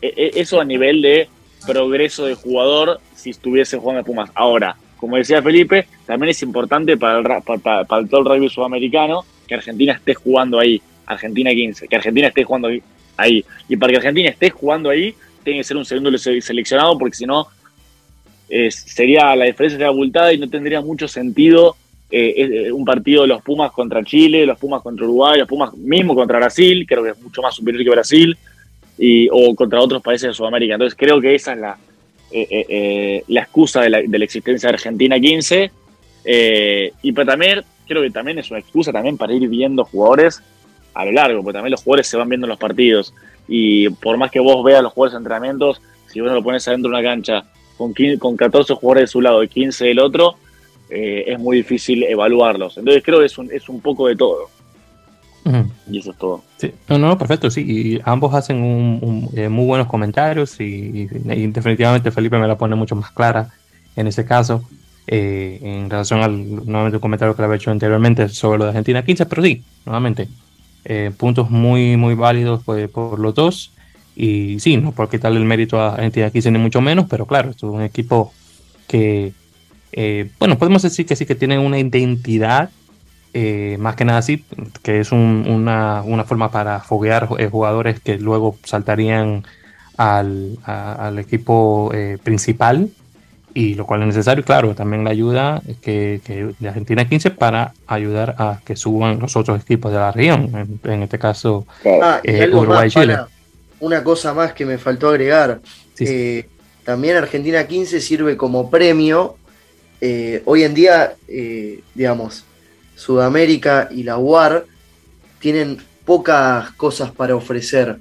[0.00, 1.28] eso a nivel de
[1.66, 4.30] progreso de jugador si estuviese jugando en Pumas.
[4.34, 9.22] Ahora, como decía Felipe, también es importante para, el, para, para, todo el rugby sudamericano
[9.46, 10.80] que Argentina esté jugando ahí.
[11.06, 12.68] Argentina 15, que Argentina esté jugando
[13.16, 13.44] ahí.
[13.68, 17.26] Y para que Argentina esté jugando ahí, tiene que ser un segundo seleccionado, porque si
[17.26, 17.48] no,
[18.70, 21.76] sería la diferencia sería abultada y no tendría mucho sentido
[22.16, 25.74] eh, eh, un partido de los Pumas contra Chile, los Pumas contra Uruguay, los Pumas
[25.74, 28.36] mismo contra Brasil, creo que es mucho más superior que Brasil,
[28.96, 30.74] y, o contra otros países de Sudamérica.
[30.74, 31.76] Entonces creo que esa es la,
[32.30, 35.70] eh, la excusa de la, de la, existencia de Argentina 15.
[37.02, 40.40] y pero también creo que también es una excusa también para ir viendo jugadores
[40.94, 43.12] a lo largo, porque también los jugadores se van viendo en los partidos.
[43.48, 46.90] Y por más que vos veas los jugadores de entrenamientos, si vos lo pones adentro
[46.90, 47.44] de una cancha
[47.76, 50.36] con, con 14 jugadores de su lado y 15 del otro,
[50.90, 52.78] eh, es muy difícil evaluarlos.
[52.78, 54.48] Entonces creo que es un, es un poco de todo.
[55.90, 56.42] Y eso es todo.
[56.56, 56.72] Sí.
[56.88, 57.60] No, no, perfecto, sí.
[57.60, 62.96] Y ambos hacen un, eh, muy buenos comentarios y, definitivamente Felipe me la pone mucho
[62.96, 63.50] más clara
[63.94, 64.62] en ese caso.
[65.06, 68.70] Eh, en relación al nuevamente un comentario que le había hecho anteriormente sobre lo de
[68.70, 70.28] Argentina 15, pero sí, nuevamente,
[70.84, 73.72] eh, puntos muy, muy válidos pues, por los dos.
[74.16, 77.50] Y sí, no por quitarle el mérito a Argentina aquí ni mucho menos, pero claro,
[77.50, 78.32] es un equipo
[78.86, 79.32] que,
[79.92, 82.70] eh, bueno, podemos decir que sí que tiene una identidad,
[83.32, 84.44] eh, más que nada así,
[84.82, 89.42] que es una, una, forma para foguear jugadores que luego saltarían
[89.96, 91.92] al, al equipo
[92.22, 92.90] principal
[93.54, 97.72] y lo cual es necesario, claro, también la ayuda que, que de Argentina 15 para
[97.86, 101.64] ayudar a que suban los otros equipos de la región, en, este caso
[102.02, 103.18] ah, eh, Uruguay y Chile.
[103.78, 105.60] una cosa más que me faltó agregar,
[106.00, 106.48] eh,
[106.82, 109.36] también Argentina 15 sirve como premio,
[110.00, 111.14] eh, hoy en día,
[111.94, 112.44] digamos,
[112.96, 114.66] Sudamérica y la UAR
[115.38, 117.98] tienen pocas cosas para ofrecer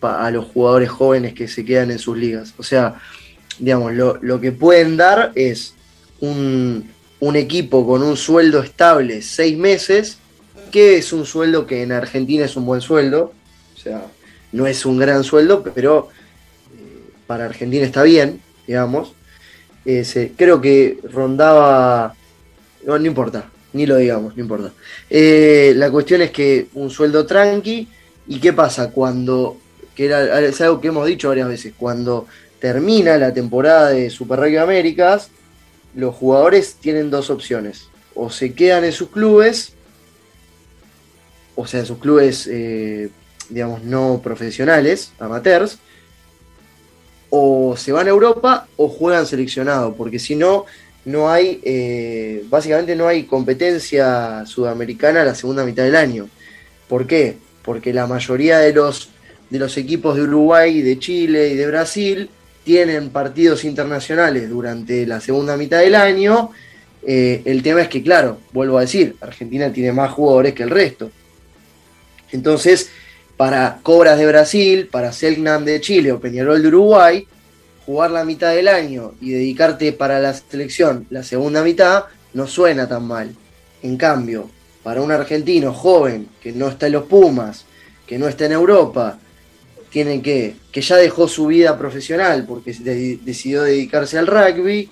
[0.00, 2.54] a los jugadores jóvenes que se quedan en sus ligas.
[2.58, 2.96] O sea,
[3.58, 5.74] digamos, lo, que pueden dar es
[6.20, 6.90] un,
[7.34, 10.18] equipo con un sueldo estable seis meses,
[10.70, 13.32] que es un sueldo que en Argentina es un buen sueldo,
[13.74, 14.06] o sea,
[14.52, 16.08] no es un gran sueldo, pero
[16.72, 19.12] eh, para Argentina está bien, digamos.
[19.84, 22.14] creo que rondaba,
[22.84, 24.72] no, no, importa, ni lo digamos, no importa.
[25.10, 27.88] Eh, la cuestión es que un sueldo tranqui,
[28.28, 28.90] ¿y qué pasa?
[28.90, 29.58] Cuando,
[29.94, 32.26] que era, es algo que hemos dicho varias veces, cuando
[32.60, 35.30] termina la temporada de Super Rugby Américas,
[35.94, 37.88] los jugadores tienen dos opciones.
[38.14, 39.72] O se quedan en sus clubes,
[41.54, 43.10] o sea, en sus clubes, eh,
[43.48, 45.78] digamos, no profesionales, amateurs,
[47.30, 50.64] o se van a Europa o juegan seleccionado, porque si no,
[51.04, 56.28] no hay, eh, básicamente no hay competencia sudamericana la segunda mitad del año.
[56.88, 57.36] ¿Por qué?
[57.62, 59.10] Porque la mayoría de los,
[59.50, 62.30] de los equipos de Uruguay, de Chile y de Brasil
[62.66, 66.50] tienen partidos internacionales durante la segunda mitad del año.
[67.06, 70.70] Eh, el tema es que, claro, vuelvo a decir, Argentina tiene más jugadores que el
[70.70, 71.12] resto.
[72.32, 72.90] Entonces,
[73.36, 77.28] para Cobras de Brasil, para Selknam de Chile o Peñarol de Uruguay,
[77.86, 82.88] jugar la mitad del año y dedicarte para la selección la segunda mitad no suena
[82.88, 83.32] tan mal.
[83.84, 84.50] En cambio,
[84.82, 87.64] para un argentino joven que no está en los Pumas,
[88.08, 89.20] que no está en Europa,
[89.90, 92.72] tienen que, que ya dejó su vida profesional porque
[93.24, 94.90] decidió dedicarse al rugby,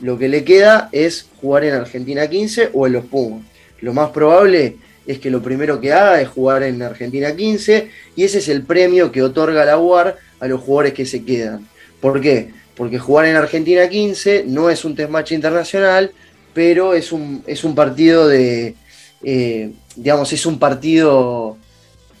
[0.00, 3.42] lo que le queda es jugar en Argentina 15 o en los Pumas.
[3.80, 8.24] Lo más probable es que lo primero que haga es jugar en Argentina 15 y
[8.24, 11.66] ese es el premio que otorga la UAR a los jugadores que se quedan.
[12.00, 12.50] ¿Por qué?
[12.74, 16.12] Porque jugar en Argentina 15 no es un test match internacional,
[16.52, 18.74] pero es un, es un partido de,
[19.22, 21.56] eh, digamos, es un partido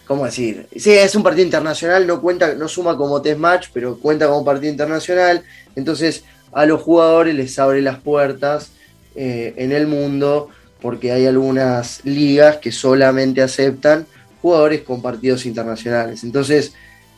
[0.06, 0.66] ¿cómo decir?
[0.76, 4.44] Sí, es un partido internacional, no cuenta, no suma como test match, pero cuenta como
[4.44, 5.42] partido internacional.
[5.76, 8.70] Entonces, a los jugadores les abre las puertas
[9.14, 10.48] eh, en el mundo,
[10.80, 14.06] porque hay algunas ligas que solamente aceptan
[14.40, 16.22] jugadores con partidos internacionales.
[16.22, 16.74] Entonces,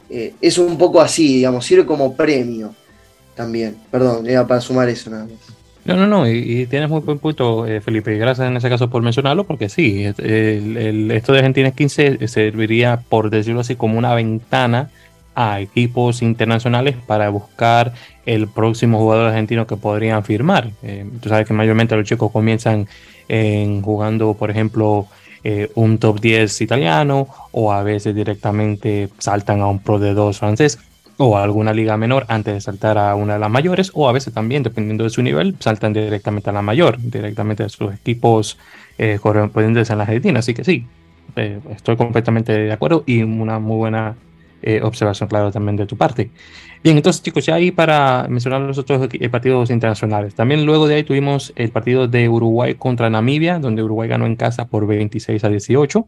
[0.08, 2.74] eh, es un poco así, digamos, sirve como premio
[3.34, 3.76] también.
[3.90, 5.65] Perdón, era para sumar eso nada más.
[5.86, 8.18] No, no, no, y, tienes muy buen punto, eh, Felipe.
[8.18, 13.30] Gracias en ese caso por mencionarlo, porque sí, el, esto de Argentina 15 serviría, por
[13.30, 14.90] decirlo así, como una ventana
[15.36, 17.92] a equipos internacionales para buscar
[18.24, 20.70] el próximo jugador argentino que podrían firmar.
[20.82, 22.88] Eh, tú sabes que mayormente los chicos comienzan
[23.28, 25.06] en, jugando, por ejemplo,
[25.44, 30.36] eh, un top 10 italiano o a veces directamente saltan a un Pro de 2
[30.36, 30.80] francés
[31.18, 34.34] o alguna liga menor antes de saltar a una de las mayores, o a veces
[34.34, 38.58] también, dependiendo de su nivel, saltan directamente a la mayor, directamente a sus equipos
[38.98, 40.40] eh, correspondientes en la Argentina.
[40.40, 40.86] Así que sí,
[41.36, 44.16] eh, estoy completamente de acuerdo y una muy buena
[44.62, 46.30] eh, observación, claro, también de tu parte.
[46.82, 50.34] Bien, entonces chicos, ya ahí para mencionar los otros partidos internacionales.
[50.34, 54.36] También luego de ahí tuvimos el partido de Uruguay contra Namibia, donde Uruguay ganó en
[54.36, 56.06] casa por 26 a 18.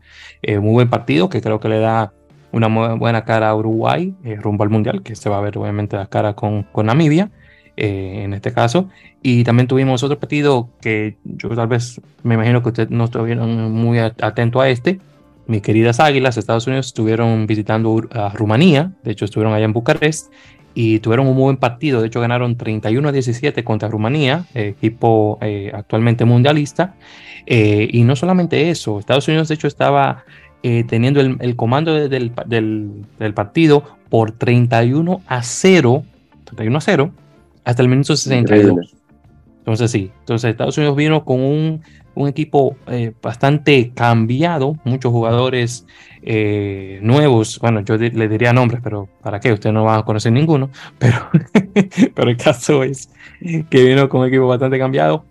[0.61, 2.13] muy buen partido que creo que le da
[2.53, 5.97] una buena cara a Uruguay eh, rumbo al Mundial, que se va a ver obviamente
[5.97, 7.31] la cara con, con Namibia
[7.77, 8.89] eh, en este caso.
[9.23, 13.73] Y también tuvimos otro partido que yo tal vez me imagino que ustedes no estuvieron
[13.73, 14.99] muy atento a este.
[15.47, 20.31] Mis queridas Águilas, Estados Unidos, estuvieron visitando a Rumanía, de hecho estuvieron allá en Bucarest
[20.75, 22.01] y tuvieron un muy buen partido.
[22.01, 26.95] De hecho, ganaron 31 a 17 contra Rumanía, equipo eh, actualmente mundialista.
[27.47, 30.25] y no solamente eso, Estados Unidos, de hecho, estaba
[30.63, 32.33] eh, teniendo el, comando del,
[33.35, 36.03] partido por 31 a 0,
[36.45, 37.13] 31 a 0,
[37.65, 38.95] hasta el minuto 62.
[39.59, 41.83] Entonces sí, entonces Estados Unidos vino con un,
[42.27, 45.87] equipo eh, bastante cambiado, muchos jugadores
[46.23, 49.53] eh, nuevos, bueno, yo le diría nombres, pero ¿para qué?
[49.53, 51.29] Ustedes no van a conocer ninguno, pero,
[52.15, 53.11] pero el caso es
[53.71, 55.25] que vino con un equipo bastante cambiado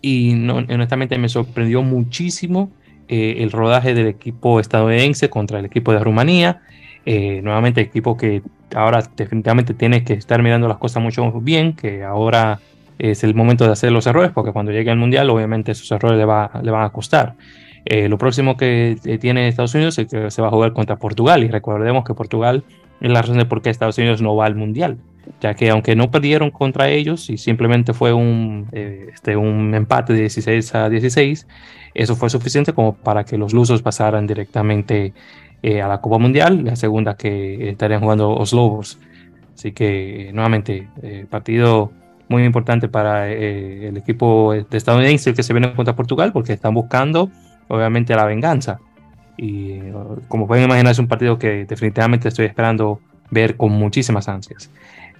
[0.00, 2.70] y no, honestamente me sorprendió muchísimo
[3.12, 6.62] eh, el rodaje del equipo estadounidense contra el equipo de Rumanía.
[7.04, 8.40] Eh, nuevamente, equipo que
[8.72, 12.60] ahora definitivamente tiene que estar mirando las cosas mucho bien, que ahora
[13.00, 16.18] es el momento de hacer los errores, porque cuando llegue al Mundial, obviamente esos errores
[16.18, 17.34] le, va, le van a costar.
[17.84, 21.42] Eh, lo próximo que tiene Estados Unidos es que se va a jugar contra Portugal,
[21.42, 22.62] y recordemos que Portugal
[23.00, 24.98] es la razón de por qué Estados Unidos no va al Mundial,
[25.40, 30.20] ya que aunque no perdieron contra ellos y simplemente fue un, este, un empate de
[30.20, 31.46] 16 a 16,
[31.94, 35.12] eso fue suficiente como para que los lusos pasaran directamente
[35.62, 38.98] eh, a la Copa Mundial, la segunda que estarían jugando los Lobos.
[39.54, 41.92] Así que nuevamente, eh, partido
[42.28, 46.74] muy importante para eh, el equipo de estadounidense que se viene contra Portugal porque están
[46.74, 47.30] buscando
[47.68, 48.80] obviamente la venganza.
[49.36, 49.80] y
[50.28, 53.00] como pueden imaginar es un partido que definitivamente estoy esperando
[53.30, 54.70] ver con muchísimas ansias.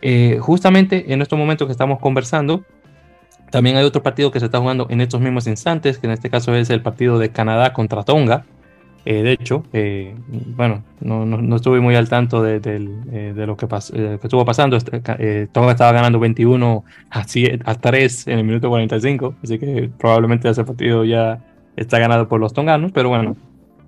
[0.02, 2.64] Eh, justamente en estos momentos que estamos conversando,
[3.51, 6.31] también hay otro partido que se está jugando en estos mismos instantes, que en este
[6.31, 8.44] caso es el partido de Canadá contra Tonga.
[9.06, 12.60] Eh, de hecho, eh, bueno, no, no, estuve muy al tanto de,
[13.35, 13.66] lo que,
[14.22, 14.77] estuvo pasando.
[14.77, 15.01] Este,
[15.48, 17.20] Tonga estaba ganando 21 a,
[17.64, 21.43] a 3 en el minuto 45, así que probablemente ese partido ya
[21.77, 23.36] está ganado por los tonganos, pero bueno,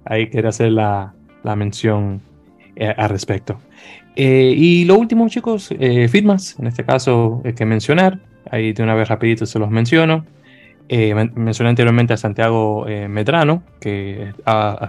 [0.04, 2.22] ahí quería hacer la, la mención
[2.96, 3.58] al respecto.
[4.16, 5.68] y lo último, chicos,
[6.08, 8.18] firmas, en este caso, que mencionar.
[8.50, 10.24] Ahí de una vez rapidito se los menciono.
[10.94, 14.34] Eh, mencioné anteriormente a Santiago eh, Medrano, que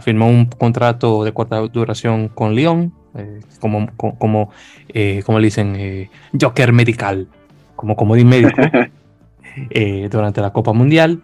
[0.01, 4.17] firmó un contrato de corta duración con Lyon, eh, como, como,
[5.25, 7.27] como le dicen, Joker Medical,
[7.77, 8.61] como comodín médico,
[10.11, 11.21] durante la Copa Mundial.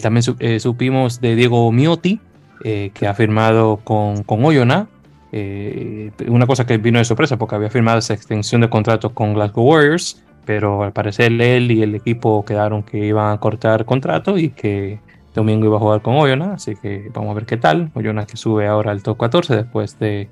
[0.00, 0.22] también
[0.58, 2.18] supimos de Diego Miotti,
[2.62, 4.88] que ha firmado con, con Oyona.
[5.30, 9.64] Una cosa que vino de sorpresa porque había firmado esa extensión de contrato con Glasgow
[9.64, 14.48] Warriors pero al parecer él y el equipo quedaron que iban a cortar contrato y
[14.48, 14.98] que
[15.34, 17.90] domingo iba a jugar con Oyona, así que vamos a ver qué tal.
[17.92, 20.30] Oyona que sube ahora al top 14 después de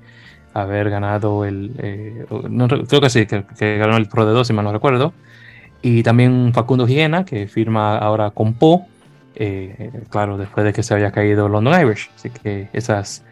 [0.55, 2.25] haber ganado el, eh,
[2.87, 5.13] creo que sí, que, ganó el Pro de 2 si mal no recuerdo.
[5.83, 8.87] Y también Facundo Hiena que firma ahora con Po,
[9.35, 13.23] eh, claro, después de que se había caído London Irish, así que esas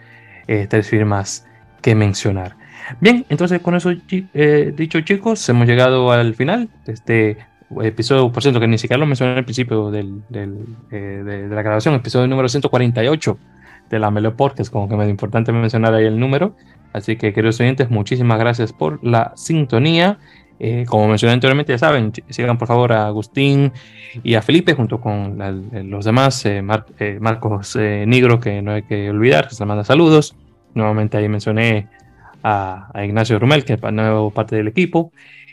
[0.48, 1.48] eh, tres firmas
[1.86, 2.58] que mencionar.
[3.00, 3.92] Bien, entonces con eso
[4.34, 7.38] eh, dicho chicos, hemos llegado al final de este
[7.80, 11.94] episodio, por cierto que ni siquiera lo mencioné al principio del, eh, de, la grabación,
[11.94, 13.38] episodio número 148
[13.92, 16.56] de la Melo Podcast, como que me es importante mencionar ahí el número.
[16.92, 20.18] Así que queridos oyentes, muchísimas gracias por la sintonía.
[20.58, 23.74] Eh, como mencioné anteriormente, ya saben, sigan por favor a Agustín
[24.24, 25.38] y a Felipe junto con
[25.88, 26.48] los demás,
[27.20, 30.36] Marcos Nigro, que no hay que olvidar, se manda saludos.
[30.76, 31.88] Nuevamente ahí mencioné
[32.44, 35.12] a, Ignacio Rumel, que es nuevo parte del equipo.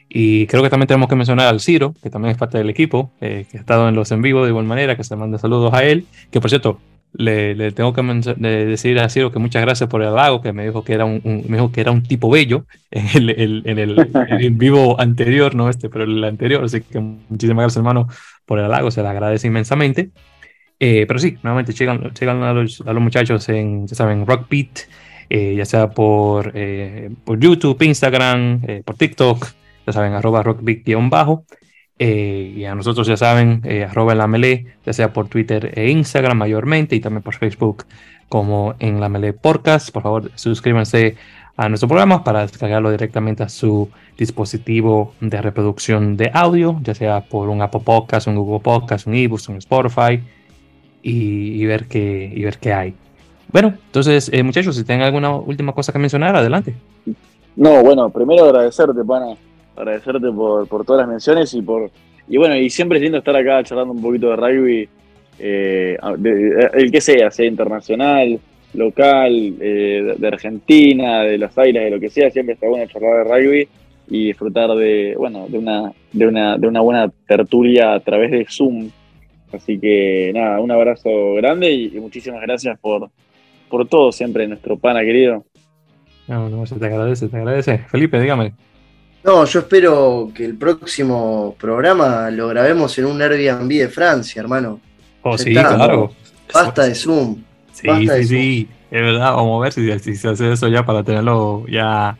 [0.08, 3.12] Y creo que también tenemos que mencionar al Ciro, que también es parte del equipo,
[3.22, 5.72] eh, que ha estado en los en vivo de igual manera, que se manda saludos
[5.72, 6.04] a él.
[6.30, 6.80] Que por cierto,
[7.14, 8.02] le, tengo que
[8.38, 11.22] decir a Ciro que muchas gracias por el halago, que me dijo que era un,
[11.24, 15.70] me dijo que era un tipo bello en el, en el, en vivo anterior, no
[15.70, 16.64] este, pero el anterior.
[16.64, 18.08] Así que muchísimas gracias, hermano,
[18.44, 20.10] por el halago, se le agradece inmensamente.
[20.78, 24.80] Eh, pero sí, nuevamente llegan, llegan a, los, a los muchachos en, ya saben, Rockbeat
[25.34, 29.46] eh, ya sea por, eh, por YouTube, Instagram, eh, por TikTok,
[29.86, 31.46] ya saben, arroba rockbig-bajo.
[31.98, 37.00] y a nosotros ya saben, arroba en ya sea por Twitter e Instagram mayormente y
[37.00, 37.86] también por Facebook
[38.28, 39.90] como en la podcast.
[39.90, 41.16] Por favor, suscríbanse
[41.56, 43.88] a nuestro programa para descargarlo directamente a su
[44.18, 49.14] dispositivo de reproducción de audio, ya sea por un Apple Podcast, un Google Podcast, un
[49.14, 50.22] eBooks, un Spotify,
[51.02, 52.94] y, ver, qué, y ver qué hay.
[53.52, 56.74] Bueno, entonces, eh, muchachos, si tienen alguna última cosa que mencionar, adelante.
[57.54, 59.36] No, bueno, primero agradecerte, pana,
[59.76, 61.90] agradecerte por, por todas las menciones y por
[62.28, 64.88] y bueno, y siempre es estar acá charlando un poquito de rugby,
[65.38, 65.98] eh,
[66.74, 68.38] el que sea, sea internacional,
[68.74, 73.26] local, eh, de, Argentina, de los aires, de lo que sea, siempre está bueno charlar
[73.26, 73.68] de rugby
[74.08, 78.46] y disfrutar de, bueno, de una, de una, de una buena tertulia a través de
[78.48, 78.90] Zoom.
[79.52, 83.10] Así que nada, un abrazo grande y muchísimas gracias por,
[83.72, 85.46] por todo siempre, nuestro pana querido.
[86.28, 87.78] No, no, se te agradece, te agradece.
[87.88, 88.52] Felipe, dígame.
[89.24, 94.78] No, yo espero que el próximo programa lo grabemos en un Airbnb de Francia, hermano.
[95.22, 96.12] Oh, sí, claro.
[96.52, 97.42] Basta de Zoom.
[97.72, 98.68] Sí, sí, sí.
[98.90, 102.18] Es verdad, vamos a ver si, se hace eso ya para tenerlo ya,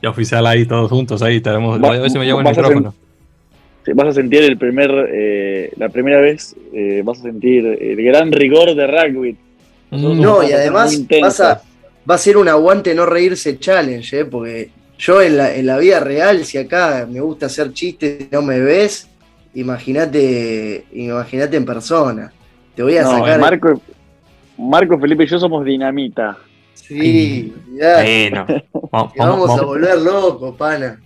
[0.00, 1.20] ya oficial ahí todos juntos.
[1.20, 1.78] Ahí tenemos.
[1.82, 2.94] a ver si me llevo el micrófono.
[3.94, 8.32] vas a sentir el primer, eh, la primera vez, eh, vas a sentir el gran
[8.32, 9.36] rigor de rugby
[9.90, 11.02] no, y además
[12.08, 14.24] va a ser un aguante no reírse challenge, ¿eh?
[14.24, 18.28] porque yo en la, en la vida real, si acá me gusta hacer chistes y
[18.30, 19.08] no me ves,
[19.54, 22.32] imagínate imagínate en persona.
[22.74, 23.40] Te voy a sacar.
[23.40, 23.80] Marco,
[24.56, 26.38] Marco, Felipe y yo somos dinamita.
[26.74, 28.46] Sí, ya.
[28.90, 30.98] vamos a volver locos, pana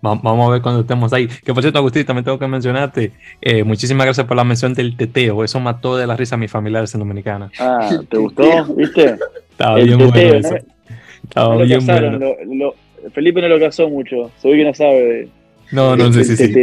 [0.00, 1.28] vamos a ver cuando estemos ahí.
[1.44, 3.12] Que por cierto, Agustín, también tengo que mencionarte.
[3.40, 5.44] Eh, muchísimas gracias por la mención del teteo.
[5.44, 7.50] Eso mató de la risa a mis familiares en Dominicana.
[7.58, 8.64] Ah, ¿te gustó?
[8.74, 9.16] ¿Viste?
[9.50, 10.56] Estaba bien bueno eso.
[11.22, 12.74] Estaba bien bueno.
[13.12, 14.30] Felipe no lo casó mucho.
[14.40, 15.28] Soy que no sabe.
[15.70, 16.54] no, no sé si sí.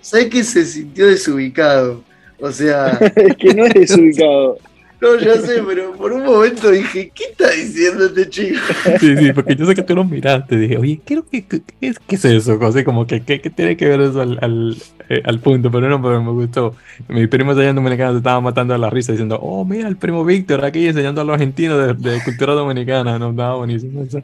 [0.00, 2.02] ¿Sabes que se sintió desubicado?
[2.40, 2.98] O sea.
[3.16, 4.58] es que no es desubicado.
[5.00, 8.60] No, ya sé, pero por un momento dije, ¿qué está diciendo este chico?
[8.98, 10.56] Sí, sí, porque yo sé que tú lo miraste.
[10.56, 12.58] Dije, oye, ¿qué, qué, qué, qué es eso?
[12.62, 14.76] Así como que, ¿qué, tiene que ver eso al, al,
[15.08, 15.70] eh, al, punto?
[15.70, 16.76] Pero no, pero me gustó.
[17.08, 19.96] Mi primo allá en Dominicana se estaba matando a la risa diciendo, oh, mira, el
[19.96, 23.18] primo Víctor aquí enseñando a los argentinos de, de cultura dominicana.
[23.18, 24.02] No, estaba buenísimo.
[24.02, 24.22] Eso.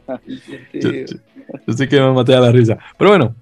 [0.73, 2.77] Yo, yo, sí que me maté a la risa.
[2.97, 3.35] Pero bueno,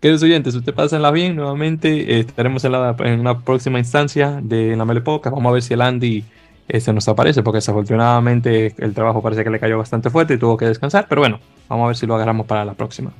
[0.00, 1.36] Queridos oyentes, usted pásenla bien.
[1.36, 5.30] Nuevamente estaremos en, la, en, una próxima instancia de la Melepoca.
[5.30, 6.24] Vamos a ver si el Andy
[6.68, 10.56] este, nos aparece, porque desafortunadamente el trabajo parece que le cayó bastante fuerte y tuvo
[10.56, 11.06] que descansar.
[11.08, 13.12] Pero bueno, vamos a ver si lo agarramos para la próxima.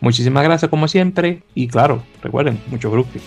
[0.00, 3.20] Muchísimas gracias como siempre y claro, recuerden, mucho rugby.